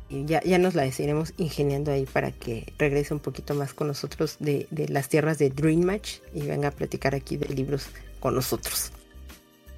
Ya, 0.10 0.43
ya 0.43 0.60
nos 0.60 0.76
la 0.76 0.86
iremos 0.86 1.34
ingeniando 1.38 1.91
ahí 1.91 2.06
para 2.06 2.32
que 2.32 2.72
regrese 2.78 3.16
un 3.16 3.20
poquito 3.20 3.56
más 3.56 3.74
con 3.74 3.88
nosotros 3.88 4.38
de, 4.39 4.68
de 4.70 4.88
las 4.89 5.10
tierras 5.10 5.39
de 5.39 5.49
Dream 5.49 5.82
Match 5.82 6.20
y 6.36 6.41
venga 6.41 6.68
a 6.68 6.72
platicar 6.72 7.16
aquí 7.16 7.36
de 7.36 7.47
libros 7.47 7.88
con 8.24 8.36
nosotros. 8.36 8.94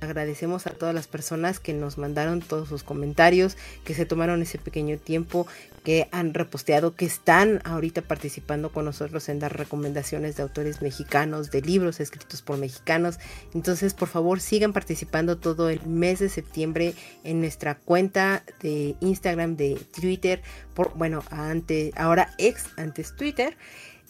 Agradecemos 0.02 0.68
a 0.68 0.70
todas 0.70 0.94
las 0.94 1.08
personas 1.08 1.60
que 1.60 1.74
nos 1.74 1.98
mandaron 1.98 2.42
todos 2.42 2.70
sus 2.70 2.84
comentarios, 2.84 3.58
que 3.84 3.96
se 3.96 4.06
tomaron 4.06 4.44
ese 4.44 4.60
pequeño 4.60 5.00
tiempo, 5.00 5.48
que 5.84 6.08
han 6.12 6.36
reposteado, 6.36 6.96
que 6.96 7.06
están 7.06 7.60
ahorita 7.64 8.04
participando 8.04 8.72
con 8.72 8.86
nosotros 8.86 9.30
en 9.30 9.40
dar 9.40 9.58
recomendaciones 9.58 10.36
de 10.36 10.44
autores 10.44 10.84
mexicanos, 10.84 11.50
de 11.50 11.62
libros 11.62 12.00
escritos 12.00 12.44
por 12.44 12.60
mexicanos. 12.60 13.18
Entonces, 13.56 13.96
por 13.96 14.10
favor, 14.10 14.40
sigan 14.40 14.74
participando 14.74 15.40
todo 15.40 15.72
el 15.72 15.84
mes 15.88 16.20
de 16.20 16.30
septiembre 16.30 16.94
en 17.24 17.40
nuestra 17.40 17.80
cuenta 17.80 18.44
de 18.62 18.96
Instagram, 19.00 19.56
de 19.56 19.76
Twitter, 20.00 20.44
por, 20.76 20.94
bueno, 20.96 21.24
antes, 21.32 21.92
ahora 21.98 22.30
ex, 22.38 22.66
antes 22.78 23.16
Twitter 23.16 23.58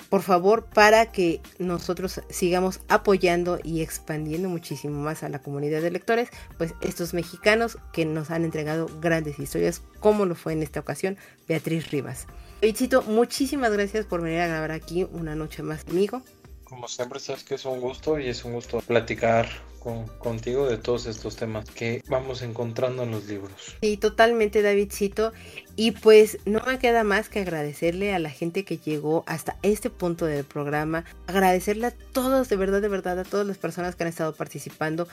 por 0.10 0.22
favor, 0.22 0.66
para 0.66 1.12
que 1.12 1.42
nosotros 1.60 2.22
sigamos 2.30 2.80
apoyando 2.88 3.60
y 3.64 3.82
expandiendo 3.82 4.50
muchísimo 4.50 5.02
más 5.02 5.24
a 5.24 5.30
la 5.30 5.40
comunidad 5.40 5.82
de 5.82 5.92
lectores, 5.92 6.30
pues 6.58 6.74
estos 6.82 7.14
mexicanos 7.14 7.78
que 7.94 8.06
nos 8.06 8.32
han 8.32 8.46
entregado 8.46 8.88
grandes 9.02 9.40
historias, 9.40 9.82
como 10.00 10.26
lo 10.26 10.36
fue 10.36 10.54
en 10.54 10.64
esta 10.64 10.80
ocasión 10.80 11.18
Beatriz 11.48 11.92
Rivas. 11.92 12.28
Bichito, 12.62 13.02
muchísimas 13.04 13.72
gracias 13.72 14.06
por 14.06 14.22
venir 14.22 14.40
a 14.40 14.48
grabar 14.48 14.72
aquí 14.72 15.04
una 15.04 15.36
noche 15.36 15.64
más 15.64 15.84
conmigo. 15.84 16.22
Como 16.64 16.88
siempre, 16.88 17.20
sabes 17.20 17.44
que 17.44 17.56
es 17.56 17.66
un 17.66 17.80
gusto 17.80 18.20
y 18.20 18.30
es 18.30 18.44
un 18.44 18.54
gusto 18.54 18.80
platicar 18.82 19.48
con, 19.86 20.08
contigo 20.18 20.68
de 20.68 20.78
todos 20.78 21.06
estos 21.06 21.36
temas 21.36 21.70
que 21.70 22.02
vamos 22.10 22.42
encontrando 22.42 23.04
en 23.04 23.12
los 23.12 23.28
libros. 23.28 23.78
Sí, 23.82 23.98
totalmente, 23.98 24.64
Davidcito. 24.64 25.32
Y 25.76 25.92
pues 25.92 26.40
no 26.46 26.60
me 26.66 26.80
queda 26.80 27.04
más 27.04 27.30
que 27.30 27.42
agradecerle 27.42 28.16
a 28.16 28.20
la 28.20 28.32
gente 28.32 28.66
que 28.66 28.78
llegó 28.78 29.24
hasta 29.28 29.58
este 29.62 29.92
punto 29.92 30.26
del 30.26 30.44
programa, 30.44 31.06
agradecerle 31.28 31.88
a 31.88 31.92
todos, 31.92 32.50
de 32.50 32.56
verdad, 32.56 32.82
de 32.82 32.88
verdad, 32.88 33.20
a 33.20 33.24
todas 33.24 33.46
las 33.46 33.60
personas 33.60 33.96
que 33.96 34.04
han 34.04 34.10
estado 34.10 34.34
participando 34.34 35.08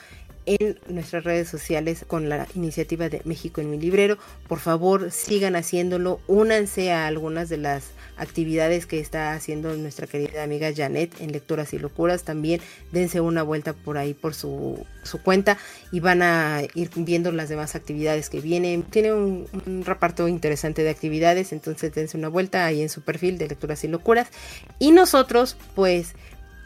en 0.47 0.79
nuestras 0.87 1.23
redes 1.23 1.49
sociales 1.49 2.03
con 2.07 2.27
la 2.27 2.47
iniciativa 2.55 3.09
de 3.09 3.21
México 3.25 3.61
en 3.61 3.69
mi 3.69 3.79
librero. 3.79 4.17
Por 4.47 4.59
favor, 4.59 5.11
sigan 5.11 5.55
haciéndolo, 5.55 6.19
únanse 6.27 6.91
a 6.91 7.05
algunas 7.05 7.47
de 7.47 7.57
las 7.57 7.91
actividades 8.17 8.85
que 8.85 8.99
está 8.99 9.33
haciendo 9.33 9.75
nuestra 9.75 10.07
querida 10.07 10.43
amiga 10.43 10.71
Janet 10.75 11.19
en 11.19 11.31
Lecturas 11.31 11.73
y 11.73 11.79
Locuras. 11.79 12.23
También 12.23 12.61
dense 12.91 13.21
una 13.21 13.43
vuelta 13.43 13.73
por 13.73 13.97
ahí 13.97 14.13
por 14.13 14.33
su, 14.33 14.85
su 15.03 15.21
cuenta 15.21 15.57
y 15.91 15.99
van 15.99 16.21
a 16.21 16.61
ir 16.75 16.89
viendo 16.95 17.31
las 17.31 17.49
demás 17.49 17.75
actividades 17.75 18.29
que 18.29 18.39
vienen. 18.39 18.83
Tiene 18.83 19.13
un, 19.13 19.47
reparto 19.85 20.27
interesante 20.27 20.43
interesante 20.43 20.83
de 20.83 20.89
actividades, 20.89 21.53
entonces 21.53 21.93
dense 21.93 22.17
una 22.17 22.27
vuelta 22.27 22.65
ahí 22.65 22.81
en 22.81 22.89
su 22.89 23.01
perfil 23.01 23.37
de 23.37 23.47
lecturas 23.47 23.81
y 23.85 23.87
locuras. 23.87 24.27
Y 24.77 24.91
nosotros, 24.91 25.55
pues, 25.73 26.15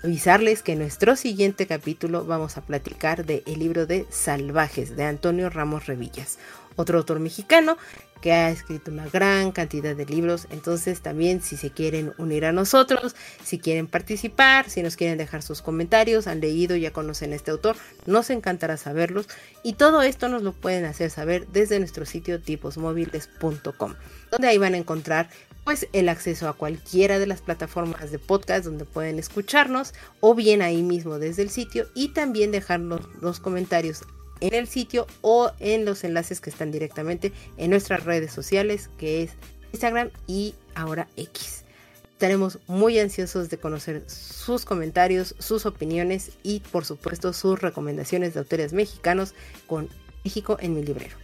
avisarles 0.04 0.64
que 0.64 0.72
en 0.72 0.80
nuestro 0.80 1.16
siguiente 1.16 1.68
capítulo 1.68 2.26
vamos 2.26 2.58
a 2.58 2.62
platicar 2.62 3.24
de 3.24 3.44
el 3.46 3.60
libro 3.60 3.86
de 3.86 4.08
Salvajes 4.10 4.96
de 4.96 5.04
Antonio 5.04 5.52
Ramos 5.52 5.86
Revillas, 5.86 6.40
otro 6.78 6.98
autor 7.00 7.20
mexicano 7.20 7.78
que 8.22 8.32
ha 8.32 8.50
escrito 8.50 8.92
una 8.92 9.08
gran 9.08 9.52
cantidad 9.52 9.96
de 9.96 10.06
libros. 10.06 10.48
Entonces 10.50 11.02
también 11.02 11.42
si 11.42 11.58
se 11.58 11.72
quieren 11.72 12.14
unir 12.18 12.46
a 12.46 12.52
nosotros, 12.52 13.16
si 13.44 13.60
quieren 13.60 13.88
participar, 13.88 14.70
si 14.70 14.82
nos 14.82 14.96
quieren 14.96 15.18
dejar 15.18 15.42
sus 15.42 15.62
comentarios, 15.62 16.28
han 16.28 16.40
leído, 16.40 16.76
ya 16.76 16.92
conocen 16.92 17.34
a 17.34 17.36
este 17.36 17.52
autor, 17.52 17.76
nos 18.06 18.30
encantará 18.30 18.78
saberlos. 18.78 19.28
Y 19.64 19.74
todo 19.74 20.02
esto 20.02 20.30
nos 20.30 20.44
lo 20.44 20.54
pueden 20.54 20.86
hacer 20.86 21.10
saber 21.10 21.48
desde 21.48 21.80
nuestro 21.80 22.06
sitio 22.06 22.40
tiposmóviles.com, 22.42 23.96
donde 24.32 24.48
ahí 24.48 24.58
van 24.58 24.74
a 24.74 24.78
encontrar 24.78 25.30
pues 25.64 25.86
el 25.92 26.08
acceso 26.08 26.48
a 26.48 26.54
cualquiera 26.54 27.20
de 27.20 27.28
las 27.28 27.42
plataformas 27.42 28.10
de 28.10 28.20
podcast 28.20 28.64
donde 28.64 28.86
pueden 28.86 29.20
escucharnos 29.20 29.94
o 30.22 30.34
bien 30.34 30.62
ahí 30.62 30.82
mismo 30.82 31.20
desde 31.20 31.42
el 31.42 31.50
sitio 31.50 31.88
y 31.94 32.14
también 32.14 32.52
dejarnos 32.52 33.02
los 33.20 33.42
comentarios 33.42 34.04
en 34.42 34.54
el 34.54 34.68
sitio 34.68 35.08
o 35.22 35.52
en 35.60 35.86
los 35.86 36.04
enlaces 36.04 36.42
que 36.42 36.50
están 36.50 36.72
directamente 36.72 37.32
en 37.58 37.70
nuestras 37.70 38.04
redes 38.04 38.32
sociales, 38.32 38.90
que 38.98 39.24
es 39.24 39.32
Instagram 39.74 40.10
y 40.28 40.56
ahora 40.76 41.08
X. 41.16 41.64
Estaremos 42.12 42.60
muy 42.66 42.98
ansiosos 42.98 43.50
de 43.50 43.60
conocer 43.60 44.04
sus 44.08 44.66
comentarios, 44.66 45.36
sus 45.38 45.68
opiniones 45.68 46.32
y 46.42 46.62
por 46.62 46.84
supuesto 46.84 47.32
sus 47.32 47.62
recomendaciones 47.62 48.34
de 48.34 48.40
autores 48.40 48.74
mexicanos 48.74 49.36
con 49.68 49.88
México 50.24 50.58
en 50.60 50.74
mi 50.74 50.84
librero. 50.84 51.16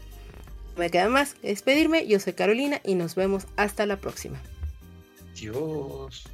me 0.78 0.90
queda 0.92 1.10
más 1.10 1.34
que 1.34 1.48
despedirme, 1.48 2.06
yo 2.08 2.20
soy 2.20 2.34
Carolina 2.34 2.80
y 2.84 2.96
nos 2.96 3.16
vemos 3.16 3.48
hasta 3.56 3.86
la 3.86 3.98
próxima. 3.98 4.40
Dios. 5.36 6.26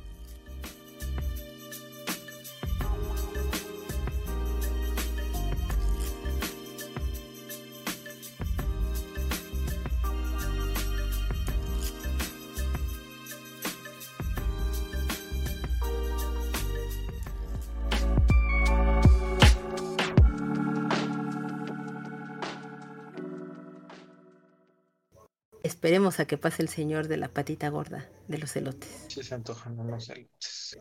Esperemos 25.89 26.19
a 26.19 26.25
que 26.25 26.37
pase 26.37 26.61
el 26.61 26.69
señor 26.69 27.07
de 27.07 27.17
la 27.17 27.29
patita 27.29 27.67
gorda 27.69 28.07
de 28.27 28.37
los 28.37 28.55
elotes. 28.55 29.05
Sí, 29.07 29.23
se 29.23 29.33
antojan 29.33 29.79
unos 29.79 30.07
elotes. 30.11 30.77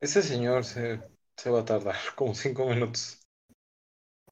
Ese 0.00 0.22
señor 0.22 0.64
se, 0.64 0.98
va 1.48 1.60
a 1.60 1.64
tardar 1.64 1.94
como 2.16 2.34
cinco 2.34 2.66
minutos. 2.66 3.20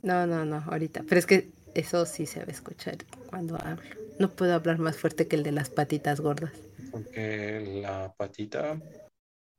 No, 0.03 0.27
no, 0.27 0.45
no, 0.45 0.65
ahorita. 0.67 1.05
Pero 1.09 1.21
es 1.21 1.27
que 1.27 1.53
eso 1.77 2.05
sí 2.05 2.27
se 2.27 2.41
va 2.41 2.47
a 2.47 2.51
escuchar 2.51 2.97
cuando 3.29 3.63
hablo. 3.63 3.89
No 4.19 4.29
puedo 4.31 4.55
hablar 4.55 4.81
más 4.81 4.97
fuerte 4.97 5.29
que 5.29 5.37
el 5.37 5.45
de 5.45 5.53
las 5.53 5.71
patitas 5.71 6.19
gordas. 6.19 6.51
Porque 6.91 7.81
la 7.81 8.13
patita 8.17 8.77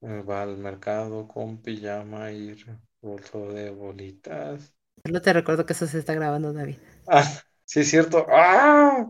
eh, 0.01 0.23
va 0.29 0.41
al 0.41 0.57
mercado 0.57 1.25
con 1.25 1.61
pijama 1.61 2.33
y 2.33 2.61
bolso 3.01 3.49
de 3.53 3.69
bolitas. 3.69 4.73
No 5.09 5.21
te 5.21 5.31
recuerdo 5.31 5.65
que 5.65 5.71
eso 5.71 5.87
se 5.87 5.99
está 5.99 6.13
grabando, 6.13 6.51
David. 6.51 6.79
Ah, 7.07 7.23
sí 7.63 7.79
es 7.79 7.89
cierto. 7.89 8.25
¡Ah! 8.29 9.09